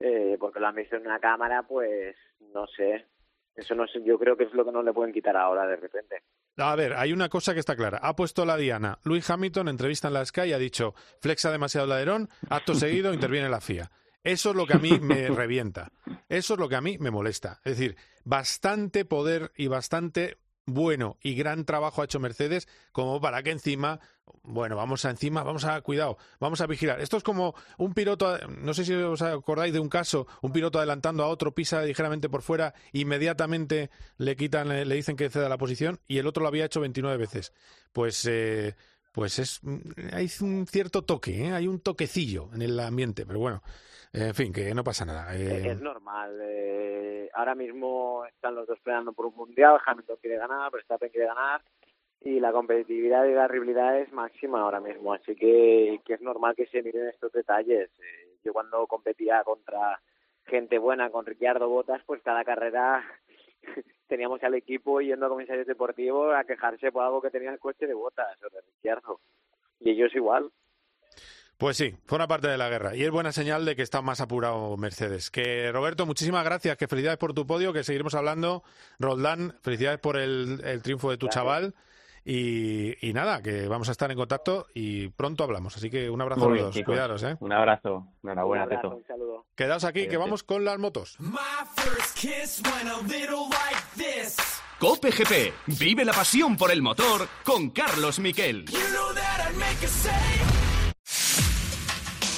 eh, 0.00 0.36
porque 0.38 0.60
lo 0.60 0.66
han 0.66 0.74
visto 0.74 0.96
en 0.96 1.06
una 1.06 1.20
cámara, 1.20 1.62
pues 1.62 2.16
no 2.52 2.66
sé. 2.66 3.06
Eso 3.54 3.74
no 3.74 3.86
sé, 3.86 4.02
yo 4.02 4.18
creo 4.18 4.34
que 4.36 4.44
es 4.44 4.54
lo 4.54 4.64
que 4.64 4.72
no 4.72 4.82
le 4.82 4.94
pueden 4.94 5.12
quitar 5.12 5.36
ahora 5.36 5.66
de 5.66 5.76
repente. 5.76 6.22
A 6.56 6.74
ver, 6.74 6.94
hay 6.94 7.12
una 7.12 7.28
cosa 7.28 7.52
que 7.52 7.60
está 7.60 7.76
clara. 7.76 7.98
Ha 8.02 8.16
puesto 8.16 8.44
la 8.44 8.56
diana. 8.56 8.98
Louis 9.04 9.28
Hamilton, 9.28 9.68
entrevista 9.68 10.08
en 10.08 10.14
la 10.14 10.24
Sky, 10.24 10.48
y 10.48 10.52
ha 10.54 10.58
dicho, 10.58 10.94
flexa 11.20 11.50
demasiado 11.50 11.86
el 11.86 11.92
alerón, 11.92 12.28
acto 12.48 12.74
seguido 12.74 13.12
interviene 13.12 13.48
la 13.50 13.60
FIA. 13.60 13.90
Eso 14.24 14.50
es 14.50 14.56
lo 14.56 14.66
que 14.66 14.74
a 14.74 14.78
mí 14.78 14.98
me 15.00 15.28
revienta. 15.28 15.92
Eso 16.28 16.54
es 16.54 16.60
lo 16.60 16.68
que 16.68 16.76
a 16.76 16.80
mí 16.80 16.98
me 16.98 17.10
molesta. 17.10 17.60
Es 17.64 17.76
decir, 17.76 17.96
bastante 18.24 19.04
poder 19.04 19.52
y 19.56 19.66
bastante 19.66 20.38
bueno 20.64 21.18
y 21.22 21.34
gran 21.34 21.64
trabajo 21.64 22.02
ha 22.02 22.04
hecho 22.04 22.20
Mercedes 22.20 22.68
como 22.92 23.20
para 23.20 23.42
que 23.42 23.50
encima, 23.50 24.00
bueno, 24.42 24.76
vamos 24.76 25.04
a 25.04 25.10
encima, 25.10 25.42
vamos 25.42 25.64
a 25.64 25.80
cuidado, 25.80 26.18
vamos 26.38 26.60
a 26.60 26.66
vigilar. 26.66 27.00
Esto 27.00 27.16
es 27.16 27.22
como 27.22 27.54
un 27.78 27.94
piloto, 27.94 28.38
no 28.48 28.74
sé 28.74 28.84
si 28.84 28.94
os 28.94 29.22
acordáis 29.22 29.72
de 29.72 29.80
un 29.80 29.88
caso, 29.88 30.26
un 30.40 30.52
piloto 30.52 30.78
adelantando 30.78 31.24
a 31.24 31.28
otro, 31.28 31.54
pisa 31.54 31.82
ligeramente 31.82 32.28
por 32.28 32.42
fuera, 32.42 32.74
inmediatamente 32.92 33.90
le 34.18 34.36
quitan, 34.36 34.68
le, 34.68 34.94
dicen 34.94 35.16
que 35.16 35.30
ceda 35.30 35.48
la 35.48 35.58
posición 35.58 36.00
y 36.06 36.18
el 36.18 36.26
otro 36.26 36.42
lo 36.42 36.48
había 36.48 36.64
hecho 36.64 36.80
29 36.80 37.16
veces. 37.16 37.52
Pues 37.92 38.24
eh, 38.26 38.76
pues 39.12 39.38
es 39.38 39.60
hay 40.12 40.30
un 40.40 40.66
cierto 40.66 41.02
toque, 41.02 41.46
¿eh? 41.46 41.52
hay 41.52 41.66
un 41.66 41.80
toquecillo 41.80 42.50
en 42.54 42.62
el 42.62 42.78
ambiente, 42.80 43.26
pero 43.26 43.40
bueno, 43.40 43.62
en 44.12 44.34
fin, 44.34 44.52
que 44.52 44.74
no 44.74 44.84
pasa 44.84 45.04
nada. 45.04 45.34
eh. 45.34 45.70
Es 45.70 45.80
normal. 45.80 46.38
eh, 46.42 47.30
ahora 47.34 47.54
mismo 47.54 48.24
están 48.26 48.54
los 48.54 48.66
dos 48.66 48.78
peleando 48.80 49.12
por 49.12 49.26
un 49.26 49.34
mundial. 49.36 49.78
Hamilton 49.84 50.16
quiere 50.20 50.36
ganar, 50.36 50.70
Verstappen 50.70 51.10
quiere 51.10 51.26
ganar. 51.26 51.62
Y 52.20 52.38
la 52.38 52.52
competitividad 52.52 53.24
y 53.24 53.32
la 53.32 53.48
rivalidad 53.48 53.98
es 53.98 54.12
máxima 54.12 54.60
ahora 54.60 54.80
mismo. 54.80 55.12
Así 55.12 55.34
que, 55.34 56.00
que 56.04 56.14
es 56.14 56.20
normal 56.20 56.54
que 56.54 56.66
se 56.66 56.82
miren 56.82 57.08
estos 57.08 57.32
detalles. 57.32 57.90
Eh, 57.98 58.36
yo 58.44 58.52
cuando 58.52 58.86
competía 58.86 59.42
contra 59.44 60.00
gente 60.46 60.78
buena, 60.78 61.10
con 61.10 61.26
Ricciardo 61.26 61.68
Botas, 61.68 62.02
pues 62.06 62.22
cada 62.22 62.44
carrera 62.44 63.02
teníamos 64.08 64.42
al 64.44 64.54
equipo 64.54 65.00
yendo 65.00 65.26
a 65.26 65.28
comisarios 65.30 65.66
deportivos 65.66 66.34
a 66.34 66.44
quejarse 66.44 66.92
por 66.92 67.02
algo 67.04 67.22
que 67.22 67.30
tenía 67.30 67.50
el 67.50 67.58
coche 67.58 67.86
de 67.86 67.94
Botas 67.94 68.36
o 68.42 68.54
de 68.54 68.60
Ricciardo. 68.60 69.20
Y 69.80 69.90
ellos 69.90 70.14
igual. 70.14 70.50
Pues 71.62 71.76
sí, 71.76 71.94
forma 72.06 72.26
parte 72.26 72.48
de 72.48 72.58
la 72.58 72.68
guerra. 72.68 72.96
Y 72.96 73.04
es 73.04 73.10
buena 73.12 73.30
señal 73.30 73.64
de 73.64 73.76
que 73.76 73.82
está 73.82 74.02
más 74.02 74.20
apurado 74.20 74.76
Mercedes. 74.76 75.30
Que 75.30 75.70
Roberto, 75.70 76.06
muchísimas 76.06 76.44
gracias, 76.44 76.76
que 76.76 76.88
felicidades 76.88 77.20
por 77.20 77.34
tu 77.34 77.46
podio, 77.46 77.72
que 77.72 77.84
seguiremos 77.84 78.16
hablando. 78.16 78.64
Roldán, 78.98 79.54
felicidades 79.62 80.00
por 80.00 80.16
el, 80.16 80.60
el 80.64 80.82
triunfo 80.82 81.12
de 81.12 81.18
tu 81.18 81.26
Gracias. 81.26 81.40
chaval. 81.44 81.74
Y, 82.24 83.08
y 83.08 83.12
nada, 83.12 83.42
que 83.42 83.68
vamos 83.68 83.88
a 83.88 83.92
estar 83.92 84.10
en 84.10 84.16
contacto 84.16 84.66
y 84.74 85.06
pronto 85.10 85.44
hablamos. 85.44 85.76
Así 85.76 85.88
que 85.88 86.10
un 86.10 86.20
abrazo 86.20 86.40
Muy 86.40 86.48
a 86.48 86.52
bien, 86.54 86.64
los 86.64 86.70
dos. 86.70 86.74
chicos. 86.80 86.92
Cuidaros, 86.94 87.22
¿eh? 87.22 87.36
un 87.38 87.52
abrazo 87.52 88.08
enhorabuena 88.24 88.64
Un 88.64 88.72
abrazo, 88.72 88.88
Teto 88.88 88.96
un 88.96 89.06
saludo. 89.06 89.46
Quedaos 89.54 89.84
aquí, 89.84 90.08
que 90.08 90.16
vamos 90.16 90.42
con 90.42 90.64
las 90.64 90.80
motos. 90.80 91.16
Cope 94.80 95.10
GP. 95.12 95.78
Vive 95.78 96.04
la 96.04 96.12
pasión 96.12 96.56
por 96.56 96.72
el 96.72 96.82
motor 96.82 97.28
con 97.44 97.70
Carlos 97.70 98.18
Miquel. 98.18 98.64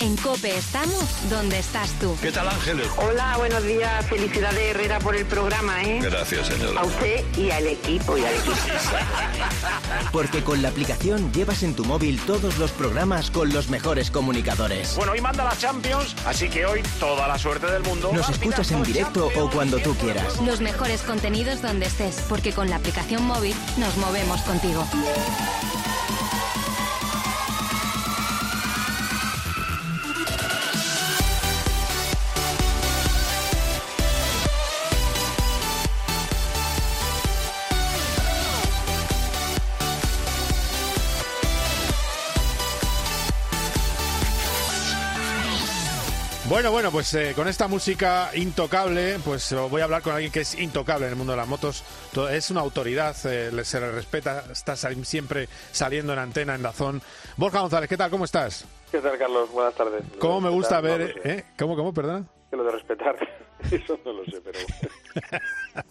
En 0.04 0.18
Cope 0.18 0.54
estamos 0.54 1.30
donde 1.30 1.58
estás 1.58 1.90
tú. 1.98 2.14
¿Qué 2.20 2.30
tal, 2.30 2.46
Ángeles? 2.46 2.86
Hola, 2.98 3.38
buenos 3.38 3.64
días. 3.64 4.04
Felicidades, 4.04 4.60
Herrera, 4.60 4.98
por 4.98 5.16
el 5.16 5.24
programa, 5.24 5.82
¿eh? 5.82 5.98
Gracias, 6.02 6.46
señora. 6.46 6.82
A 6.82 6.84
usted 6.84 7.24
y 7.38 7.50
al 7.50 7.66
equipo, 7.66 8.18
y 8.18 8.22
al 8.22 8.34
equipo. 8.34 8.54
Porque 10.12 10.44
con 10.44 10.60
la 10.60 10.68
aplicación 10.68 11.32
llevas 11.32 11.62
en 11.62 11.74
tu 11.74 11.86
móvil 11.86 12.20
todos 12.26 12.58
los 12.58 12.70
programas 12.72 13.30
con 13.30 13.50
los 13.54 13.70
mejores 13.70 14.10
comunicadores. 14.10 14.94
Bueno, 14.94 15.12
hoy 15.12 15.22
manda 15.22 15.42
la 15.42 15.56
Champions, 15.56 16.14
así 16.26 16.50
que 16.50 16.66
hoy 16.66 16.82
toda 17.00 17.26
la 17.26 17.38
suerte 17.38 17.66
del 17.66 17.82
mundo. 17.82 18.12
Nos 18.12 18.28
escuchas 18.28 18.70
en 18.72 18.82
directo 18.82 19.30
o 19.34 19.48
cuando 19.48 19.78
tú 19.78 19.94
quieras. 19.94 20.38
Los 20.42 20.60
mejores 20.60 21.00
contenidos 21.00 21.62
donde 21.62 21.86
estés, 21.86 22.16
porque 22.28 22.52
con 22.52 22.68
la 22.68 22.76
aplicación 22.76 23.24
móvil 23.24 23.56
nos 23.78 23.96
movemos 23.96 24.42
contigo. 24.42 24.86
Bueno, 46.54 46.70
bueno, 46.70 46.92
pues 46.92 47.12
eh, 47.14 47.32
con 47.34 47.48
esta 47.48 47.66
música 47.66 48.30
intocable, 48.36 49.16
pues 49.24 49.52
voy 49.70 49.80
a 49.80 49.84
hablar 49.84 50.02
con 50.02 50.12
alguien 50.12 50.30
que 50.30 50.42
es 50.42 50.56
intocable 50.56 51.06
en 51.06 51.10
el 51.10 51.16
mundo 51.18 51.32
de 51.32 51.38
las 51.38 51.48
motos. 51.48 51.82
To- 52.12 52.28
Es 52.28 52.48
una 52.52 52.60
autoridad, 52.60 53.16
eh, 53.26 53.50
le- 53.52 53.64
se 53.64 53.80
le 53.80 53.90
respeta, 53.90 54.44
está 54.52 54.76
siempre 54.76 55.48
saliendo 55.72 56.12
en 56.12 56.20
antena, 56.20 56.54
en 56.54 56.62
Dazón. 56.62 57.02
Borja 57.36 57.58
González, 57.60 57.88
¿qué 57.88 57.96
tal? 57.96 58.08
¿Cómo 58.08 58.24
estás? 58.24 58.68
¿Qué 58.92 58.98
tal, 59.00 59.18
Carlos? 59.18 59.50
Buenas 59.50 59.74
tardes. 59.74 60.04
¿Cómo 60.20 60.40
me 60.42 60.50
gusta 60.50 60.80
ver... 60.80 61.00
no 61.00 61.06
lo 61.08 61.22
sé. 61.24 61.30
¿eh? 61.32 61.44
¿Cómo, 61.58 61.74
cómo, 61.74 61.92
perdona? 61.92 62.24
Que 62.50 62.56
lo 62.56 62.62
de 62.62 62.70
respetar, 62.70 63.16
eso 63.72 63.98
no 64.04 64.12
lo 64.12 64.24
sé, 64.26 64.40
pero... 64.40 64.60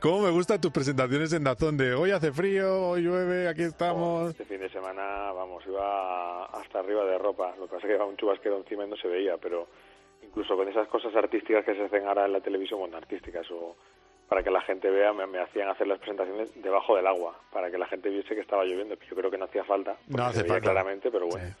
¿Cómo 0.00 0.20
me 0.20 0.30
gustan 0.30 0.60
tus 0.60 0.70
presentaciones 0.70 1.32
en 1.32 1.44
Dazón 1.44 1.78
de 1.78 1.94
hoy 1.94 2.10
hace 2.10 2.30
frío, 2.30 2.90
hoy 2.90 3.00
llueve, 3.02 3.48
aquí 3.48 3.62
estamos? 3.62 4.32
Este 4.32 4.44
fin 4.44 4.60
de 4.60 4.68
semana, 4.68 5.32
vamos, 5.32 5.64
iba 5.66 6.44
hasta 6.44 6.80
arriba 6.80 7.06
de 7.06 7.16
ropa. 7.16 7.54
Lo 7.58 7.64
que 7.66 7.74
pasa 7.74 7.86
es 7.86 7.90
que 7.90 7.94
iba 7.94 8.04
un 8.04 8.16
chubasquero 8.18 8.58
encima 8.58 8.84
y 8.84 8.88
no 8.90 8.96
se 8.98 9.08
veía, 9.08 9.38
pero 9.38 9.66
incluso 10.30 10.56
con 10.56 10.68
esas 10.68 10.88
cosas 10.88 11.14
artísticas 11.14 11.64
que 11.64 11.74
se 11.74 11.82
hacen 11.84 12.06
ahora 12.06 12.24
en 12.26 12.32
la 12.32 12.40
televisión, 12.40 12.80
bueno, 12.80 12.96
artísticas 12.96 13.46
o 13.50 13.76
para 14.28 14.42
que 14.44 14.50
la 14.50 14.60
gente 14.62 14.88
vea, 14.90 15.12
me, 15.12 15.26
me 15.26 15.40
hacían 15.40 15.68
hacer 15.68 15.88
las 15.88 15.98
presentaciones 15.98 16.50
debajo 16.62 16.94
del 16.96 17.06
agua, 17.08 17.36
para 17.52 17.68
que 17.70 17.76
la 17.78 17.86
gente 17.88 18.08
viese 18.10 18.34
que 18.34 18.40
estaba 18.42 18.64
lloviendo, 18.64 18.96
que 18.96 19.06
yo 19.08 19.16
creo 19.16 19.28
que 19.30 19.36
no 19.38 19.46
hacía 19.46 19.64
falta, 19.64 19.96
No 20.08 20.24
hace 20.24 20.36
se 20.38 20.42
veía 20.44 20.54
falta. 20.54 20.70
claramente, 20.70 21.10
pero 21.10 21.26
bueno. 21.26 21.52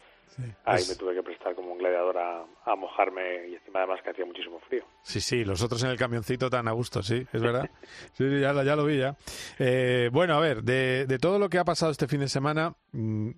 Ahí 0.64 0.82
Es- 0.82 0.88
me 0.88 0.94
tuve 0.94 1.14
que 1.14 1.22
prestar 1.24 1.56
como 1.56 1.72
un 1.72 1.78
gladiador 1.78 2.16
a, 2.16 2.44
a 2.64 2.76
mojarme 2.76 3.48
y 3.48 3.54
encima 3.56 3.80
además 3.80 4.00
que 4.02 4.10
hacía 4.10 4.24
muchísimo 4.24 4.60
frío. 4.60 4.84
Sí, 5.02 5.20
sí, 5.20 5.44
los 5.44 5.60
otros 5.62 5.82
en 5.82 5.90
el 5.90 5.98
camioncito 5.98 6.48
tan 6.48 6.68
a 6.68 6.70
gusto, 6.72 7.02
sí, 7.02 7.26
es 7.32 7.42
verdad. 7.42 7.68
Sí, 8.12 8.28
sí, 8.30 8.40
ya, 8.40 8.52
lo- 8.52 8.62
ya 8.62 8.76
lo 8.76 8.84
vi 8.84 8.98
ya. 8.98 9.16
Eh, 9.58 10.08
bueno, 10.12 10.34
a 10.34 10.40
ver, 10.40 10.62
de, 10.62 11.06
de 11.06 11.18
todo 11.18 11.40
lo 11.40 11.48
que 11.48 11.58
ha 11.58 11.64
pasado 11.64 11.90
este 11.90 12.06
fin 12.06 12.20
de 12.20 12.28
semana, 12.28 12.74
mm, 12.92 13.30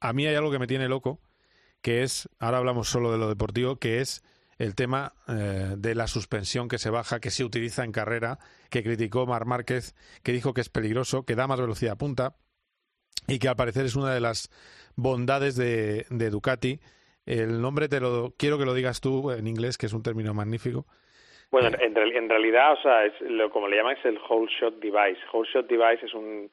a 0.00 0.12
mí 0.12 0.26
hay 0.26 0.34
algo 0.34 0.50
que 0.50 0.58
me 0.58 0.66
tiene 0.66 0.86
loco, 0.88 1.18
que 1.80 2.02
es, 2.02 2.28
ahora 2.38 2.58
hablamos 2.58 2.88
solo 2.90 3.10
de 3.10 3.16
lo 3.18 3.28
deportivo, 3.30 3.76
que 3.76 4.00
es 4.02 4.22
el 4.58 4.74
tema 4.74 5.12
eh, 5.28 5.74
de 5.76 5.94
la 5.94 6.06
suspensión 6.06 6.68
que 6.68 6.78
se 6.78 6.90
baja, 6.90 7.20
que 7.20 7.30
se 7.30 7.44
utiliza 7.44 7.84
en 7.84 7.92
carrera, 7.92 8.38
que 8.70 8.82
criticó 8.82 9.26
Mar 9.26 9.44
Márquez, 9.44 9.94
que 10.22 10.32
dijo 10.32 10.54
que 10.54 10.62
es 10.62 10.68
peligroso, 10.68 11.24
que 11.24 11.34
da 11.34 11.46
más 11.46 11.60
velocidad 11.60 11.92
a 11.92 11.98
punta 11.98 12.36
y 13.28 13.38
que 13.38 13.48
al 13.48 13.56
parecer 13.56 13.84
es 13.84 13.96
una 13.96 14.14
de 14.14 14.20
las 14.20 14.50
bondades 14.96 15.56
de, 15.56 16.06
de 16.10 16.30
Ducati. 16.30 16.80
El 17.26 17.60
nombre 17.60 17.88
te 17.88 18.00
lo 18.00 18.34
quiero 18.38 18.56
que 18.58 18.64
lo 18.64 18.72
digas 18.72 19.00
tú 19.00 19.30
en 19.30 19.46
inglés, 19.46 19.76
que 19.76 19.86
es 19.86 19.92
un 19.92 20.02
término 20.02 20.32
magnífico. 20.32 20.86
Bueno, 21.50 21.68
en, 21.78 21.94
real- 21.94 22.12
en 22.16 22.28
realidad, 22.28 22.72
o 22.72 22.82
sea, 22.82 23.04
es 23.04 23.12
lo, 23.20 23.50
como 23.50 23.68
le 23.68 23.76
llaman 23.76 23.96
es 23.96 24.04
el 24.04 24.18
whole 24.18 24.50
shot 24.60 24.80
device. 24.80 25.20
Whole 25.32 25.48
shot 25.52 25.66
device 25.68 26.06
es 26.06 26.14
un 26.14 26.50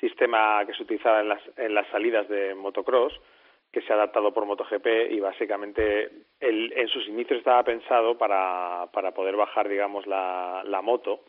sistema 0.00 0.64
que 0.66 0.74
se 0.74 0.82
utilizaba 0.82 1.20
en 1.20 1.28
las, 1.28 1.40
en 1.56 1.74
las 1.74 1.88
salidas 1.90 2.28
de 2.28 2.54
motocross 2.54 3.12
que 3.76 3.82
se 3.82 3.92
ha 3.92 3.96
adaptado 3.96 4.32
por 4.32 4.46
MotoGP 4.46 4.86
y 5.10 5.20
básicamente 5.20 6.10
el- 6.40 6.72
en 6.74 6.88
sus 6.88 7.06
inicios 7.08 7.40
estaba 7.40 7.62
pensado 7.62 8.16
para, 8.16 8.88
para 8.90 9.12
poder 9.12 9.36
bajar, 9.36 9.68
digamos, 9.68 10.06
la, 10.06 10.62
la 10.64 10.80
moto. 10.80 11.20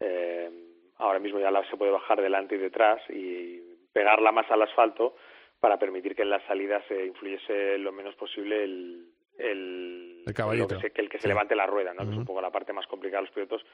Eh, 0.00 0.50
ahora 0.98 1.20
mismo 1.20 1.38
ya 1.38 1.52
la, 1.52 1.62
se 1.70 1.76
puede 1.76 1.92
bajar 1.92 2.20
delante 2.20 2.56
y 2.56 2.58
detrás 2.58 3.00
y 3.08 3.60
pegarla 3.92 4.32
más 4.32 4.50
al 4.50 4.62
asfalto 4.62 5.14
para 5.60 5.78
permitir 5.78 6.16
que 6.16 6.22
en 6.22 6.30
las 6.30 6.42
salidas 6.46 6.82
se 6.88 7.06
influyese 7.06 7.78
lo 7.78 7.92
menos 7.92 8.16
posible 8.16 8.64
el, 8.64 9.06
el, 9.38 10.22
El 10.26 10.34
caballito. 10.34 10.66
que 10.66 10.80
se- 10.80 10.90
que 10.90 11.02
el 11.02 11.08
que 11.08 11.18
se 11.20 11.28
levante 11.28 11.54
la 11.54 11.66
rueda, 11.66 11.94
¿no? 11.94 12.02
que 12.02 12.10
es 12.10 12.16
un 12.18 12.24
poco 12.26 12.40
la 12.40 12.50
parte 12.50 12.72
más 12.72 12.88
complicada 12.88 13.20
de 13.22 13.26
los 13.28 13.34
pilotos, 13.34 13.64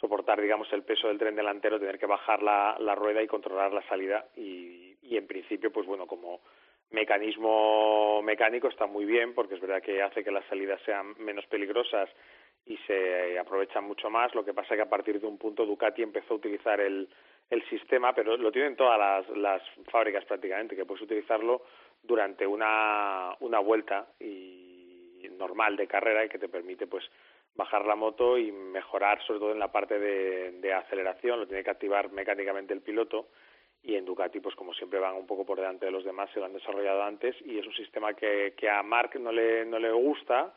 soportar, 0.00 0.40
digamos, 0.40 0.72
el 0.72 0.84
peso 0.84 1.08
del 1.08 1.18
tren 1.18 1.34
delantero, 1.34 1.80
tener 1.80 1.98
que 1.98 2.06
bajar 2.06 2.44
la, 2.44 2.76
la 2.78 2.94
rueda 2.94 3.20
y 3.22 3.26
controlar 3.26 3.72
la 3.72 3.82
salida 3.88 4.26
y, 4.36 4.94
y 5.02 5.16
en 5.16 5.26
principio, 5.26 5.72
pues 5.72 5.84
bueno, 5.86 6.06
como 6.06 6.40
mecanismo 6.90 8.22
mecánico 8.22 8.68
está 8.68 8.86
muy 8.86 9.04
bien 9.04 9.34
porque 9.34 9.54
es 9.54 9.60
verdad 9.60 9.82
que 9.82 10.02
hace 10.02 10.22
que 10.22 10.30
las 10.30 10.44
salidas 10.46 10.80
sean 10.84 11.14
menos 11.18 11.46
peligrosas 11.46 12.08
y 12.64 12.76
se 12.78 13.38
aprovechan 13.38 13.84
mucho 13.84 14.10
más. 14.10 14.34
Lo 14.34 14.44
que 14.44 14.54
pasa 14.54 14.74
es 14.74 14.78
que 14.78 14.86
a 14.86 14.90
partir 14.90 15.20
de 15.20 15.26
un 15.26 15.38
punto 15.38 15.64
Ducati 15.64 16.02
empezó 16.02 16.34
a 16.34 16.36
utilizar 16.36 16.80
el, 16.80 17.08
el 17.50 17.68
sistema, 17.68 18.12
pero 18.14 18.36
lo 18.36 18.50
tienen 18.50 18.76
todas 18.76 18.98
las, 18.98 19.36
las 19.36 19.62
fábricas 19.90 20.24
prácticamente, 20.24 20.76
que 20.76 20.84
puedes 20.84 21.02
utilizarlo 21.02 21.62
durante 22.02 22.46
una, 22.46 23.36
una 23.40 23.58
vuelta 23.60 24.08
y 24.20 25.28
normal 25.38 25.76
de 25.76 25.86
carrera 25.86 26.24
y 26.24 26.28
que 26.28 26.38
te 26.38 26.48
permite 26.48 26.86
pues 26.86 27.04
bajar 27.54 27.84
la 27.84 27.96
moto 27.96 28.38
y 28.38 28.52
mejorar 28.52 29.22
sobre 29.26 29.40
todo 29.40 29.52
en 29.52 29.58
la 29.58 29.72
parte 29.72 29.98
de, 29.98 30.52
de 30.52 30.72
aceleración, 30.72 31.40
lo 31.40 31.46
tiene 31.46 31.64
que 31.64 31.70
activar 31.70 32.10
mecánicamente 32.12 32.74
el 32.74 32.82
piloto 32.82 33.28
y 33.82 33.94
en 33.94 34.04
Ducati 34.04 34.40
pues 34.40 34.54
como 34.54 34.74
siempre 34.74 34.98
van 34.98 35.16
un 35.16 35.26
poco 35.26 35.44
por 35.44 35.58
delante 35.58 35.86
de 35.86 35.92
los 35.92 36.04
demás, 36.04 36.30
se 36.32 36.40
lo 36.40 36.46
han 36.46 36.52
desarrollado 36.52 37.02
antes 37.02 37.36
y 37.44 37.58
es 37.58 37.66
un 37.66 37.74
sistema 37.74 38.14
que, 38.14 38.54
que 38.56 38.68
a 38.68 38.82
Mark 38.82 39.18
no 39.20 39.32
le, 39.32 39.64
no 39.64 39.78
le 39.78 39.92
gusta, 39.92 40.54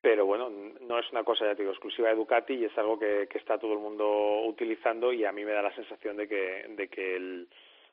pero 0.00 0.26
bueno, 0.26 0.48
no 0.50 0.98
es 0.98 1.10
una 1.10 1.24
cosa, 1.24 1.44
ya 1.44 1.54
te 1.54 1.62
digo, 1.62 1.72
exclusiva 1.72 2.08
de 2.08 2.14
Ducati 2.14 2.54
y 2.54 2.64
es 2.64 2.78
algo 2.78 2.98
que, 2.98 3.26
que 3.28 3.38
está 3.38 3.58
todo 3.58 3.72
el 3.72 3.80
mundo 3.80 4.42
utilizando 4.44 5.12
y 5.12 5.24
a 5.24 5.32
mí 5.32 5.44
me 5.44 5.52
da 5.52 5.62
la 5.62 5.74
sensación 5.74 6.16
de 6.16 6.28
que, 6.28 6.66
de 6.68 6.88
que 6.88 7.16
el, 7.16 7.48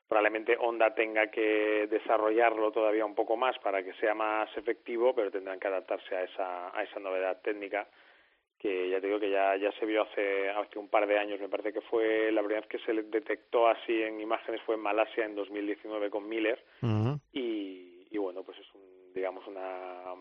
probablemente 0.08 0.58
Honda 0.60 0.93
tenga 0.93 1.28
que 1.28 1.88
desarrollarlo 1.89 2.72
todavía 2.72 3.06
un 3.06 3.16
poco 3.16 3.36
más 3.36 3.58
para 3.60 3.84
que 3.84 3.93
sea 3.96 4.14
más 4.14 4.56
efectivo, 4.56 5.14
pero 5.16 5.32
tendrán 5.32 5.60
que 5.60 5.68
adaptarse 5.68 6.16
a 6.16 6.24
esa, 6.24 6.78
a 6.78 6.84
esa 6.84 7.00
novedad 7.00 7.41
técnica 7.41 7.88
que 8.60 8.89
ya 8.89 8.99
te 8.99 9.08
digo 9.08 9.20
que 9.20 9.30
ya, 9.30 9.56
ya 9.58 9.72
se 9.74 9.86
vio 9.86 10.03
hace, 10.03 10.49
hace 10.49 10.80
un 10.80 10.88
par 10.88 11.06
de 11.08 11.20
años, 11.20 11.39
me 11.39 11.49
parece 11.49 11.74
que 11.74 11.82
fue 11.82 12.32
la 12.32 12.41
primera 12.41 12.62
vez 12.62 12.70
que 12.70 12.80
se 12.80 12.93
detectó 12.93 13.68
así 13.68 14.01
en 14.01 14.20
imágenes 14.20 14.62
fue 14.62 14.76
en 14.76 14.82
Malasia 14.82 15.26
en 15.26 15.36
2019 15.36 16.10
con 16.10 16.28
Miller. 16.28 16.64
Y, 17.32 18.08
y 18.10 18.18
bueno, 18.18 18.43
pues 18.43 18.58
es 18.60 18.74
un, 18.74 19.14
digamos 19.14 19.45
una 19.47 20.14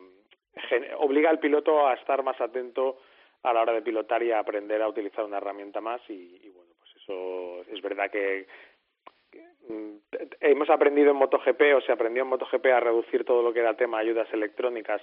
obliga 0.99 1.31
al 1.31 1.39
piloto 1.39 1.87
a 1.87 1.95
estar 1.95 2.23
más 2.23 2.41
atento 2.41 2.99
a 3.43 3.53
la 3.53 3.63
hora 3.63 3.73
de 3.73 3.83
pilotar 3.83 4.23
y 4.23 4.33
a 4.33 4.39
aprender 4.39 4.81
a 4.83 4.89
utilizar 4.89 5.25
una 5.25 5.39
herramienta 5.39 5.81
más. 5.81 6.01
Y, 6.09 6.41
y 6.43 6.51
bueno, 6.51 6.73
pues 6.79 6.91
eso 6.97 7.63
es 7.71 7.81
verdad 7.83 8.11
que 8.11 8.47
mm, 9.69 9.97
hemos 10.41 10.71
aprendido 10.71 11.11
en 11.11 11.17
MotoGP 11.17 11.77
o 11.77 11.81
se 11.83 11.93
aprendió 11.93 12.23
en 12.23 12.29
MotoGP 12.31 12.67
a 12.67 12.81
reducir 12.81 13.25
todo 13.25 13.43
lo 13.43 13.53
que 13.53 13.61
era 13.61 13.77
tema 13.77 13.99
ayudas 13.99 14.29
electrónicas 14.33 15.01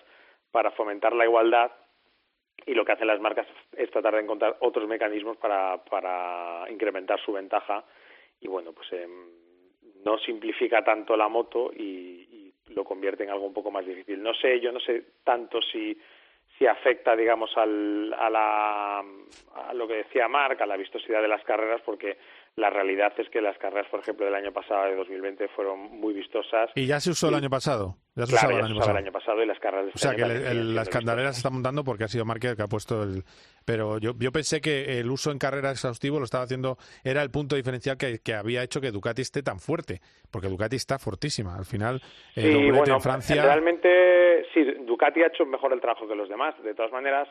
para 0.52 0.72
fomentar 0.72 1.14
la 1.14 1.26
igualdad 1.26 1.72
y 2.66 2.74
lo 2.74 2.86
que 2.86 2.92
hacen 2.92 3.08
las 3.08 3.20
marcas 3.20 3.48
es 3.76 3.90
tratar 3.92 4.16
de 4.16 4.22
encontrar 4.22 4.58
otros 4.60 4.88
mecanismos 4.88 5.38
para, 5.38 5.78
para 5.84 6.66
incrementar 6.70 7.20
su 7.20 7.34
ventaja. 7.34 7.84
Y 8.40 8.48
bueno 8.48 8.74
pues 8.74 8.92
em, 8.94 9.30
no 10.04 10.18
simplifica 10.18 10.84
tanto 10.84 11.16
la 11.16 11.28
moto 11.28 11.72
y, 11.74 11.82
y 11.82 12.54
lo 12.74 12.84
convierte 12.84 13.24
en 13.24 13.30
algo 13.30 13.46
un 13.46 13.54
poco 13.54 13.72
más 13.72 13.86
difícil. 13.86 14.22
No 14.22 14.34
sé 14.34 14.60
yo 14.60 14.72
no 14.72 14.80
sé 14.80 15.04
tanto 15.24 15.62
si 15.62 15.98
si 16.58 16.68
afecta 16.68 17.16
digamos 17.16 17.56
al, 17.58 18.14
a 18.14 18.30
la 18.30 19.00
a 19.00 19.74
lo 19.74 19.88
que 19.88 19.96
decía 19.96 20.28
Marc 20.28 20.62
a 20.62 20.66
la 20.66 20.78
vistosidad 20.78 21.22
de 21.22 21.28
las 21.28 21.44
carreras 21.44 21.82
porque 21.82 22.18
la 22.58 22.70
realidad 22.70 23.14
es 23.18 23.30
que 23.30 23.42
las 23.42 23.58
carreras 23.58 23.88
por 23.90 24.02
ejemplo 24.02 24.26
del 24.26 24.36
año 24.36 24.52
pasado 24.52 24.86
de 24.86 24.96
2020 24.96 25.48
fueron 25.50 25.80
muy 25.80 26.14
vistosas 26.14 26.70
Y 26.76 26.86
ya 26.86 27.00
se 27.00 27.10
usó 27.12 27.30
el 27.30 27.36
año 27.36 27.50
pasado. 27.50 27.96
Ya 28.14 28.26
se 28.26 28.34
claro, 28.34 28.48
usaba 28.48 28.54
ya 28.54 28.60
el 28.60 28.66
año 28.66 28.78
usaba 28.80 28.92
el 29.00 29.06
año 29.06 29.12
pasado 29.14 29.42
y 29.42 29.46
las 29.46 29.60
carreras 29.60 29.86
O 29.86 29.88
este 29.90 30.00
sea 30.00 30.16
que 30.16 30.22
el- 30.24 30.32
el- 30.46 30.76
las 30.76 30.90
candeleras 30.90 31.36
se 31.36 31.40
están 31.40 31.54
montando 31.54 31.84
porque 31.86 32.04
ha 32.04 32.08
sido 32.10 32.26
Márquez 32.26 32.52
el 32.52 32.58
que 32.58 32.64
ha 32.64 32.68
puesto 32.68 33.04
el... 33.04 33.24
Pero 33.64 34.00
yo, 34.00 34.12
yo 34.20 34.32
pensé 34.34 34.60
que 34.60 35.00
el 35.00 35.10
uso 35.10 35.32
en 35.32 35.38
carrera 35.40 35.72
exhaustivo 35.72 36.20
lo 36.20 36.26
estaba 36.26 36.44
haciendo, 36.44 36.78
era 37.06 37.22
el 37.24 37.32
punto 37.32 37.56
diferencial 37.56 37.96
que, 37.98 38.20
que 38.20 38.34
había 38.34 38.64
hecho 38.64 38.82
que 38.82 38.92
Ducati 38.92 39.22
esté 39.22 39.44
tan 39.44 39.60
fuerte, 39.60 40.02
porque 40.30 40.48
Ducati 40.50 40.76
está 40.76 41.00
fortísima. 41.00 41.56
Al 41.56 41.66
final, 41.66 42.02
el 42.36 42.52
Sí, 42.52 42.72
bueno, 42.72 42.96
en 42.96 43.02
Francia... 43.02 43.42
realmente 43.44 44.46
sí, 44.54 44.64
Ducati 44.86 45.22
ha 45.24 45.28
hecho 45.28 45.46
mejor 45.46 45.72
el 45.74 45.80
trabajo 45.80 46.08
que 46.08 46.16
los 46.16 46.28
demás. 46.28 46.56
De 46.64 46.74
todas 46.74 46.92
maneras, 46.92 47.28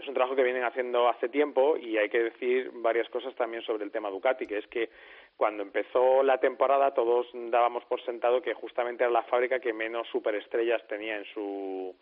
es 0.00 0.08
un 0.08 0.14
trabajo 0.14 0.36
que 0.36 0.42
vienen 0.42 0.64
haciendo 0.64 1.08
hace 1.08 1.28
tiempo 1.28 1.76
y 1.76 1.96
hay 1.96 2.08
que 2.08 2.24
decir 2.24 2.70
varias 2.74 3.08
cosas 3.08 3.34
también 3.34 3.62
sobre 3.62 3.84
el 3.84 3.90
tema 3.90 4.10
Ducati, 4.10 4.46
que 4.46 4.58
es 4.58 4.66
que 4.66 4.90
cuando 5.36 5.62
empezó 5.62 6.22
la 6.22 6.38
temporada 6.38 6.94
todos 6.94 7.26
dábamos 7.32 7.84
por 7.84 8.02
sentado 8.04 8.42
que 8.42 8.54
justamente 8.54 9.04
era 9.04 9.12
la 9.12 9.22
fábrica 9.24 9.60
que 9.60 9.72
menos 9.72 10.08
superestrellas 10.08 10.86
tenía 10.88 11.16
en 11.16 11.24
su 11.26 11.94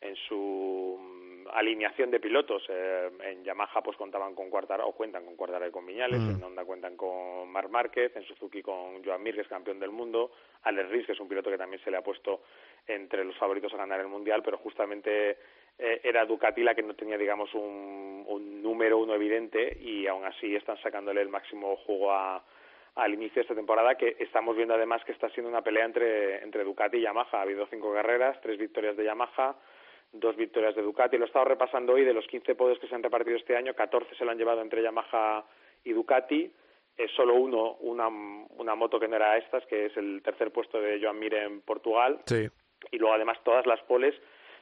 en 0.00 0.16
su 0.16 0.98
mm, 0.98 1.48
alineación 1.52 2.10
de 2.10 2.20
pilotos. 2.20 2.62
Eh, 2.68 3.10
en 3.24 3.44
Yamaha 3.44 3.82
pues 3.82 3.96
contaban 3.98 4.34
con 4.34 4.48
Cuartara 4.48 4.86
o 4.86 4.92
cuentan 4.92 5.24
con 5.26 5.36
Cuartara 5.36 5.68
y 5.68 5.70
con 5.70 5.84
Viñales, 5.84 6.20
Mm. 6.20 6.30
en 6.36 6.42
Honda 6.42 6.64
cuentan 6.64 6.96
con 6.96 7.50
Marc 7.50 7.68
Márquez, 7.70 8.16
en 8.16 8.24
Suzuki 8.24 8.62
con 8.62 9.04
Joan 9.04 9.22
Mir, 9.22 9.34
que 9.34 9.42
es 9.42 9.48
campeón 9.48 9.78
del 9.78 9.90
mundo, 9.90 10.30
Alex 10.62 10.88
Rins, 10.88 11.06
que 11.06 11.12
es 11.12 11.20
un 11.20 11.28
piloto 11.28 11.50
que 11.50 11.58
también 11.58 11.82
se 11.84 11.90
le 11.90 11.98
ha 11.98 12.02
puesto 12.02 12.42
entre 12.86 13.24
los 13.24 13.36
favoritos 13.36 13.72
a 13.74 13.76
ganar 13.76 14.00
el 14.00 14.08
mundial, 14.08 14.42
pero 14.42 14.56
justamente 14.58 15.36
eh, 15.80 16.00
era 16.04 16.26
Ducati 16.26 16.62
la 16.62 16.74
que 16.74 16.82
no 16.82 16.94
tenía, 16.94 17.16
digamos, 17.16 17.52
un, 17.54 18.24
un 18.26 18.62
número 18.62 18.98
uno 18.98 19.14
evidente 19.14 19.78
y 19.80 20.06
aún 20.06 20.24
así 20.24 20.54
están 20.54 20.76
sacándole 20.82 21.22
el 21.22 21.28
máximo 21.28 21.76
jugo 21.76 22.12
a, 22.12 22.44
al 22.96 23.14
inicio 23.14 23.36
de 23.36 23.40
esta 23.42 23.54
temporada, 23.54 23.94
que 23.94 24.16
estamos 24.18 24.56
viendo 24.56 24.74
además 24.74 25.02
que 25.04 25.12
está 25.12 25.28
siendo 25.30 25.48
una 25.48 25.62
pelea 25.62 25.84
entre, 25.84 26.42
entre 26.42 26.64
Ducati 26.64 26.98
y 26.98 27.02
Yamaha. 27.02 27.38
Ha 27.38 27.42
habido 27.42 27.66
cinco 27.66 27.92
carreras, 27.92 28.40
tres 28.42 28.58
victorias 28.58 28.96
de 28.96 29.04
Yamaha, 29.04 29.56
dos 30.12 30.36
victorias 30.36 30.74
de 30.74 30.82
Ducati. 30.82 31.16
Lo 31.16 31.24
he 31.24 31.28
estado 31.28 31.46
repasando 31.46 31.94
hoy, 31.94 32.04
de 32.04 32.14
los 32.14 32.26
15 32.26 32.54
podios 32.54 32.78
que 32.78 32.86
se 32.86 32.94
han 32.94 33.02
repartido 33.02 33.36
este 33.36 33.56
año, 33.56 33.74
14 33.74 34.14
se 34.14 34.24
lo 34.24 34.30
han 34.30 34.38
llevado 34.38 34.60
entre 34.60 34.82
Yamaha 34.82 35.44
y 35.84 35.92
Ducati. 35.92 36.52
Es 36.96 37.10
solo 37.12 37.34
uno, 37.34 37.76
una, 37.80 38.08
una 38.08 38.74
moto 38.74 39.00
que 39.00 39.08
no 39.08 39.16
era 39.16 39.38
estas, 39.38 39.64
que 39.66 39.86
es 39.86 39.96
el 39.96 40.20
tercer 40.22 40.50
puesto 40.50 40.80
de 40.80 41.00
Joan 41.00 41.18
Mir 41.18 41.34
en 41.34 41.62
Portugal. 41.62 42.20
Sí. 42.26 42.48
Y 42.90 42.98
luego 42.98 43.14
además 43.14 43.38
todas 43.44 43.66
las 43.66 43.80
poles 43.82 44.14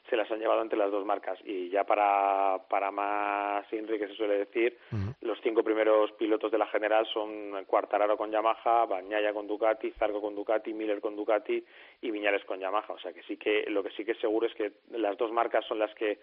se 0.09 0.17
las 0.17 0.31
han 0.31 0.39
llevado 0.39 0.63
entre 0.63 0.79
las 0.79 0.91
dos 0.91 1.05
marcas. 1.05 1.39
Y 1.45 1.69
ya 1.69 1.85
para, 1.85 2.59
para 2.69 2.91
más 2.91 3.71
Inri, 3.73 3.99
que 3.99 4.09
se 4.09 4.15
suele 4.15 4.39
decir, 4.39 4.79
los 5.21 5.39
cinco 5.43 5.63
primeros 5.63 6.13
pilotos 6.13 6.51
de 6.51 6.59
la 6.59 6.67
general 6.67 7.07
son 7.13 7.65
Quartararo 7.67 8.17
con 8.17 8.31
Yamaha, 8.31 8.87
Bañaya 8.87 9.33
con 9.33 9.47
Ducati, 9.47 9.91
Zarco 9.93 10.21
con 10.21 10.35
Ducati, 10.35 10.73
Miller 10.73 11.01
con 11.01 11.17
Ducati 11.17 11.65
y 12.01 12.11
Viñales 12.11 12.45
con 12.45 12.61
Yamaha. 12.61 12.93
O 12.93 12.99
sea 12.99 13.13
que 13.13 13.23
sí 13.23 13.37
que 13.37 13.65
lo 13.69 13.83
que 13.83 13.91
sí 13.91 14.05
que 14.05 14.13
es 14.13 14.19
seguro 14.21 14.47
es 14.47 14.55
que 14.55 14.73
las 14.91 15.17
dos 15.17 15.33
marcas 15.33 15.65
son 15.67 15.79
las 15.79 15.95
que 15.95 16.19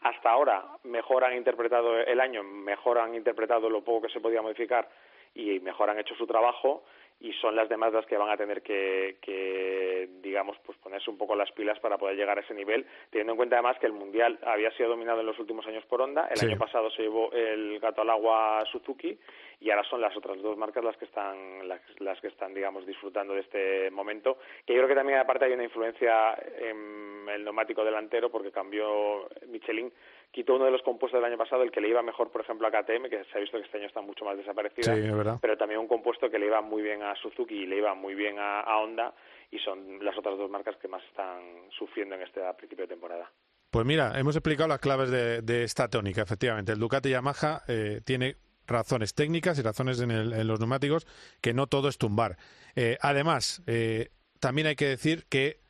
hasta 0.00 0.30
ahora 0.30 0.64
mejor 0.84 1.24
han 1.24 1.36
interpretado 1.36 1.98
el 1.98 2.20
año, 2.20 2.42
mejor 2.42 2.98
han 2.98 3.14
interpretado 3.14 3.70
lo 3.70 3.82
poco 3.82 4.06
que 4.06 4.12
se 4.12 4.20
podía 4.20 4.42
modificar 4.42 4.88
y 5.34 5.60
mejor 5.60 5.90
han 5.90 5.98
hecho 5.98 6.14
su 6.16 6.26
trabajo 6.26 6.84
y 7.20 7.32
son 7.34 7.56
las 7.56 7.68
demás 7.68 7.92
las 7.92 8.06
que 8.06 8.16
van 8.16 8.30
a 8.30 8.36
tener 8.36 8.62
que, 8.62 9.16
que, 9.20 10.08
digamos 10.22 10.56
pues 10.64 10.78
ponerse 10.78 11.10
un 11.10 11.18
poco 11.18 11.34
las 11.34 11.50
pilas 11.52 11.78
para 11.80 11.98
poder 11.98 12.16
llegar 12.16 12.38
a 12.38 12.42
ese 12.42 12.54
nivel 12.54 12.86
teniendo 13.10 13.32
en 13.32 13.36
cuenta 13.36 13.56
además 13.56 13.78
que 13.80 13.86
el 13.86 13.92
mundial 13.92 14.38
había 14.44 14.70
sido 14.72 14.90
dominado 14.90 15.20
en 15.20 15.26
los 15.26 15.38
últimos 15.38 15.66
años 15.66 15.84
por 15.86 16.00
Honda 16.00 16.28
el 16.30 16.36
Sí. 16.36 16.46
año 16.46 16.58
pasado 16.58 16.90
se 16.90 17.02
llevó 17.02 17.32
el 17.32 17.80
gato 17.80 18.02
al 18.02 18.10
agua 18.10 18.64
Suzuki 18.70 19.18
y 19.60 19.70
ahora 19.70 19.82
son 19.90 20.00
las 20.00 20.16
otras 20.16 20.40
dos 20.40 20.56
marcas 20.56 20.84
las 20.84 20.96
que 20.96 21.06
están 21.06 21.66
las, 21.66 21.80
las 21.98 22.20
que 22.20 22.28
están 22.28 22.54
digamos 22.54 22.86
disfrutando 22.86 23.34
de 23.34 23.40
este 23.40 23.90
momento 23.90 24.38
que 24.64 24.74
yo 24.74 24.78
creo 24.78 24.88
que 24.88 24.94
también 24.94 25.18
aparte 25.18 25.46
hay 25.46 25.52
una 25.54 25.64
influencia 25.64 26.34
en 26.58 27.26
el 27.28 27.42
neumático 27.44 27.84
delantero 27.84 28.30
porque 28.30 28.52
cambió 28.52 29.28
Michelin 29.48 29.92
quitó 30.30 30.54
uno 30.56 30.66
de 30.66 30.70
los 30.70 30.82
compuestos 30.82 31.18
del 31.20 31.24
año 31.30 31.38
pasado 31.38 31.62
el 31.62 31.70
que 31.70 31.80
le 31.80 31.88
iba 31.88 32.02
mejor 32.02 32.30
por 32.30 32.42
ejemplo 32.42 32.66
a 32.66 32.70
KTM 32.70 33.08
que 33.08 33.24
se 33.30 33.38
ha 33.38 33.40
visto 33.40 33.56
que 33.58 33.64
este 33.64 33.78
año 33.78 33.86
está 33.86 34.00
mucho 34.02 34.24
más 34.24 34.36
desaparecida 34.36 34.94
Sí, 34.94 35.00
es 35.00 35.16
verdad. 35.16 35.38
pero 35.40 35.56
también 35.56 35.80
un 35.80 35.88
compuesto 35.88 36.30
que 36.30 36.38
le 36.38 36.46
iba 36.46 36.60
muy 36.60 36.82
bien 36.82 37.02
a 37.02 37.14
Suzuki 37.16 37.54
y 37.54 37.66
le 37.66 37.78
iba 37.78 37.94
muy 37.94 38.14
bien 38.14 38.38
a, 38.38 38.60
a 38.60 38.78
Honda 38.78 39.14
y 39.50 39.58
son 39.60 40.04
las 40.04 40.16
otras 40.18 40.36
dos 40.36 40.50
marcas 40.50 40.76
que 40.76 40.88
más 40.88 41.02
están 41.04 41.40
sufriendo 41.78 42.14
en 42.14 42.22
este 42.22 42.40
principio 42.58 42.84
de 42.84 42.88
temporada. 42.94 43.30
Pues 43.70 43.84
mira, 43.86 44.18
hemos 44.18 44.36
explicado 44.36 44.68
las 44.68 44.78
claves 44.80 45.10
de, 45.10 45.40
de 45.42 45.62
esta 45.64 45.88
tónica, 45.88 46.22
efectivamente. 46.22 46.72
El 46.72 46.78
Ducati 46.78 47.08
Yamaha 47.10 47.62
eh, 47.68 48.00
tiene 48.04 48.36
razones 48.66 49.14
técnicas 49.14 49.58
y 49.58 49.62
razones 49.62 50.00
en, 50.00 50.10
el- 50.10 50.32
en 50.34 50.46
los 50.46 50.60
neumáticos, 50.60 51.06
que 51.40 51.54
no 51.54 51.66
todo 51.66 51.88
es 51.88 51.96
tumbar. 51.98 52.36
Eh, 52.76 52.98
además, 53.00 53.62
eh, 53.66 54.10
también 54.40 54.66
hay 54.68 54.76
que 54.76 54.86
decir 54.86 55.24
que 55.30 55.60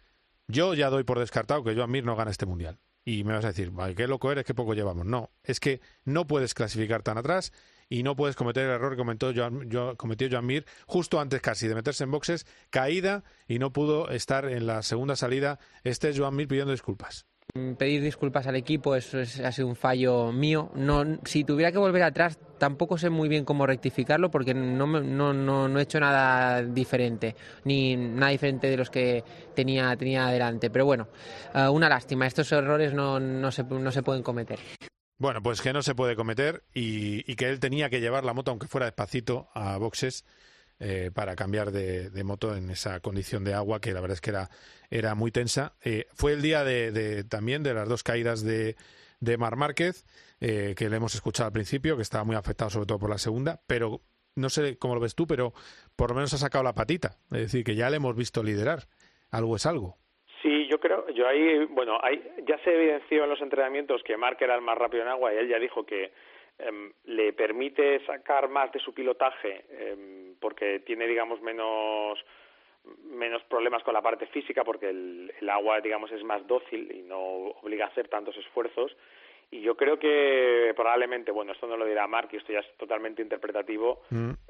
yo 0.48 0.74
ya 0.74 0.90
doy 0.90 1.04
por 1.04 1.18
descartado 1.20 1.62
que 1.62 1.74
Joan 1.76 1.90
Mir 1.90 2.04
no 2.04 2.16
gana 2.16 2.30
este 2.32 2.46
mundial. 2.46 2.78
Y 3.08 3.24
me 3.24 3.32
vas 3.32 3.44
a 3.46 3.48
decir, 3.48 3.72
"Ay, 3.78 3.94
qué 3.94 4.06
loco 4.06 4.30
eres, 4.30 4.44
qué 4.44 4.52
poco 4.52 4.74
llevamos. 4.74 5.06
No, 5.06 5.30
es 5.42 5.60
que 5.60 5.80
no 6.04 6.26
puedes 6.26 6.52
clasificar 6.52 7.02
tan 7.02 7.16
atrás 7.16 7.52
y 7.88 8.02
no 8.02 8.16
puedes 8.16 8.36
cometer 8.36 8.64
el 8.64 8.72
error 8.72 8.90
que 8.92 8.98
comentó 8.98 9.32
Joan, 9.34 9.70
yo, 9.70 9.96
cometió 9.96 10.28
Joan 10.30 10.44
Mir 10.44 10.66
justo 10.86 11.18
antes 11.18 11.40
casi 11.40 11.68
de 11.68 11.74
meterse 11.74 12.04
en 12.04 12.10
boxes, 12.10 12.46
caída 12.68 13.24
y 13.46 13.58
no 13.60 13.72
pudo 13.72 14.10
estar 14.10 14.44
en 14.44 14.66
la 14.66 14.82
segunda 14.82 15.16
salida. 15.16 15.58
Este 15.84 16.10
es 16.10 16.18
Joan 16.18 16.36
Mir 16.36 16.48
pidiendo 16.48 16.72
disculpas. 16.72 17.24
Mm, 17.54 17.74
Pedir 17.74 18.02
disculpas 18.02 18.46
al 18.46 18.56
equipo, 18.56 18.94
eso 18.94 19.20
es- 19.20 19.40
ha 19.40 19.52
sido 19.52 19.68
un 19.68 19.76
fallo 19.76 20.32
mío. 20.32 20.70
No, 20.74 21.04
si 21.24 21.44
tuviera 21.44 21.72
que 21.72 21.78
volver 21.78 22.02
atrás, 22.02 22.38
tampoco 22.58 22.98
sé 22.98 23.08
muy 23.08 23.28
bien 23.28 23.44
cómo 23.44 23.66
rectificarlo 23.66 24.30
porque 24.30 24.52
no, 24.52 24.86
no, 24.86 25.32
no, 25.32 25.68
no 25.68 25.78
he 25.78 25.82
hecho 25.82 25.98
nada 26.00 26.62
diferente, 26.62 27.34
ni 27.64 27.96
nada 27.96 28.32
diferente 28.32 28.68
de 28.68 28.76
los 28.76 28.90
que 28.90 29.24
tenía, 29.54 29.96
tenía 29.96 30.26
adelante. 30.26 30.68
Pero 30.70 30.84
bueno, 30.84 31.08
eh, 31.54 31.68
una 31.68 31.88
lástima, 31.88 32.26
estos 32.26 32.50
errores 32.52 32.92
no, 32.92 33.18
no, 33.18 33.50
se, 33.50 33.64
no 33.64 33.90
se 33.92 34.02
pueden 34.02 34.22
cometer. 34.22 34.58
Bueno, 35.18 35.42
pues 35.42 35.60
que 35.62 35.72
no 35.72 35.82
se 35.82 35.94
puede 35.94 36.14
cometer 36.14 36.62
y, 36.74 37.22
que 37.34 37.48
él 37.48 37.58
tenía 37.58 37.90
que 37.90 38.00
llevar 38.00 38.24
la 38.24 38.34
moto, 38.34 38.50
aunque 38.52 38.68
fuera 38.68 38.86
despacito, 38.86 39.48
a 39.52 39.76
boxes 39.78 40.24
eh, 40.78 41.10
para 41.12 41.34
cambiar 41.34 41.72
de 41.72 42.22
moto 42.24 42.54
en 42.54 42.70
esa 42.70 43.00
condición 43.00 43.42
de 43.42 43.54
agua 43.54 43.80
que 43.80 43.92
la 43.92 44.00
verdad 44.00 44.14
es 44.14 44.20
que 44.20 44.30
era, 44.30 44.48
era 44.90 45.14
muy 45.14 45.30
tensa. 45.30 45.74
Eh, 45.84 46.06
fue 46.14 46.32
el 46.32 46.42
día 46.42 46.64
de, 46.64 47.24
también 47.24 47.62
de 47.62 47.74
las 47.74 47.88
dos 47.88 48.02
caídas 48.02 48.44
de, 48.44 48.76
de 49.20 49.36
Mar 49.36 49.56
Márquez, 49.56 50.04
eh, 50.40 50.74
que 50.76 50.88
le 50.88 50.96
hemos 50.96 51.14
escuchado 51.14 51.46
al 51.46 51.52
principio, 51.52 51.96
que 51.96 52.02
estaba 52.02 52.24
muy 52.24 52.36
afectado 52.36 52.70
sobre 52.70 52.86
todo 52.86 52.98
por 52.98 53.10
la 53.10 53.18
segunda, 53.18 53.60
pero 53.66 54.00
no 54.36 54.48
sé 54.48 54.78
cómo 54.78 54.94
lo 54.94 55.00
ves 55.00 55.14
tú, 55.14 55.26
pero 55.26 55.52
por 55.96 56.10
lo 56.10 56.16
menos 56.16 56.32
ha 56.34 56.38
sacado 56.38 56.64
la 56.64 56.74
patita. 56.74 57.16
Es 57.32 57.52
decir, 57.52 57.64
que 57.64 57.74
ya 57.74 57.90
le 57.90 57.96
hemos 57.96 58.16
visto 58.16 58.42
liderar. 58.42 58.80
Algo 59.30 59.56
es 59.56 59.66
algo. 59.66 59.96
Sí, 60.40 60.66
yo 60.68 60.78
creo, 60.78 61.08
yo 61.10 61.26
ahí, 61.26 61.64
bueno, 61.66 61.98
ahí 62.02 62.22
ya 62.46 62.58
se 62.62 62.72
evidenció 62.72 63.24
en 63.24 63.30
los 63.30 63.40
entrenamientos 63.40 64.02
que 64.04 64.16
Mark 64.16 64.38
era 64.40 64.54
el 64.54 64.62
más 64.62 64.78
rápido 64.78 65.02
en 65.02 65.08
agua 65.08 65.34
y 65.34 65.36
él 65.36 65.48
ya 65.48 65.58
dijo 65.58 65.84
que 65.84 66.12
em, 66.58 66.92
le 67.04 67.32
permite 67.32 68.04
sacar 68.06 68.48
más 68.48 68.70
de 68.72 68.78
su 68.78 68.94
pilotaje 68.94 69.64
em, 69.70 70.36
porque 70.40 70.80
tiene, 70.80 71.06
digamos, 71.08 71.42
menos 71.42 72.18
menos 73.10 73.42
problemas 73.44 73.82
con 73.82 73.94
la 73.94 74.02
parte 74.02 74.26
física 74.26 74.64
porque 74.64 74.88
el, 74.90 75.32
el 75.40 75.48
agua, 75.50 75.80
digamos, 75.80 76.10
es 76.12 76.22
más 76.24 76.46
dócil 76.46 76.90
y 76.92 77.02
no 77.02 77.18
obliga 77.62 77.86
a 77.86 77.88
hacer 77.88 78.08
tantos 78.08 78.36
esfuerzos. 78.36 78.96
Y 79.50 79.62
yo 79.62 79.76
creo 79.78 79.98
que 79.98 80.74
probablemente, 80.76 81.30
bueno, 81.30 81.52
esto 81.52 81.66
no 81.66 81.78
lo 81.78 81.86
dirá 81.86 82.06
Mark 82.06 82.28
y 82.32 82.36
esto 82.36 82.52
ya 82.52 82.58
es 82.60 82.76
totalmente 82.76 83.22
interpretativo, 83.22 84.02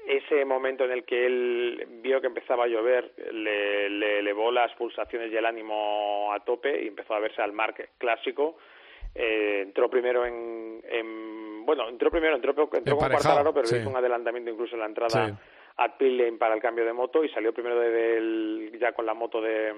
ese 0.04 0.44
momento 0.44 0.84
en 0.84 0.90
el 0.90 1.04
que 1.04 1.24
él 1.24 1.86
vio 2.02 2.20
que 2.20 2.26
empezaba 2.26 2.64
a 2.64 2.66
llover, 2.66 3.12
le, 3.32 3.88
le 3.90 4.18
elevó 4.18 4.50
las 4.50 4.74
pulsaciones 4.74 5.30
y 5.32 5.36
el 5.36 5.46
ánimo 5.46 6.32
a 6.32 6.40
tope 6.40 6.82
y 6.82 6.88
empezó 6.88 7.14
a 7.14 7.20
verse 7.20 7.40
al 7.40 7.52
Mark 7.52 7.90
clásico. 7.98 8.56
Eh, 9.14 9.60
entró 9.62 9.88
primero 9.88 10.26
en, 10.26 10.82
en- 10.88 11.64
bueno, 11.64 11.88
entró 11.88 12.10
primero, 12.10 12.34
entró, 12.34 12.50
entró 12.72 12.96
con 12.96 13.08
Cuartararo, 13.08 13.52
pero 13.54 13.66
sí. 13.66 13.76
hizo 13.76 13.88
un 13.90 13.96
adelantamiento 13.96 14.50
incluso 14.50 14.74
en 14.74 14.80
la 14.80 14.86
entrada 14.86 15.26
Sí. 15.28 15.32
A 15.78 15.96
pit 15.96 16.12
lane 16.12 16.38
para 16.38 16.54
el 16.54 16.60
cambio 16.60 16.84
de 16.84 16.92
moto 16.92 17.24
y 17.24 17.28
salió 17.30 17.52
primero 17.52 17.78
de- 17.80 18.76
ya 18.78 18.92
con 18.92 19.06
la 19.06 19.14
moto 19.14 19.40
de, 19.40 19.74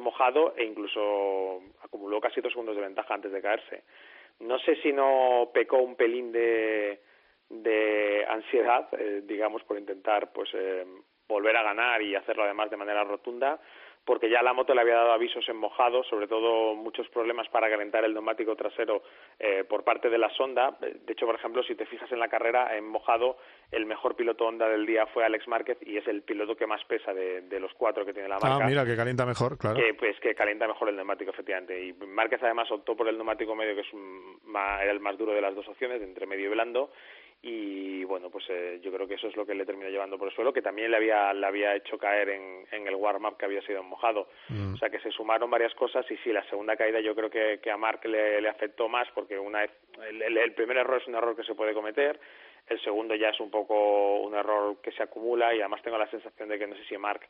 mojado 0.00 0.54
e 0.56 0.64
incluso 0.64 1.62
acumuló 1.82 2.20
casi 2.20 2.40
dos 2.40 2.52
segundos 2.52 2.76
de 2.76 2.82
ventaja 2.82 3.14
antes 3.14 3.32
de 3.32 3.40
caerse. 3.40 3.84
No 4.40 4.58
sé 4.58 4.76
si 4.82 4.92
no 4.92 5.50
pecó 5.54 5.78
un 5.78 5.96
pelín 5.96 6.32
de, 6.32 7.00
de 7.48 8.24
ansiedad, 8.28 8.88
eh, 8.98 9.22
digamos, 9.24 9.62
por 9.64 9.78
intentar 9.78 10.32
pues 10.32 10.50
eh, 10.54 10.84
volver 11.28 11.56
a 11.56 11.62
ganar 11.62 12.02
y 12.02 12.14
hacerlo 12.14 12.42
además 12.44 12.68
de 12.70 12.76
manera 12.76 13.04
rotunda, 13.04 13.58
porque 14.06 14.30
ya 14.30 14.40
la 14.42 14.54
moto 14.54 14.72
le 14.74 14.80
había 14.80 14.94
dado 14.94 15.12
avisos 15.12 15.46
en 15.50 15.56
mojado, 15.56 16.02
sobre 16.04 16.26
todo 16.28 16.74
muchos 16.74 17.06
problemas 17.10 17.48
para 17.50 17.68
calentar 17.68 18.04
el 18.04 18.14
neumático 18.14 18.56
trasero 18.56 19.02
eh, 19.38 19.64
por 19.68 19.84
parte 19.84 20.08
de 20.08 20.16
la 20.16 20.30
sonda. 20.30 20.76
De 20.80 21.12
hecho, 21.12 21.26
por 21.26 21.34
ejemplo, 21.34 21.62
si 21.64 21.74
te 21.74 21.84
fijas 21.86 22.10
en 22.12 22.20
la 22.20 22.28
carrera, 22.28 22.76
en 22.76 22.88
mojado, 22.88 23.36
el 23.72 23.84
mejor 23.84 24.14
piloto 24.16 24.46
Honda 24.46 24.68
del 24.68 24.86
día 24.86 25.06
fue 25.08 25.24
Alex 25.24 25.48
Márquez 25.48 25.76
y 25.82 25.96
es 25.96 26.06
el 26.06 26.22
piloto 26.22 26.56
que 26.56 26.66
más 26.68 26.82
pesa 26.84 27.12
de, 27.12 27.42
de 27.42 27.58
los 27.60 27.74
cuatro 27.74 28.06
que 28.06 28.12
tiene 28.12 28.28
la 28.28 28.38
marca 28.38 28.64
Ah, 28.64 28.68
mira, 28.68 28.84
que 28.86 28.94
calienta 28.96 29.26
mejor, 29.26 29.58
claro. 29.58 29.76
que 29.76 29.92
pues 29.94 30.18
que 30.20 30.34
calienta 30.36 30.68
mejor 30.68 30.88
el 30.88 30.96
neumático 30.96 31.32
efectivamente 31.32 31.84
y 31.84 31.92
Márquez 31.92 32.40
además 32.44 32.70
optó 32.70 32.94
por 32.96 33.08
el 33.08 33.16
neumático 33.16 33.56
medio 33.56 33.74
que 33.74 33.80
es 33.80 33.92
un- 33.92 34.38
era 34.54 34.92
el 34.92 35.00
más 35.00 35.18
duro 35.18 35.32
de 35.32 35.40
las 35.40 35.54
dos 35.54 35.66
opciones 35.68 36.00
entre 36.00 36.26
medio 36.26 36.46
y 36.46 36.50
blando 36.50 36.90
y 37.42 38.02
bueno 38.04 38.30
pues 38.30 38.44
eh, 38.48 38.80
yo 38.82 38.90
creo 38.92 39.06
que 39.06 39.14
eso 39.14 39.28
es 39.28 39.36
lo 39.36 39.44
que 39.46 39.54
le 39.54 39.64
terminó 39.66 39.88
llevando 39.90 40.18
por 40.18 40.28
el 40.28 40.34
suelo 40.34 40.52
que 40.52 40.62
también 40.62 40.90
le 40.90 40.96
había 40.96 41.32
le 41.34 41.46
había 41.46 41.74
hecho 41.74 41.98
caer 41.98 42.30
en, 42.30 42.66
en 42.72 42.86
el 42.88 42.94
warm 42.94 43.24
up 43.26 43.36
que 43.36 43.44
había 43.44 43.62
sido 43.62 43.82
mojado 43.82 44.28
Mm. 44.48 44.74
o 44.74 44.76
sea 44.78 44.88
que 44.90 45.00
se 45.00 45.10
sumaron 45.10 45.50
varias 45.50 45.74
cosas 45.74 46.04
y 46.10 46.16
sí 46.18 46.32
la 46.32 46.42
segunda 46.48 46.76
caída 46.76 47.00
yo 47.00 47.14
creo 47.14 47.28
que, 47.30 47.58
que 47.62 47.70
a 47.70 47.76
Mark 47.76 48.00
le, 48.04 48.40
le 48.40 48.48
afectó 48.48 48.88
más 48.88 49.08
porque 49.14 49.38
una 49.38 49.64
el- 49.64 50.38
el 50.38 50.54
primer 50.54 50.76
error 50.78 51.00
es 51.00 51.06
un 51.08 51.14
error 51.16 51.34
que 51.36 51.44
se 51.44 51.54
puede 51.54 51.74
cometer 51.74 52.18
el 52.68 52.80
segundo 52.82 53.14
ya 53.14 53.28
es 53.30 53.40
un 53.40 53.50
poco 53.50 54.18
un 54.20 54.34
error 54.34 54.80
que 54.82 54.92
se 54.92 55.02
acumula 55.02 55.54
y 55.54 55.60
además 55.60 55.82
tengo 55.82 55.98
la 55.98 56.10
sensación 56.10 56.48
de 56.48 56.58
que 56.58 56.66
no 56.66 56.74
sé 56.76 56.84
si 56.84 56.96
Mark 56.98 57.28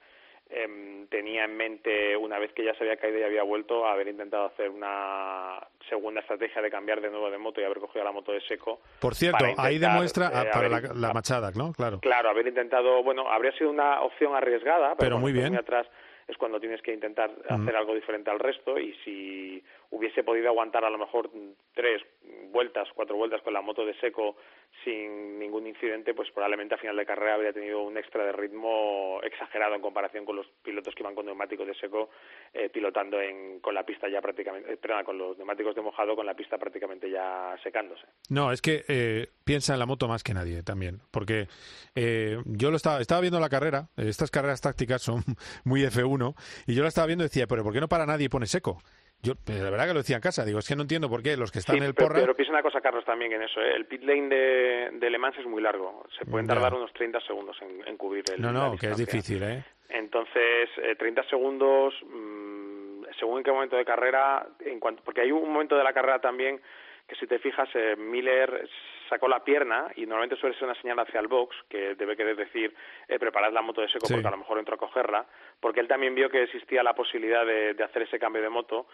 em, 0.51 1.07
tenía 1.09 1.45
en 1.45 1.57
mente 1.57 2.17
una 2.17 2.39
vez 2.39 2.53
que 2.53 2.65
ya 2.65 2.75
se 2.75 2.85
había 2.85 2.97
caído 2.97 3.19
y 3.19 3.23
había 3.25 3.43
vuelto 3.43 3.87
haber 3.87 4.09
intentado 4.09 4.47
hacer 4.47 4.71
una 4.71 5.59
segunda 5.89 6.21
estrategia 6.21 6.63
de 6.63 6.71
cambiar 6.71 7.01
de 7.01 7.11
nuevo 7.11 7.31
de 7.31 7.39
moto 7.39 7.61
y 7.61 7.65
haber 7.65 7.79
cogido 7.79 8.05
la 8.05 8.13
moto 8.13 8.33
de 8.33 8.41
seco 8.43 8.81
Por 9.01 9.15
cierto, 9.15 9.45
ahí 9.57 9.79
demuestra 9.79 10.31
ah, 10.33 10.43
eh, 10.45 10.51
para 10.53 10.69
la, 10.69 10.77
haber- 10.79 10.97
la 10.97 11.13
machada, 11.13 11.51
¿no? 11.57 11.73
Claro. 11.73 12.01
Claro, 12.01 12.31
haber 12.31 12.47
intentado, 12.47 13.03
bueno, 13.03 13.29
habría 13.31 13.53
sido 13.53 13.71
una 13.71 14.03
opción 14.03 14.35
arriesgada, 14.35 14.95
pero, 14.97 15.19
muy 15.19 15.33
bien. 15.33 15.57
atrás 15.57 15.87
es 16.29 16.37
cuando 16.39 16.59
tienes 16.59 16.83
que 16.83 16.93
intentar 16.93 17.31
hacer 17.49 17.77
algo 17.77 17.95
diferente 17.95 18.31
al 18.31 18.41
resto 18.41 18.79
y 18.81 18.93
si 19.05 19.63
hubiese 19.91 20.23
podido 20.23 20.49
aguantar 20.49 20.85
a 20.85 20.91
lo 20.91 20.99
mejor 20.99 21.31
tres 21.75 22.03
vueltas, 22.51 22.89
cuatro 22.95 23.17
vueltas 23.17 23.43
con 23.43 23.53
la 23.53 23.61
moto 23.61 23.85
de 23.85 23.95
seco 24.01 24.37
sin 24.85 25.39
ningún 25.39 25.67
incidente, 25.67 26.15
pues 26.15 26.31
probablemente 26.31 26.75
a 26.75 26.79
final 26.79 26.97
de 26.97 27.07
carrera 27.07 27.35
habría 27.35 27.53
tenido 27.53 27.83
un 27.83 27.97
extra 27.97 28.25
de 28.25 28.33
ritmo 28.33 29.21
exagerado 29.23 29.75
en 29.75 29.81
comparación 29.81 30.25
con 30.25 30.37
los 30.37 30.47
pilotos 30.63 30.95
que 30.95 31.03
iban 31.03 31.15
con 31.15 31.27
neumáticos 31.27 31.67
de 31.67 31.75
seco 31.75 32.11
eh, 32.53 32.69
pilotando 32.69 33.21
en, 33.21 33.61
con 33.61 33.75
la 33.75 33.85
pista 33.85 34.09
ya 34.09 34.21
prácticamente, 34.21 34.73
eh, 34.73 34.77
perdona, 34.77 35.05
con 35.05 35.19
los 35.19 35.37
neumáticos 35.37 35.75
de 35.75 35.83
mojado 35.83 36.17
con 36.17 36.27
la 36.27 36.35
pista 36.35 36.59
prácticamente 36.59 37.11
ya 37.11 37.57
secándose. 37.63 38.07
No, 38.29 38.53
es 38.53 38.63
que 38.63 38.85
eh, 38.89 39.29
piensa 39.45 39.73
en 39.73 39.79
la 39.79 39.87
moto 39.87 40.09
más 40.09 40.23
que 40.23 40.35
nadie 40.35 40.63
también, 40.63 41.01
porque 41.11 41.49
eh, 41.95 42.39
yo 42.47 42.71
lo 42.71 42.77
estaba, 42.77 43.01
estaba 43.01 43.21
viendo 43.21 43.41
la 43.41 43.49
carrera, 43.49 43.89
estas 43.97 44.31
carreras 44.31 44.61
tácticas 44.61 45.03
son 45.03 45.23
muy 45.65 45.83
F1, 45.83 46.35
y 46.67 46.75
yo 46.75 46.83
la 46.83 46.89
estaba 46.89 47.07
viendo 47.07 47.25
y 47.25 47.29
decía, 47.29 47.47
pero 47.47 47.63
¿por 47.63 47.73
qué 47.73 47.81
no 47.81 47.89
para 47.89 48.07
nadie 48.07 48.29
pone 48.29 48.47
seco? 48.47 48.83
Yo, 49.27 49.35
la 49.47 49.71
verdad 49.71 49.87
que 49.89 49.93
lo 49.95 49.99
decía 50.01 50.17
en 50.17 50.23
casa, 50.23 50.45
digo, 50.45 50.59
es 50.61 50.69
que 50.69 50.77
no 50.77 50.83
entiendo 50.83 51.09
por 51.09 51.23
qué 51.23 51.37
los 51.37 51.51
que 51.51 51.59
están 51.59 51.75
Sí, 51.75 51.79
en 51.79 51.85
el 51.89 51.95
pero, 51.95 52.09
porra... 52.09 52.21
pero 52.21 52.37
piensa 52.37 52.53
una 52.53 52.63
cosa, 52.63 52.81
Carlos, 52.81 53.05
también 53.05 53.33
en 53.33 53.43
eso. 53.43 53.61
¿eh? 53.61 53.75
El 53.75 53.87
pit 53.87 54.03
lane 54.03 54.29
de, 54.29 54.91
de 54.95 55.11
Le 55.11 55.19
Mans 55.19 55.37
es 55.39 55.47
muy 55.47 55.61
largo. 55.63 56.05
Se 56.19 56.25
pueden 56.25 56.47
Ya. 56.47 56.55
tardar 56.55 56.75
unos 56.75 56.93
30 56.93 57.21
segundos 57.21 57.57
en, 57.63 57.87
en 57.89 57.97
cubrir 57.97 58.25
el 58.35 58.41
No, 58.41 58.53
la 58.53 58.69
no, 58.69 58.77
que 58.77 58.87
es 58.91 58.97
difícil, 58.97 59.43
¿eh? 59.43 59.65
Entonces, 59.89 60.69
eh, 60.83 60.95
30 60.97 61.23
segundos, 61.31 61.95
mm, 62.05 63.05
según 63.19 63.39
en 63.39 63.45
qué 63.45 63.51
momento 63.53 63.77
de 63.77 63.85
carrera, 63.85 64.47
en 64.61 64.79
cuanto, 64.81 65.03
porque 65.05 65.23
hay 65.23 65.33
un 65.33 65.51
momento 65.53 65.77
de 65.77 65.85
la 65.85 65.93
carrera 65.93 66.21
también 66.21 66.61
que 67.09 67.15
si 67.17 67.27
te 67.27 67.39
fijas, 67.39 67.69
eh, 67.75 67.95
Miller 67.97 68.69
sacó 69.09 69.29
la 69.29 69.43
pierna 69.45 69.87
y 69.97 70.03
normalmente 70.07 70.37
suele 70.37 70.55
ser 70.57 70.65
una 70.69 70.81
señal 70.81 70.99
hacia 71.01 71.21
el 71.21 71.29
box 71.29 71.55
que 71.69 71.95
debe 71.95 72.17
querer 72.17 72.37
decir 72.37 72.75
eh, 73.09 73.19
preparad 73.19 73.53
la 73.53 73.63
moto 73.63 73.81
de 73.81 73.89
seco 73.89 74.07
Sí. 74.07 74.15
porque 74.15 74.29
a 74.29 74.31
lo 74.33 74.39
mejor 74.39 74.59
entro 74.59 74.75
a 74.75 74.79
cogerla, 74.79 75.27
porque 75.61 75.81
él 75.81 75.89
también 75.89 76.15
vio 76.15 76.29
que 76.31 76.43
existía 76.43 76.83
la 76.83 76.95
posibilidad 76.95 77.45
de, 77.47 77.75
de 77.75 77.85
hacer 77.85 78.03
ese 78.03 78.19
cambio 78.19 78.43
de 78.43 78.49
moto, 78.49 78.87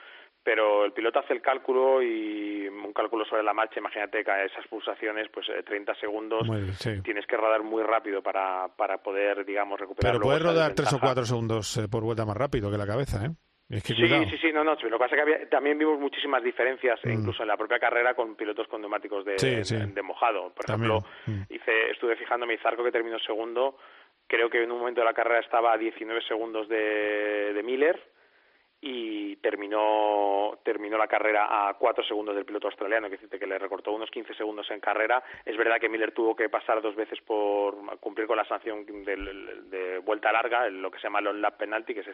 pero 0.44 0.84
el 0.84 0.92
piloto 0.92 1.20
hace 1.20 1.32
el 1.32 1.40
cálculo 1.40 2.02
y 2.02 2.66
un 2.66 2.92
cálculo 2.92 3.24
sobre 3.24 3.42
la 3.44 3.54
marcha, 3.54 3.78
imagínate 3.78 4.24
que 4.24 4.30
a 4.30 4.44
esas 4.44 4.66
pulsaciones, 4.66 5.28
pues 5.32 5.48
eh, 5.50 5.62
30 5.62 5.94
segundos, 5.96 6.46
Muy 6.48 6.62
bien, 6.62 6.74
sí. 6.74 7.00
tienes 7.02 7.26
que 7.26 7.36
rodar 7.36 7.62
muy 7.62 7.82
rápido 7.82 8.22
para, 8.22 8.68
para 8.76 8.98
poder, 8.98 9.44
digamos, 9.44 9.78
recuperar 9.78 10.12
Pero 10.14 10.24
puedes 10.24 10.42
rodar 10.42 10.74
tres 10.74 10.88
o 10.88 10.96
desventaja. 10.96 11.06
cuatro 11.06 11.24
segundos 11.26 11.76
eh, 11.76 11.88
por 11.88 12.02
vuelta 12.02 12.24
más 12.26 12.36
rápido 12.36 12.70
que 12.70 12.76
la 12.78 12.86
cabeza, 12.86 13.24
¿eh? 13.24 13.30
Es 13.72 13.82
que 13.82 13.94
Sí, 13.94 14.00
cuidado. 14.02 14.24
sí, 14.28 14.36
sí, 14.38 14.52
no, 14.52 14.62
no. 14.62 14.72
Lo 14.74 14.76
que 14.78 14.98
pasa 14.98 15.06
es 15.06 15.12
que 15.16 15.20
había- 15.22 15.48
también 15.48 15.78
vimos 15.78 15.98
muchísimas 15.98 16.42
diferencias, 16.42 17.00
Mm. 17.04 17.10
incluso 17.10 17.42
en 17.42 17.48
la 17.48 17.56
propia 17.56 17.78
carrera, 17.78 18.12
con 18.14 18.36
pilotos 18.36 18.68
con 18.68 18.82
neumáticos 18.82 19.24
de, 19.24 19.38
Sí, 19.38 19.64
sí. 19.64 19.76
de- 19.76 19.86
de 19.86 20.02
mojado. 20.02 20.52
Por 20.54 20.66
También. 20.66 20.92
ejemplo, 20.92 21.10
Mm. 21.26 21.42
hice, 21.48 21.90
estuve 21.90 22.16
fijándome, 22.16 22.58
Zarco, 22.58 22.84
que 22.84 22.92
terminó 22.92 23.18
segundo, 23.20 23.78
creo 24.26 24.50
que 24.50 24.62
en 24.62 24.70
un 24.70 24.78
momento 24.78 25.00
de 25.00 25.06
la 25.06 25.14
carrera 25.14 25.40
estaba 25.40 25.72
a 25.72 25.78
19 25.78 26.20
segundos 26.22 26.68
de, 26.68 27.54
de 27.54 27.62
Miller 27.62 27.98
y 28.84 29.36
terminó 29.36 30.58
terminó 30.64 30.98
la 30.98 31.06
carrera 31.06 31.68
a 31.68 31.74
4 31.74 32.02
segundos 32.04 32.34
del 32.34 32.44
piloto 32.44 32.66
australiano, 32.66 33.08
que 33.08 33.16
dice 33.16 33.38
que 33.38 33.46
le 33.46 33.58
recortó 33.58 33.92
unos 33.92 34.10
15 34.10 34.34
segundos 34.34 34.68
en 34.72 34.80
carrera. 34.80 35.22
Es 35.44 35.56
verdad 35.56 35.78
que 35.80 35.88
Miller 35.88 36.12
tuvo 36.12 36.34
que 36.34 36.48
pasar 36.48 36.82
dos 36.82 36.96
veces 36.96 37.20
por 37.22 37.76
cumplir 38.00 38.26
con 38.26 38.36
la 38.36 38.44
sanción 38.44 38.84
del- 39.04 39.70
de, 39.70 39.98
vuelta 39.98 40.32
larga, 40.32 40.68
lo 40.68 40.90
que 40.90 40.98
se 40.98 41.04
llama 41.04 41.20
el 41.20 41.28
on-lap 41.28 41.56
penalty, 41.58 41.94
que 41.94 42.00
es, 42.00 42.06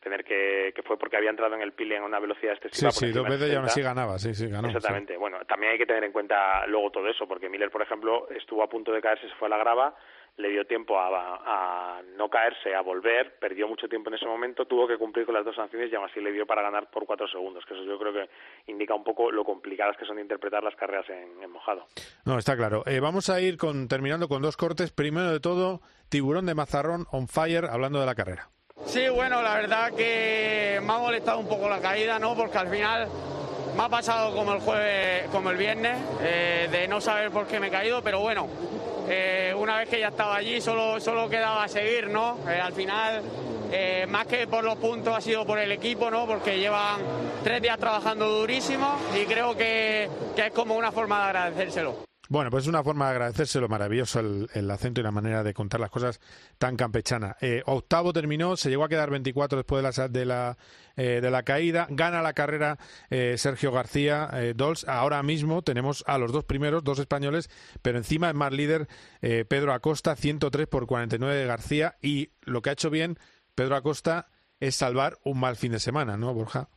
tener 0.00 0.24
que, 0.24 0.72
que 0.74 0.82
fue 0.82 0.98
porque 0.98 1.16
había 1.16 1.30
entrado 1.30 1.54
en 1.54 1.62
el 1.62 1.72
peeling 1.72 1.98
a 2.00 2.04
una 2.04 2.18
velocidad 2.18 2.54
Sí, 2.60 2.66
excesiva. 2.68 2.90
sí, 2.90 3.06
encima 3.06 3.22
dos 3.28 3.30
de 3.30 3.36
veces 3.36 3.52
y 3.52 3.56
aún 3.56 3.68
60. 3.68 3.72
así 3.72 3.82
ganaba, 3.82 4.18
sí, 4.18 4.34
sí, 4.34 4.48
ganó. 4.50 4.68
sí. 4.70 4.76
Exactamente. 4.76 5.16
Bueno, 5.16 5.38
también 5.46 5.72
hay 5.72 5.78
que 5.78 5.86
tener 5.86 6.02
en 6.04 6.12
cuenta 6.12 6.66
luego 6.66 6.90
todo 6.90 7.06
eso, 7.08 7.28
porque 7.28 7.48
Miller, 7.48 7.70
por 7.70 7.82
ejemplo, 7.82 8.28
estuvo 8.30 8.62
a 8.62 8.68
punto 8.68 8.92
de 8.92 9.00
caerse, 9.00 9.28
se 9.28 9.34
fue 9.36 9.46
a 9.46 9.50
la 9.50 9.58
grava, 9.58 9.94
le 10.38 10.50
dio 10.50 10.64
tiempo 10.64 10.98
a, 10.98 11.08
a, 11.08 12.02
no 12.16 12.30
caerse, 12.30 12.74
a 12.74 12.80
volver, 12.80 13.38
perdió 13.38 13.68
mucho 13.68 13.88
tiempo 13.88 14.08
en 14.08 14.14
ese 14.14 14.26
momento, 14.26 14.66
tuvo 14.66 14.86
que 14.86 14.96
cumplir 14.96 15.26
con 15.26 15.34
las 15.34 15.44
dos 15.44 15.56
sanciones 15.56 15.90
y 15.90 15.96
aún 15.96 16.08
así 16.08 16.20
le 16.20 16.32
dio 16.32 16.46
para 16.46 16.62
ganar 16.62 16.88
por 16.90 17.06
cuatro 17.06 17.28
segundos, 17.28 17.64
que 17.66 17.74
eso 17.74 17.82
yo 17.82 17.98
creo 17.98 18.12
que 18.12 18.28
indica 18.68 18.94
un 18.94 19.04
poco 19.04 19.30
lo 19.32 19.44
complicadas 19.44 19.96
que 19.96 20.06
son 20.06 20.16
de 20.16 20.22
interpretar 20.22 20.62
las 20.62 20.76
carreras 20.76 21.06
en, 21.10 21.50
mojado. 21.50 21.86
No, 22.24 22.38
está 22.38 22.56
claro. 22.56 22.84
Eh, 22.86 23.00
vamos 23.00 23.28
a 23.30 23.40
ir 23.40 23.56
con, 23.56 23.88
terminando 23.88 24.28
con 24.28 24.42
dos 24.42 24.56
cortes. 24.56 24.92
Primero 24.92 25.32
de 25.32 25.40
todo, 25.40 25.80
Tiburón 26.08 26.46
de 26.46 26.54
Mazarrón 26.54 27.06
on 27.10 27.26
fire, 27.26 27.64
hablando 27.64 27.98
de 27.98 28.06
la 28.06 28.14
carrera. 28.14 28.48
Sí, 28.84 29.08
bueno, 29.08 29.42
la 29.42 29.54
verdad 29.56 29.92
que 29.94 30.78
me 30.82 30.92
ha 30.92 30.98
molestado 30.98 31.40
un 31.40 31.48
poco 31.48 31.68
la 31.68 31.80
caída, 31.80 32.18
¿no? 32.18 32.36
Porque 32.36 32.58
al 32.58 32.68
final 32.68 33.08
me 33.76 33.82
ha 33.82 33.88
pasado 33.88 34.34
como 34.34 34.52
el 34.52 34.60
jueves, 34.60 35.28
como 35.30 35.50
el 35.50 35.56
viernes, 35.56 35.98
eh, 36.22 36.68
de 36.70 36.86
no 36.86 37.00
saber 37.00 37.30
por 37.30 37.46
qué 37.46 37.58
me 37.58 37.68
he 37.68 37.70
caído, 37.70 38.02
pero 38.02 38.20
bueno, 38.20 38.48
eh, 39.08 39.54
una 39.56 39.78
vez 39.78 39.88
que 39.88 40.00
ya 40.00 40.08
estaba 40.08 40.36
allí 40.36 40.60
solo, 40.60 41.00
solo 41.00 41.28
quedaba 41.28 41.66
seguir, 41.68 42.08
¿no? 42.08 42.38
Eh, 42.48 42.60
al 42.60 42.72
final, 42.72 43.22
más 44.08 44.26
que 44.26 44.46
por 44.46 44.64
los 44.64 44.76
puntos 44.76 45.14
ha 45.14 45.20
sido 45.20 45.44
por 45.44 45.58
el 45.58 45.70
equipo, 45.72 46.10
¿no? 46.10 46.26
Porque 46.26 46.58
llevan 46.58 47.00
tres 47.44 47.60
días 47.60 47.78
trabajando 47.78 48.26
durísimo 48.28 48.96
y 49.14 49.26
creo 49.26 49.54
que, 49.56 50.08
que 50.34 50.46
es 50.46 50.52
como 50.52 50.74
una 50.74 50.90
forma 50.90 51.18
de 51.18 51.24
agradecérselo. 51.24 52.07
Bueno, 52.30 52.50
pues 52.50 52.64
es 52.64 52.68
una 52.68 52.84
forma 52.84 53.06
de 53.06 53.12
agradecérselo 53.12 53.68
maravilloso 53.68 54.20
el, 54.20 54.70
acento 54.70 55.00
y 55.00 55.04
la 55.04 55.10
manera 55.10 55.42
de 55.42 55.54
contar 55.54 55.80
las 55.80 55.88
cosas 55.88 56.20
tan 56.58 56.76
campechana. 56.76 57.36
Eh, 57.40 57.62
octavo 57.64 58.12
terminó, 58.12 58.54
se 58.58 58.68
llegó 58.68 58.84
a 58.84 58.88
quedar 58.90 59.08
24 59.08 59.56
después 59.56 59.82
de 59.82 59.90
la, 59.90 60.08
de 60.08 60.24
la, 60.26 60.56
eh, 60.98 61.20
de 61.22 61.30
la 61.30 61.42
caída. 61.42 61.86
Gana 61.88 62.20
la 62.20 62.34
carrera 62.34 62.76
eh, 63.08 63.38
Sergio 63.38 63.72
García 63.72 64.28
Dols. 64.54 64.86
Ahora 64.86 65.22
mismo 65.22 65.62
tenemos 65.62 66.04
a 66.06 66.18
los 66.18 66.30
dos 66.30 66.44
primeros, 66.44 66.84
dos 66.84 66.98
españoles, 66.98 67.48
pero 67.80 67.96
encima 67.96 68.28
es 68.28 68.34
más 68.34 68.52
líder 68.52 68.88
Pedro 69.20 69.72
Acosta, 69.72 70.14
103 70.14 70.66
por 70.66 70.86
49 70.86 71.34
de 71.34 71.46
García. 71.46 71.94
Y 72.02 72.28
lo 72.42 72.60
que 72.60 72.68
ha 72.68 72.74
hecho 72.74 72.90
bien 72.90 73.16
Pedro 73.54 73.74
Acosta 73.74 74.26
es 74.60 74.74
salvar 74.76 75.14
un 75.24 75.40
mal 75.40 75.56
fin 75.56 75.72
de 75.72 75.78
semana, 75.78 76.18
¿no, 76.18 76.34
Borja? 76.34 76.68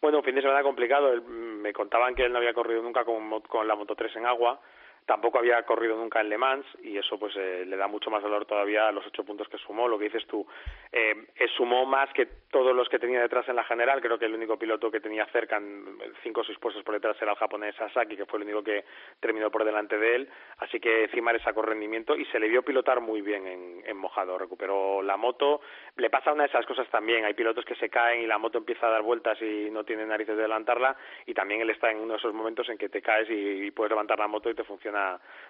Bueno, 0.00 0.22
fin 0.22 0.36
de 0.36 0.42
semana 0.42 0.62
complicado. 0.62 1.20
Me 1.20 1.72
contaban 1.72 2.14
que 2.14 2.26
él 2.26 2.32
no 2.32 2.38
había 2.38 2.54
corrido 2.54 2.80
nunca 2.80 3.04
con, 3.04 3.40
con 3.40 3.66
la 3.66 3.74
Moto 3.74 3.96
3 3.96 4.14
en 4.16 4.26
agua 4.26 4.60
Tampoco 5.06 5.38
había 5.38 5.62
corrido 5.64 5.96
nunca 5.96 6.20
en 6.20 6.28
Le 6.28 6.38
Mans 6.38 6.64
y 6.82 6.96
eso 6.96 7.18
pues 7.18 7.34
eh, 7.36 7.64
le 7.66 7.76
da 7.76 7.88
mucho 7.88 8.10
más 8.10 8.22
valor 8.22 8.46
todavía 8.46 8.86
a 8.86 8.92
los 8.92 9.04
ocho 9.06 9.24
puntos 9.24 9.48
que 9.48 9.58
sumó. 9.58 9.88
Lo 9.88 9.98
que 9.98 10.04
dices 10.04 10.26
tú, 10.26 10.46
eh, 10.92 11.26
sumó 11.56 11.84
más 11.84 12.12
que 12.12 12.26
todos 12.50 12.74
los 12.74 12.88
que 12.88 12.98
tenía 12.98 13.20
detrás 13.20 13.48
en 13.48 13.56
la 13.56 13.64
general. 13.64 14.00
Creo 14.00 14.18
que 14.18 14.26
el 14.26 14.34
único 14.34 14.58
piloto 14.58 14.90
que 14.90 15.00
tenía 15.00 15.26
cerca, 15.26 15.56
en 15.56 15.98
cinco 16.22 16.42
o 16.42 16.44
seis 16.44 16.58
puestos 16.58 16.84
por 16.84 16.94
detrás, 16.94 17.20
era 17.20 17.32
el 17.32 17.38
japonés 17.38 17.74
Sasaki, 17.76 18.16
que 18.16 18.26
fue 18.26 18.38
el 18.38 18.44
único 18.44 18.62
que 18.62 18.84
terminó 19.18 19.50
por 19.50 19.64
delante 19.64 19.98
de 19.98 20.14
él. 20.16 20.28
Así 20.58 20.78
que 20.78 21.04
encima 21.04 21.32
le 21.32 21.40
sacó 21.40 21.62
rendimiento 21.62 22.16
y 22.16 22.24
se 22.26 22.38
le 22.38 22.48
vio 22.48 22.62
pilotar 22.62 23.00
muy 23.00 23.20
bien 23.20 23.82
en, 23.84 23.96
mojado. 23.96 24.38
Recuperó 24.38 25.02
la 25.02 25.16
moto. 25.16 25.60
Le 25.96 26.08
pasa 26.08 26.32
una 26.32 26.44
de 26.44 26.48
esas 26.48 26.64
cosas 26.66 26.88
también. 26.88 27.24
Hay 27.24 27.34
pilotos 27.34 27.64
que 27.64 27.74
se 27.74 27.90
caen 27.90 28.22
y 28.22 28.26
la 28.26 28.38
moto 28.38 28.58
empieza 28.58 28.86
a 28.86 28.90
dar 28.90 29.02
vueltas 29.02 29.40
y 29.42 29.70
no 29.70 29.84
tienen 29.84 30.08
narices 30.08 30.36
de 30.36 30.42
adelantarla. 30.42 30.96
Y 31.26 31.34
también 31.34 31.60
él 31.60 31.70
está 31.70 31.90
en 31.90 31.98
uno 31.98 32.14
de 32.14 32.18
esos 32.18 32.32
momentos 32.32 32.68
en 32.68 32.78
que 32.78 32.88
te 32.88 33.02
caes 33.02 33.28
y 33.28 33.70
puedes 33.72 33.90
levantar 33.90 34.18
la 34.18 34.26
moto 34.26 34.48
y 34.48 34.54
te 34.54 34.64
funciona 34.64 34.89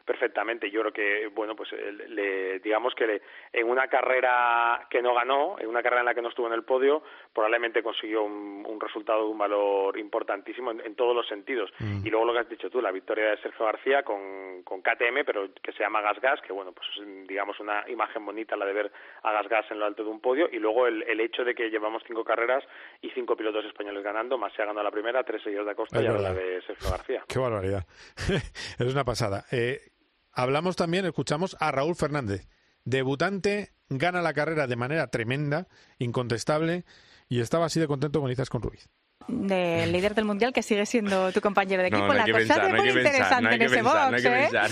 perfectamente. 0.04 0.70
Yo 0.70 0.80
creo 0.80 0.92
que, 0.92 1.26
bueno, 1.28 1.54
pues 1.54 1.70
le, 2.08 2.58
digamos 2.58 2.94
que 2.94 3.22
en 3.52 3.68
una 3.68 3.86
carrera 3.88 4.86
que 4.90 5.00
no 5.00 5.14
ganó, 5.14 5.56
en 5.58 5.68
una 5.68 5.82
carrera 5.82 6.00
en 6.00 6.06
la 6.06 6.14
que 6.14 6.22
no 6.22 6.30
estuvo 6.30 6.46
en 6.46 6.52
el 6.52 6.64
podio, 6.64 7.02
probablemente 7.32 7.82
consiguió 7.82 8.24
un, 8.24 8.80
resultado 8.80 9.24
de 9.24 9.30
un 9.30 9.38
valor 9.38 9.98
importantísimo 9.98 10.70
en, 10.70 10.94
todos 10.94 11.14
los 11.14 11.28
sentidos. 11.28 11.70
Mm. 11.78 12.04
Y 12.04 12.10
luego 12.10 12.24
lo 12.24 12.32
que 12.32 12.38
has 12.40 12.48
dicho 12.48 12.70
tú, 12.70 12.80
la 12.80 12.90
victoria 12.90 13.30
de 13.30 13.36
Sergio 13.42 13.66
García 13.66 14.02
con, 14.02 14.62
con 14.64 14.80
KTM, 14.80 15.24
pero 15.24 15.48
que 15.62 15.72
se 15.72 15.80
llama 15.80 16.00
Gas 16.00 16.18
Gas, 16.20 16.40
que 16.40 16.52
bueno, 16.52 16.72
pues 16.72 16.88
es 16.96 17.28
digamos 17.28 17.60
una 17.60 17.84
imagen 17.88 18.24
bonita 18.24 18.56
la 18.56 18.64
de 18.64 18.72
ver 18.72 18.92
a 19.22 19.32
Gas 19.32 19.48
Gas 19.48 19.66
en 19.70 19.78
lo 19.78 19.86
alto 19.86 20.02
de 20.02 20.10
un 20.10 20.20
podio. 20.20 20.48
Y 20.50 20.58
luego 20.58 20.86
el, 20.86 21.02
el 21.02 21.20
hecho 21.20 21.44
de 21.44 21.54
que 21.54 21.70
llevamos 21.70 22.02
cinco 22.06 22.24
carreras 22.24 22.64
y 23.02 23.10
cinco 23.10 23.36
pilotos 23.36 23.64
españoles 23.66 24.02
ganando, 24.02 24.38
más 24.38 24.52
se 24.54 24.62
ha 24.62 24.66
ganado 24.66 24.84
la 24.84 24.90
primera, 24.90 25.22
tres 25.22 25.42
seguidos 25.42 25.66
de 25.66 25.72
Acosta 25.72 26.02
y 26.02 26.06
ahora 26.06 26.20
la 26.20 26.32
de 26.32 26.62
Sergio 26.62 26.90
García. 26.90 27.24
Qué 27.28 27.38
barbaridad. 27.38 27.84
es 28.78 28.92
una 28.92 29.04
pasada. 29.04 29.29
Eh, 29.50 29.92
hablamos 30.32 30.76
también, 30.76 31.04
escuchamos 31.06 31.56
a 31.60 31.70
Raúl 31.70 31.96
Fernández, 31.96 32.48
debutante, 32.84 33.72
gana 33.88 34.22
la 34.22 34.32
carrera 34.32 34.66
de 34.66 34.76
manera 34.76 35.08
tremenda, 35.08 35.68
incontestable, 35.98 36.84
y 37.28 37.40
estaba 37.40 37.66
así 37.66 37.80
de 37.80 37.86
contento 37.86 38.20
con 38.20 38.30
Izas 38.30 38.50
con 38.50 38.62
Ruiz 38.62 38.88
del 39.30 39.92
líder 39.92 40.14
del 40.14 40.24
mundial 40.24 40.52
que 40.52 40.62
sigue 40.62 40.84
siendo 40.86 41.32
tu 41.32 41.40
compañero 41.40 41.82
de 41.82 41.88
equipo. 41.88 42.06
No, 42.06 42.14
la 42.14 42.26
cosa 42.26 42.66
es 42.66 42.74
muy 42.74 42.88
interesante 42.88 43.54
en 43.54 43.62
ese 43.62 43.82
box, 43.82 44.10
no 44.10 44.16
hay 44.16 44.22
que 44.22 44.28
¿eh? 44.28 44.48
pensar. 44.50 44.70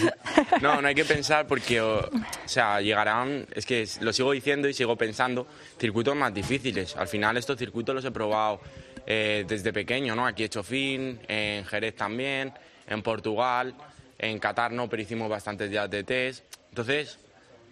No, 0.62 0.82
no 0.82 0.88
hay 0.88 0.94
que 0.94 1.04
pensar 1.04 1.46
porque, 1.46 1.80
o, 1.80 2.08
sea, 2.44 2.80
llegarán, 2.80 3.46
es 3.54 3.66
que 3.66 3.86
lo 4.00 4.12
sigo 4.12 4.32
diciendo 4.32 4.68
y 4.68 4.74
sigo 4.74 4.96
pensando, 4.96 5.46
circuitos 5.78 6.16
más 6.16 6.32
difíciles. 6.34 6.96
Al 6.96 7.08
final 7.08 7.36
estos 7.36 7.58
circuitos 7.58 7.94
los 7.94 8.04
he 8.04 8.10
probado 8.10 8.60
eh, 9.06 9.44
desde 9.46 9.72
pequeño, 9.72 10.14
¿no? 10.16 10.26
Aquí 10.26 10.42
he 10.42 10.46
hecho 10.46 10.62
fin, 10.62 11.20
en 11.28 11.64
Jerez 11.64 11.94
también, 11.94 12.52
en 12.86 13.02
Portugal. 13.02 13.74
En 14.18 14.38
Qatar 14.38 14.72
no, 14.72 14.88
pero 14.88 15.02
hicimos 15.02 15.28
bastantes 15.28 15.70
días 15.70 15.88
de 15.88 16.02
test. 16.04 16.44
Entonces, 16.70 17.18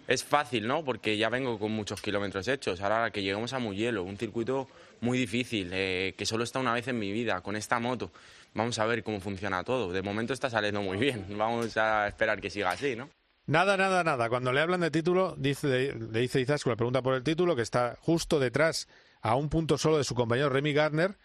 es 0.07 0.23
fácil, 0.23 0.67
¿no? 0.67 0.83
Porque 0.83 1.17
ya 1.17 1.29
vengo 1.29 1.59
con 1.59 1.71
muchos 1.71 2.01
kilómetros 2.01 2.47
hechos. 2.47 2.81
Ahora 2.81 3.11
que 3.11 3.21
lleguemos 3.21 3.51
a 3.53 3.59
Muyelo, 3.59 4.03
un 4.03 4.17
circuito 4.17 4.67
muy 5.01 5.17
difícil, 5.17 5.69
eh, 5.73 6.15
que 6.17 6.25
solo 6.25 6.43
está 6.43 6.59
una 6.59 6.73
vez 6.73 6.87
en 6.87 6.97
mi 6.97 7.11
vida, 7.11 7.41
con 7.41 7.55
esta 7.55 7.79
moto. 7.79 8.11
Vamos 8.53 8.79
a 8.79 8.85
ver 8.85 9.03
cómo 9.03 9.19
funciona 9.19 9.63
todo. 9.63 9.91
De 9.91 10.01
momento 10.01 10.33
está 10.33 10.49
saliendo 10.49 10.81
muy 10.81 10.97
bien. 10.97 11.25
Vamos 11.37 11.75
a 11.77 12.07
esperar 12.07 12.39
que 12.39 12.49
siga 12.49 12.71
así, 12.71 12.95
¿no? 12.95 13.09
Nada, 13.45 13.77
nada, 13.77 14.03
nada. 14.03 14.29
Cuando 14.29 14.51
le 14.51 14.61
hablan 14.61 14.81
de 14.81 14.91
título, 14.91 15.35
dice, 15.37 15.93
le 15.93 16.19
dice 16.19 16.41
Izasco, 16.41 16.69
le 16.69 16.75
pregunta 16.75 17.01
por 17.01 17.13
el 17.13 17.23
título, 17.23 17.55
que 17.55 17.61
está 17.61 17.97
justo 18.01 18.39
detrás, 18.39 18.87
a 19.21 19.35
un 19.35 19.49
punto 19.49 19.77
solo 19.77 19.97
de 19.97 20.03
su 20.03 20.15
compañero 20.15 20.49
Remy 20.49 20.73
Gardner, 20.73 21.17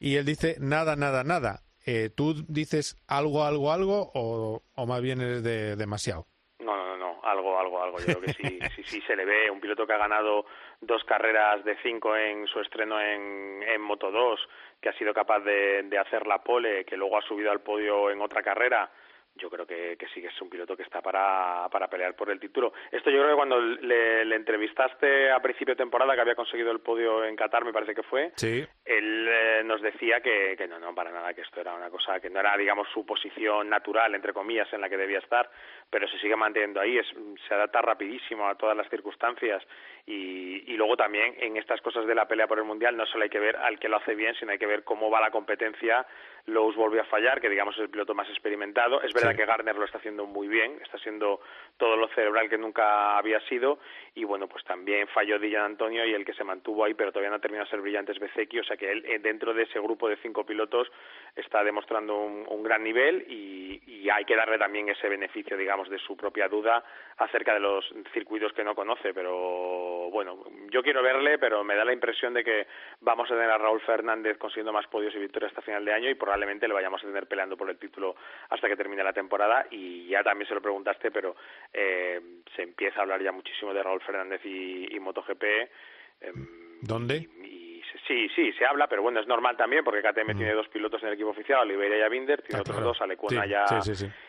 y 0.00 0.16
él 0.16 0.24
dice 0.24 0.56
nada, 0.58 0.96
nada, 0.96 1.22
nada. 1.22 1.62
Eh, 1.90 2.10
¿Tú 2.14 2.34
dices 2.46 3.02
algo, 3.08 3.44
algo, 3.44 3.72
algo 3.72 4.10
o, 4.12 4.60
o 4.74 4.86
más 4.86 5.00
bien 5.00 5.22
eres 5.22 5.42
de 5.42 5.74
demasiado? 5.74 6.26
No, 6.58 6.76
no, 6.76 6.98
no, 6.98 7.20
algo, 7.24 7.58
algo, 7.58 7.82
algo. 7.82 7.98
Yo 8.00 8.04
creo 8.04 8.20
que 8.20 8.34
sí, 8.34 8.58
sí, 8.76 8.82
sí 8.84 9.00
se 9.06 9.16
le 9.16 9.24
ve. 9.24 9.50
Un 9.50 9.58
piloto 9.58 9.86
que 9.86 9.94
ha 9.94 9.96
ganado 9.96 10.44
dos 10.82 11.02
carreras 11.04 11.64
de 11.64 11.78
cinco 11.82 12.14
en 12.14 12.46
su 12.46 12.60
estreno 12.60 13.00
en, 13.00 13.62
en 13.62 13.80
Moto 13.80 14.10
2, 14.10 14.38
que 14.82 14.90
ha 14.90 14.98
sido 14.98 15.14
capaz 15.14 15.40
de, 15.40 15.84
de 15.84 15.96
hacer 15.96 16.26
la 16.26 16.42
pole, 16.42 16.84
que 16.84 16.98
luego 16.98 17.16
ha 17.16 17.22
subido 17.22 17.50
al 17.50 17.62
podio 17.62 18.10
en 18.10 18.20
otra 18.20 18.42
carrera 18.42 18.90
yo 19.38 19.48
creo 19.48 19.66
que, 19.66 19.96
que 19.96 20.06
sí 20.08 20.20
que 20.20 20.28
es 20.28 20.42
un 20.42 20.50
piloto 20.50 20.76
que 20.76 20.82
está 20.82 21.00
para, 21.00 21.68
para 21.70 21.88
pelear 21.88 22.14
por 22.14 22.30
el 22.30 22.38
título. 22.38 22.72
Esto 22.90 23.10
yo 23.10 23.18
creo 23.18 23.30
que 23.30 23.36
cuando 23.36 23.60
le, 23.60 24.24
le, 24.24 24.36
entrevistaste 24.36 25.30
a 25.30 25.40
principio 25.40 25.74
de 25.74 25.78
temporada, 25.78 26.14
que 26.14 26.20
había 26.20 26.34
conseguido 26.34 26.70
el 26.70 26.80
podio 26.80 27.24
en 27.24 27.36
Qatar, 27.36 27.64
me 27.64 27.72
parece 27.72 27.94
que 27.94 28.02
fue, 28.02 28.32
sí. 28.36 28.66
él 28.84 29.28
eh, 29.28 29.62
nos 29.64 29.80
decía 29.80 30.20
que, 30.20 30.54
que 30.56 30.66
no, 30.66 30.78
no, 30.78 30.94
para 30.94 31.10
nada, 31.10 31.32
que 31.32 31.42
esto 31.42 31.60
era 31.60 31.74
una 31.74 31.90
cosa 31.90 32.20
que 32.20 32.30
no 32.30 32.40
era, 32.40 32.56
digamos, 32.56 32.88
su 32.92 33.06
posición 33.06 33.68
natural, 33.68 34.14
entre 34.14 34.32
comillas, 34.32 34.70
en 34.72 34.80
la 34.80 34.88
que 34.88 34.96
debía 34.96 35.18
estar, 35.18 35.50
pero 35.88 36.08
se 36.08 36.18
sigue 36.18 36.36
manteniendo 36.36 36.80
ahí, 36.80 36.98
es, 36.98 37.06
se 37.46 37.54
adapta 37.54 37.80
rapidísimo 37.80 38.48
a 38.48 38.56
todas 38.56 38.76
las 38.76 38.88
circunstancias 38.90 39.62
y, 40.06 40.72
y 40.72 40.76
luego 40.76 40.96
también 40.96 41.34
en 41.38 41.56
estas 41.56 41.80
cosas 41.80 42.06
de 42.06 42.14
la 42.14 42.26
pelea 42.26 42.46
por 42.46 42.58
el 42.58 42.64
Mundial 42.64 42.96
no 42.96 43.06
solo 43.06 43.24
hay 43.24 43.30
que 43.30 43.38
ver 43.38 43.56
al 43.56 43.78
que 43.78 43.88
lo 43.88 43.96
hace 43.96 44.14
bien, 44.14 44.34
sino 44.34 44.52
hay 44.52 44.58
que 44.58 44.66
ver 44.66 44.84
cómo 44.84 45.10
va 45.10 45.20
la 45.20 45.30
competencia. 45.30 46.06
Lowe's 46.48 46.76
volvió 46.76 47.02
a 47.02 47.04
fallar, 47.04 47.40
que 47.40 47.48
digamos 47.48 47.74
es 47.76 47.82
el 47.82 47.90
piloto 47.90 48.14
más 48.14 48.28
experimentado. 48.28 49.02
Es 49.02 49.12
verdad 49.12 49.36
que 49.36 49.44
Gardner 49.44 49.76
lo 49.76 49.84
está 49.84 49.98
haciendo 49.98 50.26
muy 50.26 50.48
bien, 50.48 50.78
está 50.82 50.98
siendo 50.98 51.40
todo 51.76 51.96
lo 51.96 52.08
cerebral 52.08 52.48
que 52.48 52.58
nunca 52.58 53.16
había 53.18 53.40
sido. 53.48 53.78
Y 54.14 54.24
bueno, 54.24 54.48
pues 54.48 54.64
también 54.64 55.06
falló 55.08 55.38
Dylan 55.38 55.64
Antonio 55.64 56.04
y 56.04 56.14
el 56.14 56.24
que 56.24 56.32
se 56.32 56.44
mantuvo 56.44 56.84
ahí, 56.84 56.94
pero 56.94 57.12
todavía 57.12 57.30
no 57.30 57.36
ha 57.36 57.40
terminado 57.40 57.66
de 57.66 57.70
ser 57.70 57.80
brillante 57.80 58.12
es 58.12 58.18
Bezeki. 58.18 58.58
O 58.58 58.64
sea 58.64 58.76
que 58.76 58.90
él, 58.90 59.04
eh, 59.06 59.18
dentro 59.18 59.54
de 59.54 59.64
ese 59.64 59.78
grupo 59.78 60.08
de 60.08 60.16
cinco 60.16 60.44
pilotos, 60.44 60.90
está 61.36 61.62
demostrando 61.62 62.16
un, 62.16 62.44
un 62.48 62.62
gran 62.62 62.82
nivel 62.82 63.24
y, 63.28 63.80
y 63.86 64.10
hay 64.10 64.24
que 64.24 64.36
darle 64.36 64.58
también 64.58 64.88
ese 64.88 65.08
beneficio, 65.08 65.56
digamos, 65.56 65.88
de 65.88 65.98
su 65.98 66.16
propia 66.16 66.48
duda 66.48 66.82
acerca 67.18 67.54
de 67.54 67.60
los 67.60 67.84
circuitos 68.12 68.52
que 68.52 68.64
no 68.64 68.74
conoce. 68.74 69.12
Pero 69.12 70.10
bueno, 70.10 70.44
yo 70.70 70.82
quiero 70.82 71.02
verle, 71.02 71.38
pero 71.38 71.62
me 71.62 71.76
da 71.76 71.84
la 71.84 71.92
impresión 71.92 72.34
de 72.34 72.42
que 72.42 72.66
vamos 73.00 73.30
a 73.30 73.34
tener 73.34 73.50
a 73.50 73.58
Raúl 73.58 73.80
Fernández 73.82 74.38
consiguiendo 74.38 74.72
más 74.72 74.86
podios 74.86 75.14
y 75.14 75.18
victorias 75.18 75.50
hasta 75.50 75.62
final 75.62 75.84
de 75.84 75.92
año 75.92 76.10
y 76.10 76.14
probablemente 76.38 76.68
le 76.68 76.74
vayamos 76.74 77.02
a 77.02 77.06
tener 77.06 77.26
peleando 77.26 77.56
por 77.56 77.68
el 77.68 77.78
título 77.78 78.14
hasta 78.50 78.68
que 78.68 78.76
termine 78.76 79.02
la 79.02 79.12
temporada. 79.12 79.66
Y 79.70 80.06
ya 80.06 80.22
también 80.22 80.46
se 80.48 80.54
lo 80.54 80.62
preguntaste, 80.62 81.10
pero 81.10 81.34
eh, 81.72 82.20
se 82.54 82.62
empieza 82.62 83.00
a 83.00 83.02
hablar 83.02 83.20
ya 83.22 83.32
muchísimo 83.32 83.74
de 83.74 83.82
Raúl 83.82 84.00
Fernández 84.02 84.40
y, 84.44 84.94
y 84.94 85.00
MotoGP. 85.00 85.44
Em, 86.20 86.46
¿Dónde? 86.82 87.28
Sí, 88.06 88.28
sí, 88.34 88.52
se 88.52 88.64
habla, 88.64 88.86
pero 88.86 89.02
bueno, 89.02 89.20
es 89.20 89.26
normal 89.26 89.56
también 89.56 89.84
porque 89.84 90.00
KTM 90.00 90.32
mm. 90.32 90.36
tiene 90.36 90.52
dos 90.54 90.68
pilotos 90.68 91.02
en 91.02 91.08
el 91.08 91.14
equipo 91.14 91.30
oficial, 91.30 91.60
Oliveira 91.60 91.98
y 91.98 92.00
Abinder, 92.00 92.40
tiene 92.40 92.60
otros 92.60 92.80
dos, 92.80 93.00
Alecuna 93.02 93.44
ya 93.44 93.64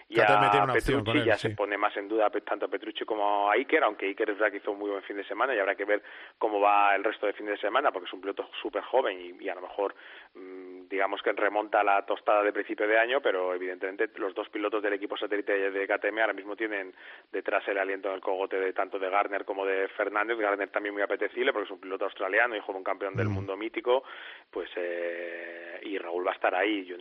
una 0.10 0.74
opción 0.74 1.04
Petrucci 1.04 1.26
ya 1.26 1.38
se 1.38 1.52
pone 1.52 1.78
más 1.78 1.96
en 1.98 2.08
duda 2.08 2.30
tanto 2.30 2.66
a 2.66 2.70
Petrucci 2.70 3.06
como 3.06 3.50
a 3.50 3.54
Iker, 3.54 3.84
aunque 3.84 4.08
Iker 4.08 4.32
es 4.32 4.38
verdad 4.38 4.52
que 4.52 4.58
hizo 4.58 4.72
un 4.72 4.80
muy 4.80 4.90
buen 4.90 5.04
fin 5.04 5.18
de 5.18 5.24
semana 5.24 5.54
y 5.54 5.60
habrá 5.60 5.76
que 5.76 5.86
ver 5.86 6.02
cómo 6.38 6.60
va 6.60 6.96
el 6.96 7.04
resto 7.04 7.26
de 7.26 7.34
fin 7.34 7.46
de 7.46 7.58
semana 7.58 7.92
porque 7.92 8.08
es 8.08 8.14
un 8.14 8.22
piloto 8.22 8.50
súper 8.62 8.84
joven 8.84 9.20
y, 9.20 9.44
y, 9.44 9.50
a 9.50 9.56
lo 9.56 9.62
mejor 9.62 9.96
mm, 10.34 10.88
digamos 10.90 11.22
que 11.22 11.32
remonta 11.34 11.84
la 11.84 12.06
tostada 12.06 12.44
de 12.44 12.52
principio 12.52 12.88
de 12.88 12.98
año, 12.98 13.22
pero 13.22 13.54
evidentemente 13.54 14.10
los 14.16 14.34
dos 14.34 14.50
pilotos 14.50 14.82
del 14.82 14.94
equipo 14.94 15.16
satélite 15.16 15.72
de 15.72 15.88
KTM 15.88 16.20
ahora 16.20 16.34
mismo 16.34 16.56
tienen 16.56 16.94
detrás 17.32 17.68
el 17.68 17.78
aliento 17.78 18.10
en 18.10 18.16
el 18.16 18.22
cogote 18.22 18.60
de 18.60 18.74
tanto 18.74 18.98
de 18.98 19.10
Garner 19.10 19.46
como 19.46 19.66
de 19.66 19.88
Fernández. 19.90 20.38
Garner 20.38 20.70
también 20.70 20.94
muy 20.94 21.04
apetecible 21.04 21.54
porque 21.54 21.66
es 21.66 21.72
un 21.72 21.80
piloto 21.80 22.06
australiano, 22.06 22.56
hijo 22.56 22.72
de 22.72 22.78
un 22.78 22.84
campeón 22.84 23.16
del 23.16 23.30
mm. 23.30 23.32
mundo 23.32 23.56
mítico, 23.56 24.04
pues 24.50 24.70
eh, 24.76 25.80
y 25.84 25.98
Raúl 25.98 26.26
va 26.26 26.32
a 26.32 26.36
estar 26.36 26.54
ahí. 26.56 26.86
Yo 26.86 26.98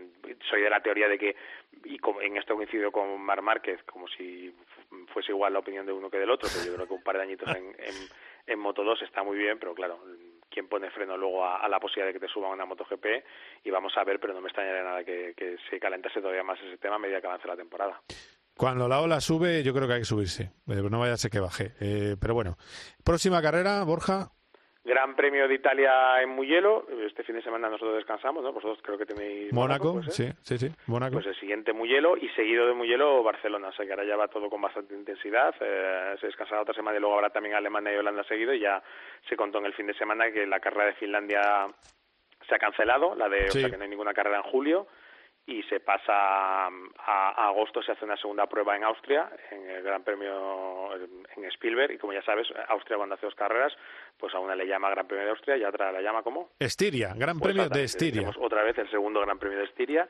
soy 0.49 0.63
de 0.63 0.71
la 0.71 0.81
teoría 0.81 1.09
de 1.09 1.19
que, 1.19 1.37
y 1.85 1.99
en 2.23 2.37
esto 2.37 2.55
coincido 2.55 2.91
con 2.91 3.21
Mar 3.21 3.43
Márquez, 3.43 3.83
como 3.85 4.09
si 4.09 4.55
fuese 5.13 5.33
igual 5.33 5.53
la 5.53 5.59
opinión 5.61 5.87
de 5.87 5.93
uno 5.93 6.11
que 6.11 6.19
del 6.19 6.31
otro, 6.31 6.49
pero 6.53 6.65
yo 6.65 6.75
creo 6.75 6.87
que 6.87 6.95
un 6.95 7.03
par 7.03 7.17
de 7.17 7.23
añitos 7.23 7.49
en, 7.55 7.75
en, 8.47 8.59
Moto 8.59 8.83
2 8.83 9.03
está 9.03 9.23
muy 9.23 9.37
bien, 9.37 9.59
pero 9.59 9.75
claro, 9.75 10.03
quién 10.51 10.69
pone 10.69 10.91
freno 10.91 11.17
luego 11.17 11.45
a, 11.45 11.69
la 11.69 11.79
posibilidad 11.79 12.09
de 12.09 12.15
que 12.15 12.27
te 12.27 12.33
suban 12.33 12.53
una 12.53 12.65
MotoGP 12.65 13.07
y 13.65 13.71
vamos 13.71 13.93
a 13.97 14.05
ver, 14.05 14.19
pero 14.19 14.33
no 14.33 14.41
me 14.41 14.49
extrañaría 14.49 14.83
nada 14.83 15.05
que, 15.05 15.35
que 15.37 15.57
se 15.71 15.79
calentase 15.79 16.21
todavía 16.21 16.43
más 16.43 16.59
ese 16.61 16.79
tema 16.79 16.97
a 16.97 16.99
medida 16.99 17.21
que 17.21 17.27
avance 17.27 17.47
la 17.47 17.57
temporada. 17.57 18.01
Cuando 18.59 18.89
la 18.89 19.01
ola 19.01 19.21
sube, 19.21 19.63
yo 19.63 19.73
creo 19.73 19.87
que 19.87 19.95
hay 19.95 20.01
que 20.01 20.05
subirse. 20.05 20.51
Eh, 20.67 20.83
no 20.91 20.99
vaya 20.99 21.13
a 21.13 21.17
ser 21.17 21.31
que 21.31 21.39
baje. 21.39 21.75
Eh, 21.79 22.17
pero 22.21 22.35
bueno, 22.35 22.59
próxima 23.05 23.41
carrera, 23.41 23.85
Borja. 23.85 24.33
Gran 24.85 25.15
Premio 25.17 25.47
de 25.47 25.55
Italia 25.55 26.23
en 26.23 26.31
Mugello. 26.31 26.87
Este 27.05 27.23
fin 27.23 27.35
de 27.35 27.43
semana 27.43 27.69
nosotros 27.69 27.97
descansamos, 27.97 28.43
¿no? 28.43 28.53
Vosotros 28.53 28.79
creo 28.83 28.97
que 28.97 29.05
tenéis... 29.05 29.53
Mónaco, 29.53 30.03
sí, 30.05 30.31
sí, 30.43 30.57
sí, 30.57 30.71
Mónaco. 30.87 31.15
Pues 31.15 31.27
el 31.27 31.37
siguiente 31.37 31.73
Mugello 31.73 32.17
y 32.17 32.29
seguido 32.31 32.67
de 32.67 32.75
Mugello 32.75 33.23
Barcelona. 33.23 33.69
O 33.69 33.73
sea 33.73 33.85
que 33.85 33.93
ahora 33.93 34.05
ya 34.05 34.17
va 34.17 34.29
todo 34.29 34.49
con 34.49 34.63
bastante 34.63 34.95
intensidad. 34.95 35.55
Eh, 35.61 36.17
se 36.21 36.27
descansará 36.27 36.63
otra 36.63 36.75
semana 36.75 36.97
y 36.97 37.01
luego 37.01 37.17
habrá 37.17 37.31
también 37.31 37.55
Alemania 37.55 37.93
y 37.93 37.97
Holanda 37.97 38.25
seguido 38.25 38.55
y 38.55 38.61
ya 38.61 38.83
se 39.29 39.37
contó 39.37 39.59
en 39.59 39.67
el 39.67 39.75
fin 39.75 39.87
de 39.87 39.95
semana 39.95 40.31
que 40.31 40.47
la 40.47 40.61
carrera 40.61 40.87
de 40.87 40.95
Finlandia 40.95 41.67
se 42.49 42.55
ha 42.55 42.59
cancelado, 42.59 43.15
la 43.15 43.29
de, 43.29 43.49
o 43.49 43.51
sea 43.51 43.69
que 43.69 43.77
no 43.77 43.83
hay 43.83 43.91
ninguna 43.91 44.15
carrera 44.15 44.39
en 44.39 44.45
julio 44.45 44.87
y 45.49 45.63
se 45.63 45.81
pasa 45.81 46.13
a, 46.67 47.49
agosto, 47.49 47.83
se 47.83 47.93
hace 47.93 48.05
una 48.05 48.19
segunda 48.19 48.47
prueba 48.47 48.77
en 48.77 48.85
Austria, 48.85 49.31
en 49.51 49.71
el 49.71 49.83
Gran 49.83 50.05
Premio 50.05 50.95
en 50.95 51.45
Spielberg, 51.47 51.93
y 51.93 51.99
como 51.99 52.13
ya 52.13 52.23
sabes, 52.23 52.47
Austria 52.69 52.99
cuando 52.99 53.15
hace 53.15 53.25
dos 53.25 53.35
carreras, 53.35 53.73
pues 54.19 54.35
a 54.35 54.41
una 54.41 54.55
le 54.55 54.67
llama 54.67 54.91
Gran 54.91 55.07
Premio 55.07 55.25
de 55.25 55.31
Austria 55.31 55.57
y 55.57 55.65
a 55.65 55.71
otra 55.71 55.91
la 55.91 56.03
llama 56.03 56.23
como 56.23 56.51
Estiria, 56.59 57.15
Gran 57.17 57.39
pues 57.39 57.55
Premio 57.55 57.71
de 57.71 57.83
Estiria. 57.83 58.31
Otra 58.39 58.63
vez 58.63 58.77
el 58.77 58.91
segundo 58.91 59.21
Gran 59.21 59.39
Premio 59.39 59.59
de 59.59 59.65
Estiria 59.65 60.07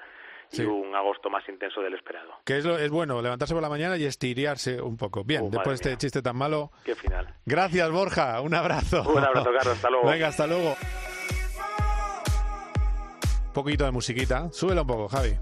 y 0.50 0.62
un 0.62 0.96
agosto 0.96 1.30
más 1.30 1.48
intenso 1.48 1.82
del 1.82 1.94
esperado. 1.94 2.32
Que 2.44 2.58
es, 2.58 2.64
es 2.64 2.90
bueno, 2.90 3.22
levantarse 3.22 3.54
por 3.54 3.62
la 3.62 3.68
mañana 3.68 3.96
y 3.96 4.06
estiriarse 4.06 4.82
un 4.82 4.96
poco. 4.96 5.22
Bien, 5.22 5.50
después 5.50 5.80
de 5.80 5.90
este 5.90 5.96
chiste 5.98 6.20
tan 6.20 6.36
malo. 6.36 6.72
Qué 6.84 6.96
final. 6.96 7.32
Gracias, 7.46 7.90
Borja. 7.92 8.40
Un 8.40 8.54
abrazo. 8.54 9.02
Un 9.08 9.22
abrazo, 9.22 9.52
Carlos. 9.52 9.74
Hasta 9.76 9.90
luego. 9.90 10.08
Venga, 10.08 10.28
hasta 10.28 10.46
luego 10.46 10.74
poquito 13.52 13.84
de 13.84 13.90
musiquita. 13.90 14.48
Súbelo 14.52 14.82
un 14.82 14.86
poco, 14.86 15.08
Javi. 15.08 15.36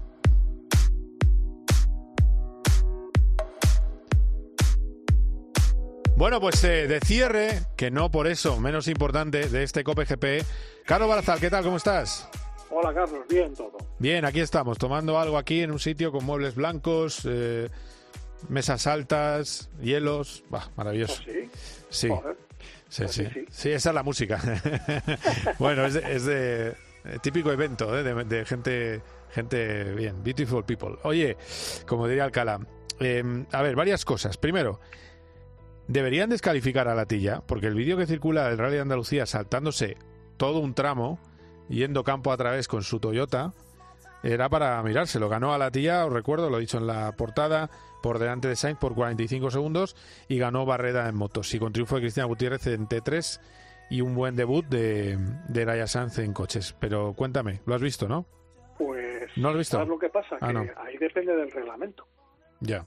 Bueno, 6.17 6.41
pues 6.41 6.63
eh, 6.63 6.87
de 6.87 6.99
cierre, 6.99 7.59
que 7.75 7.91
no 7.91 8.09
por 8.09 8.25
eso 8.25 8.59
menos 8.59 8.87
importante, 8.87 9.49
de 9.49 9.61
este 9.61 9.83
Cope 9.83 10.05
GP. 10.05 10.43
Carlos 10.83 11.07
Barazal, 11.07 11.39
¿qué 11.39 11.51
tal? 11.51 11.63
¿Cómo 11.63 11.77
estás? 11.77 12.27
Hola, 12.71 12.91
Carlos. 12.91 13.19
Bien, 13.29 13.53
todo. 13.53 13.77
Bien, 13.99 14.25
aquí 14.25 14.39
estamos, 14.39 14.79
tomando 14.79 15.19
algo 15.19 15.37
aquí 15.37 15.61
en 15.61 15.69
un 15.69 15.79
sitio 15.79 16.11
con 16.11 16.25
muebles 16.25 16.55
blancos, 16.55 17.21
eh, 17.25 17.69
mesas 18.49 18.87
altas, 18.87 19.69
hielos. 19.79 20.43
Bah, 20.49 20.71
maravilloso. 20.75 21.21
¿Oh, 21.21 21.31
sí? 21.31 21.49
Sí. 21.89 22.09
Sí, 22.89 23.03
pues 23.03 23.11
sí, 23.11 23.27
sí, 23.51 23.71
esa 23.71 23.89
es 23.89 23.95
la 23.95 24.03
música. 24.03 24.41
bueno, 25.59 25.85
es 25.85 25.93
de, 26.25 26.69
eh, 26.69 26.73
típico 27.21 27.51
evento 27.51 27.97
¿eh? 27.97 28.03
de, 28.03 28.45
gente, 28.45 29.01
gente 29.29 29.83
bien, 29.95 30.23
beautiful 30.23 30.63
people. 30.63 30.97
Oye, 31.03 31.37
como 31.85 32.07
diría 32.07 32.23
Alcalá, 32.23 32.59
em, 32.99 33.45
a 33.51 33.61
ver, 33.61 33.75
varias 33.75 34.05
cosas. 34.05 34.37
Primero, 34.37 34.79
deberían 35.87 36.29
descalificar 36.29 36.87
a 36.87 36.95
Latilla, 36.95 37.41
porque 37.45 37.67
el 37.67 37.75
vídeo 37.75 37.97
que 37.97 38.05
circula 38.05 38.49
del 38.49 38.57
Rally 38.57 38.75
de 38.75 38.81
Andalucía 38.81 39.25
saltándose 39.25 39.97
todo 40.37 40.59
un 40.59 40.73
tramo, 40.73 41.19
yendo 41.69 42.03
campo 42.03 42.31
a 42.31 42.37
través 42.37 42.67
con 42.67 42.83
su 42.83 42.99
Toyota, 42.99 43.53
era 44.23 44.49
para 44.49 44.81
mirárselo. 44.83 45.29
Ganó 45.29 45.53
a 45.53 45.57
Latilla, 45.57 46.05
os 46.05 46.13
recuerdo, 46.13 46.49
lo 46.49 46.57
he 46.57 46.61
dicho 46.61 46.77
en 46.77 46.87
la 46.87 47.11
portada, 47.13 47.69
por 48.01 48.19
delante 48.19 48.47
de 48.47 48.55
Sainz 48.55 48.79
por 48.79 48.95
45 48.95 49.51
segundos 49.51 49.95
y 50.27 50.37
ganó 50.37 50.65
Barreda 50.65 51.07
en 51.09 51.15
motos. 51.15 51.53
Y 51.53 51.59
con 51.59 51.73
triunfo 51.73 51.95
de 51.95 52.01
Cristina 52.01 52.25
Gutiérrez 52.25 52.67
en 52.67 52.87
T3 52.87 53.39
y 53.89 54.01
un 54.01 54.15
buen 54.15 54.35
debut 54.35 54.65
de, 54.65 55.17
de 55.47 55.65
Raya 55.65 55.87
Sanz 55.87 56.19
en 56.19 56.33
coches. 56.33 56.75
Pero 56.79 57.13
cuéntame, 57.13 57.61
¿lo 57.65 57.75
has 57.75 57.81
visto, 57.81 58.07
no? 58.07 58.25
Pues. 58.77 59.29
¿No 59.37 59.43
lo 59.43 59.49
has 59.49 59.57
visto? 59.57 59.77
¿Sabes 59.77 59.89
lo 59.89 59.99
que 59.99 60.09
pasa? 60.09 60.37
Ah, 60.41 60.51
que 60.51 60.73
ahí 60.77 60.97
depende 60.97 61.35
del 61.35 61.51
reglamento. 61.51 62.07
Ya. 62.59 62.85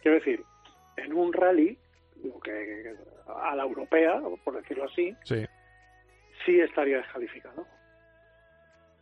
Quiero 0.00 0.18
decir, 0.18 0.42
en 0.96 1.12
un 1.12 1.32
rally, 1.32 1.78
lo 2.22 2.38
que 2.40 2.94
a 3.26 3.54
la 3.54 3.62
europea, 3.62 4.20
por 4.44 4.56
decirlo 4.56 4.84
así, 4.84 5.14
sí, 5.24 5.46
sí 6.44 6.60
estaría 6.60 6.98
descalificado. 6.98 7.66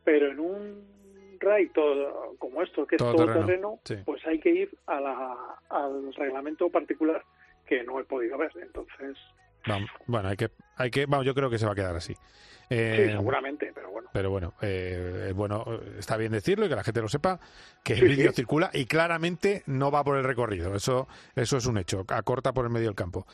Pero 0.04 0.30
en 0.30 0.40
un 0.40 1.38
rally 1.40 1.68
todo, 1.70 2.36
como 2.38 2.62
esto, 2.62 2.86
que 2.86 2.96
es 2.96 3.02
todo 3.02 3.26
terreno, 3.26 3.80
pues 4.04 4.26
hay 4.26 4.38
que 4.40 4.50
ir 4.50 4.70
a 4.86 5.00
la, 5.00 5.36
al 5.68 6.12
reglamento 6.14 6.70
particular 6.70 7.22
que 7.66 7.82
no 7.84 8.00
he 8.00 8.04
podido 8.04 8.38
ver. 8.38 8.52
Entonces, 8.60 9.16
bueno, 10.06 10.28
hay 10.28 10.36
que, 10.36 10.50
hay 10.76 10.90
que, 10.90 11.06
vamos, 11.06 11.26
yo 11.26 11.34
creo 11.34 11.50
que 11.50 11.58
se 11.58 11.66
va 11.66 11.72
a 11.72 11.74
quedar 11.74 11.96
así. 11.96 12.14
Eh, 12.74 13.04
sí, 13.06 13.12
seguramente, 13.12 13.70
pero 13.74 13.90
bueno. 13.90 14.08
Pero 14.12 14.30
bueno, 14.30 14.54
eh, 14.62 15.32
bueno, 15.34 15.64
está 15.98 16.16
bien 16.16 16.32
decirlo 16.32 16.64
y 16.64 16.68
que 16.70 16.76
la 16.76 16.84
gente 16.84 17.02
lo 17.02 17.08
sepa, 17.08 17.38
que 17.82 17.94
el 17.94 18.08
vídeo 18.08 18.32
circula 18.32 18.70
y 18.72 18.86
claramente 18.86 19.62
no 19.66 19.90
va 19.90 20.02
por 20.04 20.16
el 20.16 20.24
recorrido. 20.24 20.74
Eso, 20.74 21.06
eso 21.34 21.56
es 21.58 21.66
un 21.66 21.76
hecho, 21.76 22.04
acorta 22.08 22.52
por 22.52 22.64
el 22.64 22.70
medio 22.70 22.86
del 22.86 22.94
campo. 22.94 23.26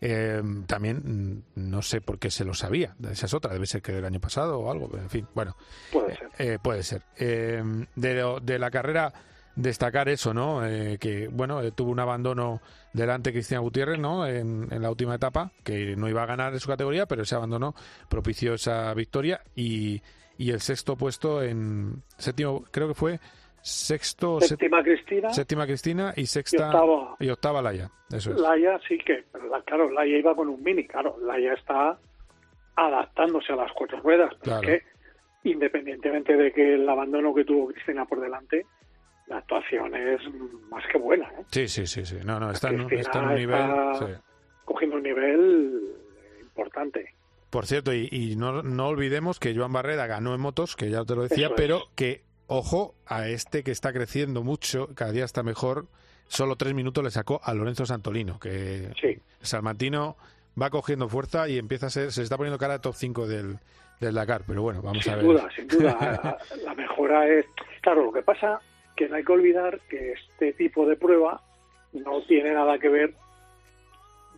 Eh, 0.00 0.40
también 0.66 1.42
mm, 1.56 1.70
no 1.70 1.82
sé 1.82 2.00
por 2.00 2.18
qué 2.18 2.30
se 2.30 2.44
lo 2.44 2.54
sabía, 2.54 2.94
esa 3.10 3.26
es 3.26 3.34
otra, 3.34 3.52
debe 3.52 3.66
ser 3.66 3.82
que 3.82 3.92
del 3.92 4.04
año 4.04 4.20
pasado 4.20 4.60
o 4.60 4.70
algo, 4.70 4.90
en 4.96 5.10
fin, 5.10 5.26
bueno. 5.34 5.56
Puede 5.90 6.16
ser. 6.16 6.60
puede 6.60 6.82
ser. 6.82 7.02
de, 7.16 8.40
de 8.42 8.58
la 8.58 8.70
carrera 8.70 9.12
destacar 9.56 10.08
eso, 10.08 10.34
¿no? 10.34 10.66
Eh, 10.66 10.98
que, 11.00 11.28
bueno, 11.28 11.62
eh, 11.62 11.70
tuvo 11.70 11.90
un 11.90 12.00
abandono 12.00 12.60
delante 12.92 13.32
Cristian 13.32 13.62
Gutiérrez, 13.62 13.98
¿no? 13.98 14.26
En, 14.26 14.68
la 14.70 14.90
última 14.90 15.14
etapa, 15.14 15.52
que 15.62 15.96
no 15.96 16.08
iba 16.08 16.22
a 16.22 16.26
ganar 16.26 16.52
en 16.52 16.60
su 16.60 16.68
categoría, 16.68 17.06
pero 17.06 17.22
ese 17.22 17.34
abandono 17.34 17.74
propició 18.08 18.54
esa 18.54 18.92
victoria. 18.94 19.40
Y, 19.54 20.02
y 20.38 20.50
el 20.50 20.60
sexto 20.60 20.96
puesto 20.96 21.42
en 21.42 22.02
séptimo, 22.18 22.64
creo 22.70 22.88
que 22.88 22.94
fue 22.94 23.20
sexto 23.64 24.42
séptima 24.42 24.82
Cristina. 24.82 25.30
séptima 25.30 25.64
Cristina 25.64 26.12
y 26.14 26.26
sexta 26.26 26.70
y 27.18 27.30
octava, 27.30 27.62
Laia 27.62 27.90
eso 28.12 28.32
es. 28.32 28.38
Laia 28.38 28.78
sí 28.86 28.98
que 28.98 29.24
claro 29.64 29.90
Laia 29.90 30.18
iba 30.18 30.34
con 30.36 30.50
un 30.50 30.62
mini 30.62 30.86
claro 30.86 31.16
Laia 31.22 31.54
está 31.54 31.98
adaptándose 32.76 33.54
a 33.54 33.56
las 33.56 33.72
cuatro 33.72 34.00
ruedas 34.00 34.34
porque 34.44 34.82
independientemente 35.44 36.36
de 36.36 36.52
que 36.52 36.74
el 36.74 36.86
abandono 36.86 37.32
que 37.34 37.46
tuvo 37.46 37.68
Cristina 37.68 38.04
por 38.04 38.20
delante 38.20 38.66
la 39.26 39.38
actuación 39.38 39.94
es 39.94 40.20
más 40.70 40.84
que 40.90 40.98
buena. 40.98 41.26
¿eh? 41.28 41.44
Sí, 41.50 41.68
sí, 41.68 41.86
sí, 41.86 42.04
sí. 42.04 42.16
No, 42.24 42.38
no, 42.38 42.50
está, 42.50 42.68
en, 42.68 42.80
un 42.80 42.88
nivel. 43.34 44.18
Cogiendo 44.64 44.96
un 44.96 45.02
nivel 45.02 45.80
importante. 46.40 47.14
Por 47.50 47.66
cierto, 47.66 47.92
y, 47.94 48.34
no, 48.36 48.62
no, 48.62 48.88
olvidemos 48.88 49.38
que 49.38 49.54
Joan 49.54 49.72
Barreda 49.72 50.06
ganó 50.06 50.34
en 50.34 50.40
motos, 50.40 50.74
que 50.74 50.90
ya 50.90 51.04
te 51.04 51.14
lo 51.14 51.22
decía, 51.22 51.50
pero 51.54 51.84
que, 51.94 52.22
ojo, 52.48 52.96
a 53.06 53.28
este 53.28 53.62
que 53.62 53.70
está 53.70 53.92
creciendo 53.92 54.42
mucho, 54.42 54.88
cada 54.94 55.12
día 55.12 55.24
está 55.24 55.44
mejor, 55.44 55.86
solo 56.26 56.56
tres 56.56 56.74
minutos 56.74 57.04
le 57.04 57.12
sacó 57.12 57.40
a 57.44 57.54
Lorenzo 57.54 57.86
Santolino, 57.86 58.40
que 58.40 58.90
sí. 59.00 59.20
Salmantino 59.40 60.16
va 60.60 60.70
cogiendo 60.70 61.08
fuerza 61.08 61.48
y 61.48 61.58
empieza 61.58 61.86
a 61.86 61.90
ser, 61.90 62.10
se 62.10 62.22
está 62.22 62.36
poniendo 62.36 62.58
cara 62.58 62.74
a 62.74 62.80
top 62.80 62.94
5 62.96 63.28
del, 63.28 63.58
del 64.00 64.14
Dakar, 64.14 64.42
pero 64.46 64.62
bueno, 64.62 64.82
vamos 64.82 65.06
a 65.06 65.14
ver. 65.14 65.24
Sin 65.24 65.32
duda, 65.32 65.48
sin 65.54 65.68
duda. 65.68 66.38
la 66.64 66.74
mejora 66.74 67.28
es. 67.28 67.46
Claro, 67.82 68.06
lo 68.06 68.12
que 68.12 68.22
pasa 68.22 68.60
que 68.96 69.08
no 69.08 69.16
hay 69.16 69.24
que 69.24 69.32
olvidar 69.32 69.80
que 69.88 70.12
este 70.12 70.52
tipo 70.52 70.86
de 70.86 70.96
prueba 70.96 71.42
no 71.92 72.22
tiene 72.22 72.52
nada 72.52 72.78
que 72.78 72.88
ver 72.88 73.14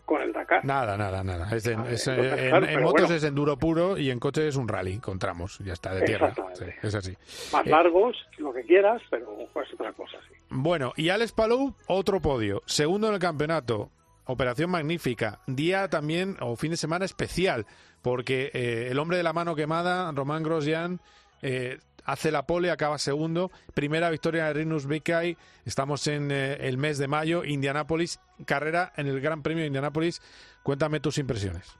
con 0.07 0.21
el 0.21 0.31
Dakar. 0.31 0.63
Nada, 0.63 0.95
nada, 0.95 1.21
nada. 1.21 1.49
en, 1.51 2.81
motos 2.81 3.11
es 3.11 3.23
enduro 3.25 3.57
puro 3.57 3.97
y 3.97 4.09
en 4.09 4.19
coche 4.19 4.47
es 4.47 4.55
un 4.55 4.67
rally 4.67 4.99
con 4.99 5.19
tramos, 5.19 5.59
ya 5.59 5.73
está, 5.73 5.93
de 5.93 6.03
tierra. 6.03 6.33
es 6.81 6.95
así. 6.95 7.13
Más 7.51 7.67
eh, 7.67 7.69
largos, 7.69 8.15
lo 8.37 8.53
que 8.53 8.61
quieras, 8.61 9.01
pero 9.09 9.27
pues 9.51 9.67
otra 9.73 9.91
cosa, 9.91 10.17
sí. 10.29 10.35
Bueno, 10.49 10.93
y 10.95 11.09
Alex 11.09 11.33
Palou, 11.33 11.75
otro 11.87 12.21
podio. 12.21 12.63
Segundo 12.65 13.09
en 13.09 13.15
el 13.15 13.19
campeonato. 13.19 13.91
Operación 14.29 14.69
magnífica. 14.71 15.39
Día 15.45 15.89
también, 15.89 16.37
o 16.41 16.55
fin 16.55 16.71
de 16.71 16.77
semana 16.77 17.05
especial, 17.05 17.65
porque 18.01 18.49
eh, 18.53 18.87
el 18.89 18.99
hombre 18.99 19.17
de 19.17 19.23
la 19.23 19.33
mano 19.33 19.55
quemada, 19.55 20.11
Román 20.13 20.43
Grosjean, 20.43 20.99
eh, 21.41 21.79
hace 22.07 22.31
la 22.31 22.47
pole, 22.47 22.71
acaba 22.71 22.97
segundo. 22.97 23.51
Primera 23.75 24.09
victoria 24.09 24.45
de 24.45 24.53
Rinus 24.53 24.87
Bikai. 24.87 25.37
Estamos 25.65 26.07
en 26.07 26.31
eh, 26.31 26.57
el 26.61 26.77
mes 26.77 26.97
de 26.97 27.07
mayo. 27.07 27.43
Indianápolis, 27.43 28.19
carrera 28.45 28.91
en 28.95 29.07
el 29.07 29.21
Gran 29.21 29.43
Premio 29.43 29.61
de 29.61 29.67
Indianápolis. 29.67 30.21
Cuéntame 30.63 30.99
tus 30.99 31.19
impresiones. 31.19 31.77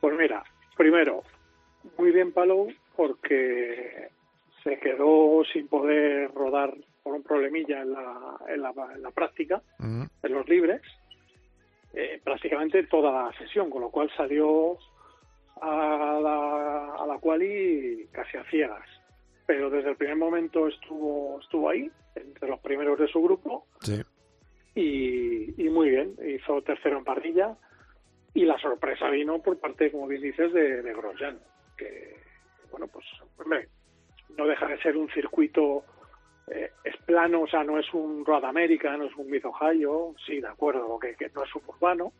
Pues 0.00 0.14
mira, 0.18 0.42
primero, 0.76 1.22
muy 1.96 2.10
bien 2.10 2.32
Palou 2.32 2.68
porque 2.96 4.10
se 4.64 4.78
quedó 4.78 5.42
sin 5.52 5.68
poder 5.68 6.32
rodar 6.34 6.74
por 7.02 7.14
un 7.14 7.22
problemilla 7.22 7.82
en 7.82 7.92
la, 7.92 8.36
en 8.48 8.62
la, 8.62 9.10
práctica, 9.12 9.62
en 9.80 10.32
los 10.32 10.48
libres, 10.48 10.82
eh, 11.94 12.20
prácticamente 12.22 12.84
toda 12.84 13.10
la 13.24 13.38
sesión, 13.38 13.70
con 13.70 13.82
lo 13.82 13.90
cual 13.90 14.10
salió 14.16 14.78
a 15.60 16.20
la, 16.22 16.94
a 16.94 17.06
la 17.06 17.18
quali 17.18 18.08
casi 18.12 18.36
a 18.36 18.44
ciegas. 18.44 19.01
Pero 19.52 19.68
desde 19.68 19.90
el 19.90 19.96
primer 19.96 20.16
momento 20.16 20.66
estuvo, 20.66 21.38
estuvo 21.38 21.68
ahí, 21.68 21.90
entre 22.14 22.48
los 22.48 22.58
primeros 22.60 22.98
de 22.98 23.06
su 23.06 23.20
grupo. 23.20 23.66
Y, 24.74 25.62
y 25.62 25.68
muy 25.68 25.90
bien, 25.90 26.16
hizo 26.26 26.62
tercero 26.62 26.96
en 26.96 27.04
parrilla. 27.04 27.54
Y 28.32 28.46
la 28.46 28.58
sorpresa 28.58 29.10
vino 29.10 29.42
por 29.42 29.60
parte, 29.60 29.92
como 29.92 30.06
bien 30.06 30.22
dices, 30.22 30.54
de, 30.54 30.80
de 30.80 30.94
Grosjean, 30.94 31.38
que, 31.76 32.16
bueno, 32.70 32.86
pues, 32.86 33.04
hombre, 33.36 33.68
no 34.38 34.46
deja 34.46 34.66
de 34.68 34.80
ser 34.80 34.96
un 34.96 35.10
circuito 35.10 35.84
eh, 36.46 36.70
es 36.82 36.96
plano, 37.04 37.42
o 37.42 37.46
sea, 37.46 37.62
no 37.62 37.78
es 37.78 37.92
un 37.92 38.24
Road 38.24 38.46
America, 38.46 38.96
no 38.96 39.04
es 39.04 39.14
un 39.16 39.30
Mid 39.30 39.44
Ohio, 39.44 40.14
sí, 40.24 40.40
de 40.40 40.48
acuerdo, 40.48 40.98
que, 40.98 41.14
que 41.14 41.28
no 41.34 41.44
es 41.44 41.50
suburbano, 41.50 42.14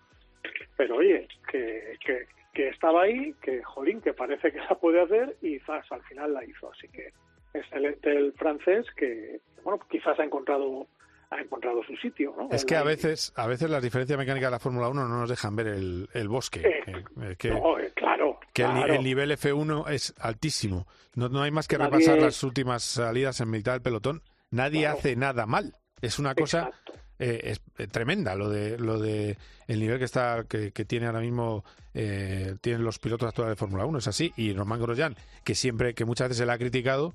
pero 0.76 0.96
oye, 0.96 1.26
que, 1.50 1.96
que, 2.04 2.26
que, 2.52 2.68
estaba 2.68 3.02
ahí, 3.02 3.34
que 3.42 3.62
jolín, 3.62 4.00
que 4.00 4.12
parece 4.12 4.52
que 4.52 4.58
la 4.58 4.74
puede 4.74 5.00
hacer 5.00 5.36
y 5.40 5.58
quizás 5.58 5.90
al 5.90 6.02
final 6.02 6.34
la 6.34 6.44
hizo, 6.44 6.70
así 6.70 6.88
que 6.88 7.12
excelente 7.54 8.10
el 8.10 8.32
francés 8.32 8.86
que, 8.96 9.40
bueno, 9.62 9.80
quizás 9.90 10.18
ha 10.18 10.24
encontrado 10.24 10.86
ha 11.32 11.40
encontrado 11.40 11.82
su 11.84 11.96
sitio. 11.96 12.34
¿no? 12.36 12.48
Es 12.50 12.64
que 12.64 12.76
a 12.76 12.82
veces, 12.82 13.32
a 13.36 13.46
veces 13.46 13.70
las 13.70 13.82
diferencias 13.82 14.18
mecánicas 14.18 14.48
de 14.48 14.50
la 14.50 14.58
Fórmula 14.58 14.88
1 14.88 15.08
no 15.08 15.20
nos 15.20 15.30
dejan 15.30 15.56
ver 15.56 15.68
el, 15.68 16.08
el 16.12 16.28
bosque. 16.28 16.60
Eh, 16.60 17.04
eh, 17.22 17.36
que, 17.38 17.48
eh, 17.48 17.92
claro. 17.94 18.38
Que 18.52 18.64
El, 18.64 19.02
nivel 19.02 19.30
F1 19.30 19.90
es 19.90 20.14
altísimo. 20.18 20.86
No, 21.14 21.30
no 21.30 21.40
hay 21.42 21.50
más 21.50 21.68
que 21.68 21.78
repasar 21.78 22.18
las 22.18 22.42
últimas 22.42 22.82
salidas 22.82 23.40
en 23.40 23.50
mitad 23.50 23.72
del 23.72 23.80
pelotón. 23.80 24.22
Nadie 24.50 24.86
hace 24.86 25.16
nada 25.16 25.46
mal. 25.46 25.72
Es 26.02 26.18
una 26.18 26.34
cosa 26.34 26.70
es, 27.18 27.60
tremenda 27.90 28.34
lo 28.34 28.48
de 28.48 28.78
lo 28.78 28.98
de 28.98 29.36
el 29.68 29.80
nivel 29.80 29.98
que 29.98 30.04
está 30.04 30.44
que, 30.48 30.72
que 30.72 30.84
tiene 30.84 31.06
ahora 31.06 31.20
mismo 31.20 31.64
tienen 31.92 32.84
los 32.84 32.98
pilotos 32.98 33.28
actuales 33.28 33.52
de 33.52 33.56
Fórmula 33.56 33.84
1 33.84 33.98
es 33.98 34.08
así 34.08 34.32
y 34.36 34.52
Román 34.54 34.80
Grosjean 34.80 35.14
que 35.44 35.54
siempre 35.54 35.94
que 35.94 36.04
muchas 36.04 36.28
veces 36.28 36.38
se 36.38 36.46
le 36.46 36.52
ha 36.52 36.58
criticado 36.58 37.14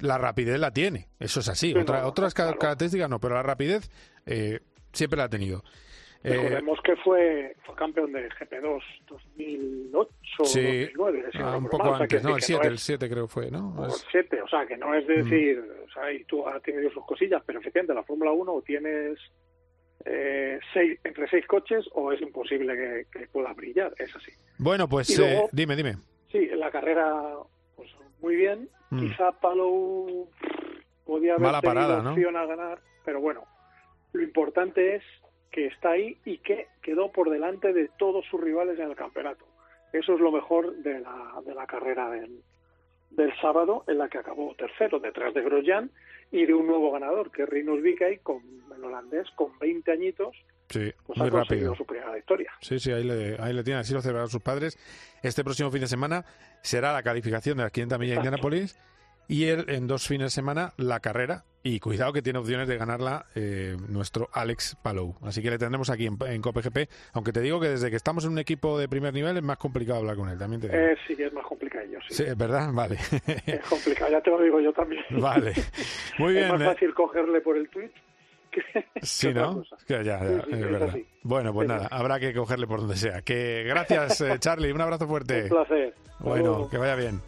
la 0.00 0.18
rapidez 0.18 0.58
la 0.58 0.70
tiene, 0.70 1.08
eso 1.18 1.40
es 1.40 1.48
así. 1.48 1.74
otras 1.74 2.34
características 2.34 3.08
no, 3.08 3.18
pero 3.18 3.34
la 3.34 3.42
rapidez 3.42 3.90
eh, 4.26 4.60
siempre 4.92 5.16
la 5.18 5.24
ha 5.24 5.28
tenido. 5.28 5.64
Eh, 6.24 6.30
Recordemos 6.34 6.80
que 6.82 6.96
fue, 6.96 7.56
fue 7.64 7.74
campeón 7.74 8.12
de 8.12 8.28
GP2 8.30 8.82
2008 9.06 10.10
sí, 10.44 10.86
2009. 10.94 11.30
Ah, 11.34 11.56
un 11.56 11.68
poco 11.68 11.94
antes, 11.94 12.22
no, 12.22 12.36
el 12.36 12.42
7, 12.42 12.66
el 12.66 12.78
7 12.78 13.08
creo 13.08 13.28
fue, 13.28 13.50
¿no? 13.50 13.84
El 13.84 13.92
7, 14.10 14.42
o 14.42 14.48
sea, 14.48 14.66
que 14.66 14.76
no 14.76 14.94
es 14.94 15.04
mm. 15.04 15.08
decir, 15.08 15.64
o 15.86 15.92
sea, 15.92 16.12
y 16.12 16.24
tú 16.24 16.46
has 16.46 16.62
tenido 16.62 16.90
sus 16.90 17.04
cosillas, 17.04 17.42
pero 17.46 17.60
efectivamente 17.60 17.94
la 17.94 18.02
Fórmula 18.02 18.32
1 18.32 18.62
tienes 18.62 19.18
eh, 20.04 20.60
seis, 20.72 20.98
entre 21.02 21.28
seis 21.28 21.46
coches 21.46 21.84
o 21.94 22.12
es 22.12 22.20
imposible 22.20 23.06
que, 23.10 23.26
pueda 23.28 23.52
brillar, 23.52 23.92
es 23.98 24.14
así. 24.14 24.32
Bueno, 24.58 24.88
pues 24.88 25.18
eh, 25.18 25.48
dime, 25.52 25.74
dime. 25.74 25.96
Sí, 26.30 26.46
la 26.54 26.70
carrera 26.70 27.34
muy 28.20 28.36
bien. 28.36 28.68
Mm. 28.90 29.00
Quizá 29.00 29.32
Palou 29.32 30.28
podía 31.04 31.32
haber 31.34 31.46
Mala 31.46 31.62
parada, 31.62 32.10
opción 32.10 32.36
a 32.36 32.46
ganar, 32.46 32.80
pero 33.04 33.20
bueno, 33.20 33.44
lo 34.12 34.22
importante 34.22 34.96
es 34.96 35.02
que 35.50 35.66
está 35.66 35.90
ahí 35.90 36.18
y 36.24 36.38
que 36.38 36.68
quedó 36.82 37.10
por 37.12 37.30
delante 37.30 37.72
de 37.72 37.88
todos 37.98 38.24
sus 38.30 38.40
rivales 38.40 38.78
en 38.78 38.90
el 38.90 38.96
campeonato. 38.96 39.44
Eso 39.92 40.14
es 40.14 40.20
lo 40.20 40.30
mejor 40.32 40.76
de 40.82 41.00
la, 41.00 41.40
de 41.44 41.54
la 41.54 41.66
carrera 41.66 42.10
del, 42.10 42.42
del 43.10 43.32
sábado, 43.40 43.84
en 43.86 43.98
la 43.98 44.08
que 44.08 44.18
acabó 44.18 44.54
tercero 44.54 44.98
detrás 44.98 45.32
de 45.34 45.42
Grosjean 45.42 45.90
y 46.30 46.44
de 46.44 46.54
un 46.54 46.66
nuevo 46.66 46.90
ganador, 46.92 47.30
que 47.30 47.44
es 47.44 47.48
Rinus 47.48 47.80
con 48.22 48.42
el 48.76 48.84
holandés, 48.84 49.30
con 49.36 49.58
20 49.58 49.90
añitos, 49.92 50.36
Sí, 50.68 50.92
pues 51.06 51.16
muy 51.18 51.30
rápido. 51.30 51.76
su 51.76 51.86
primera 51.86 52.12
victoria. 52.12 52.50
Sí, 52.60 52.80
sí, 52.80 52.90
ahí 52.90 53.04
le, 53.04 53.36
ahí 53.38 53.52
le 53.52 53.62
tienen, 53.62 53.82
así 53.82 53.94
lo 53.94 54.00
celebraron 54.02 54.28
sus 54.28 54.42
padres. 54.42 54.76
Este 55.22 55.44
próximo 55.44 55.70
fin 55.70 55.80
de 55.80 55.86
semana 55.86 56.24
será 56.60 56.92
la 56.92 57.04
calificación 57.04 57.56
de 57.56 57.62
las 57.62 57.72
500 57.72 57.98
millas 58.00 58.14
de 58.16 58.16
Indianapolis 58.16 58.76
y 59.28 59.44
él 59.44 59.64
en 59.68 59.86
dos 59.86 60.06
fines 60.06 60.26
de 60.26 60.30
semana 60.30 60.72
la 60.76 61.00
carrera. 61.00 61.44
Y 61.62 61.80
cuidado 61.80 62.12
que 62.12 62.22
tiene 62.22 62.38
opciones 62.38 62.68
de 62.68 62.76
ganarla 62.76 63.26
eh, 63.34 63.76
nuestro 63.88 64.28
Alex 64.32 64.76
Palou. 64.84 65.16
Así 65.22 65.42
que 65.42 65.50
le 65.50 65.58
tendremos 65.58 65.90
aquí 65.90 66.06
en, 66.06 66.16
en 66.24 66.40
COPGP, 66.40 66.88
aunque 67.12 67.32
te 67.32 67.40
digo 67.40 67.58
que 67.58 67.70
desde 67.70 67.90
que 67.90 67.96
estamos 67.96 68.24
en 68.24 68.30
un 68.30 68.38
equipo 68.38 68.78
de 68.78 68.88
primer 68.88 69.12
nivel 69.12 69.36
es 69.36 69.42
más 69.42 69.58
complicado 69.58 69.98
hablar 69.98 70.14
con 70.14 70.28
él. 70.28 70.38
También 70.38 70.60
te 70.60 70.68
Eh, 70.68 70.96
sí, 71.08 71.16
es 71.18 71.32
más 71.32 71.44
complicado. 71.44 71.66
Sí. 72.08 72.14
sí, 72.14 72.22
es 72.22 72.36
verdad, 72.36 72.70
vale. 72.72 72.96
Es 73.46 73.66
complicado, 73.68 74.12
ya 74.12 74.20
te 74.20 74.30
lo 74.30 74.40
digo 74.40 74.60
yo 74.60 74.72
también. 74.72 75.02
Vale, 75.10 75.54
muy 76.18 76.34
bien. 76.34 76.44
Es 76.44 76.52
más 76.52 76.60
eh. 76.60 76.64
fácil 76.66 76.94
cogerle 76.94 77.40
por 77.40 77.56
el 77.56 77.68
tweet 77.68 77.90
Sí, 79.02 79.32
¿no? 79.32 79.62
Ya, 79.88 80.02
ya, 80.02 80.18
es 80.18 80.48
verdad. 80.48 80.96
Bueno, 81.22 81.52
pues 81.52 81.68
nada, 81.68 81.88
habrá 81.90 82.18
que 82.20 82.32
cogerle 82.34 82.66
por 82.66 82.80
donde 82.80 82.96
sea. 82.96 83.22
Que 83.22 83.64
gracias, 83.64 84.20
eh, 84.20 84.36
Charlie, 84.38 84.72
un 84.72 84.80
abrazo 84.80 85.06
fuerte. 85.06 85.44
Un 85.44 85.48
placer. 85.48 85.94
Bueno, 86.20 86.68
que 86.70 86.78
vaya 86.78 86.94
bien. 86.94 87.20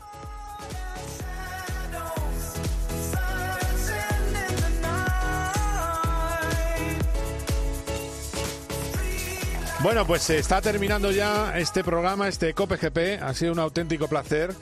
Bueno, 9.81 10.05
pues 10.07 10.23
se 10.23 10.39
está 10.39 10.61
terminando 10.61 11.13
ya 11.13 11.57
este 11.57 11.85
programa, 11.85 12.27
este 12.27 12.53
COPE 12.53 13.21
Ha 13.23 13.33
sido 13.33 13.53
un 13.53 13.61
auténtico 13.61 14.09
placer. 14.09 14.53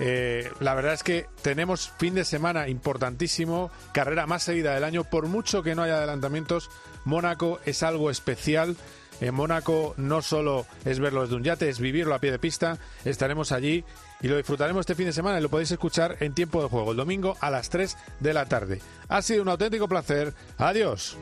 Eh, 0.00 0.50
la 0.60 0.74
verdad 0.74 0.94
es 0.94 1.02
que 1.02 1.26
tenemos 1.42 1.92
fin 1.98 2.14
de 2.14 2.24
semana 2.24 2.68
importantísimo, 2.68 3.70
carrera 3.92 4.26
más 4.26 4.44
seguida 4.44 4.74
del 4.74 4.84
año, 4.84 5.04
por 5.04 5.26
mucho 5.28 5.62
que 5.62 5.74
no 5.74 5.82
haya 5.82 5.98
adelantamientos, 5.98 6.70
Mónaco 7.04 7.60
es 7.66 7.82
algo 7.82 8.10
especial. 8.10 8.76
En 9.20 9.34
Mónaco 9.34 9.94
no 9.98 10.22
solo 10.22 10.66
es 10.86 10.98
verlo 10.98 11.22
desde 11.22 11.36
un 11.36 11.44
yate, 11.44 11.68
es 11.68 11.78
vivirlo 11.78 12.14
a 12.14 12.18
pie 12.18 12.32
de 12.32 12.38
pista. 12.38 12.78
Estaremos 13.04 13.52
allí 13.52 13.84
y 14.22 14.28
lo 14.28 14.38
disfrutaremos 14.38 14.80
este 14.80 14.94
fin 14.94 15.06
de 15.06 15.12
semana 15.12 15.38
y 15.38 15.42
lo 15.42 15.50
podéis 15.50 15.70
escuchar 15.70 16.16
en 16.20 16.32
tiempo 16.32 16.62
de 16.62 16.68
juego, 16.68 16.92
el 16.92 16.96
domingo 16.96 17.36
a 17.40 17.50
las 17.50 17.68
3 17.68 17.96
de 18.20 18.32
la 18.32 18.46
tarde. 18.46 18.80
Ha 19.08 19.20
sido 19.20 19.42
un 19.42 19.50
auténtico 19.50 19.86
placer. 19.86 20.32
Adiós. 20.56 21.18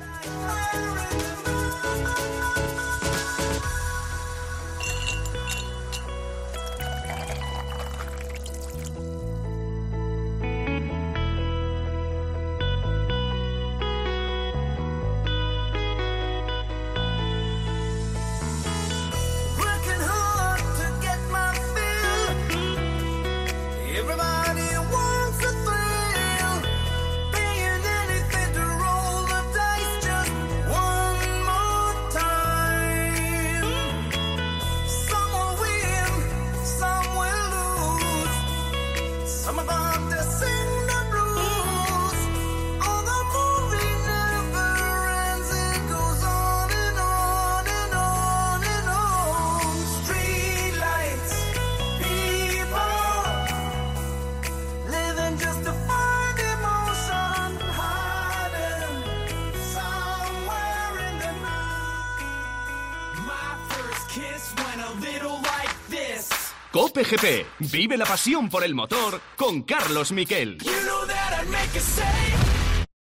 Vive 67.58 67.96
la 67.96 68.06
pasión 68.06 68.48
por 68.48 68.62
el 68.62 68.74
motor 68.74 69.20
con 69.36 69.62
Carlos 69.62 70.12
Miquel. 70.12 70.58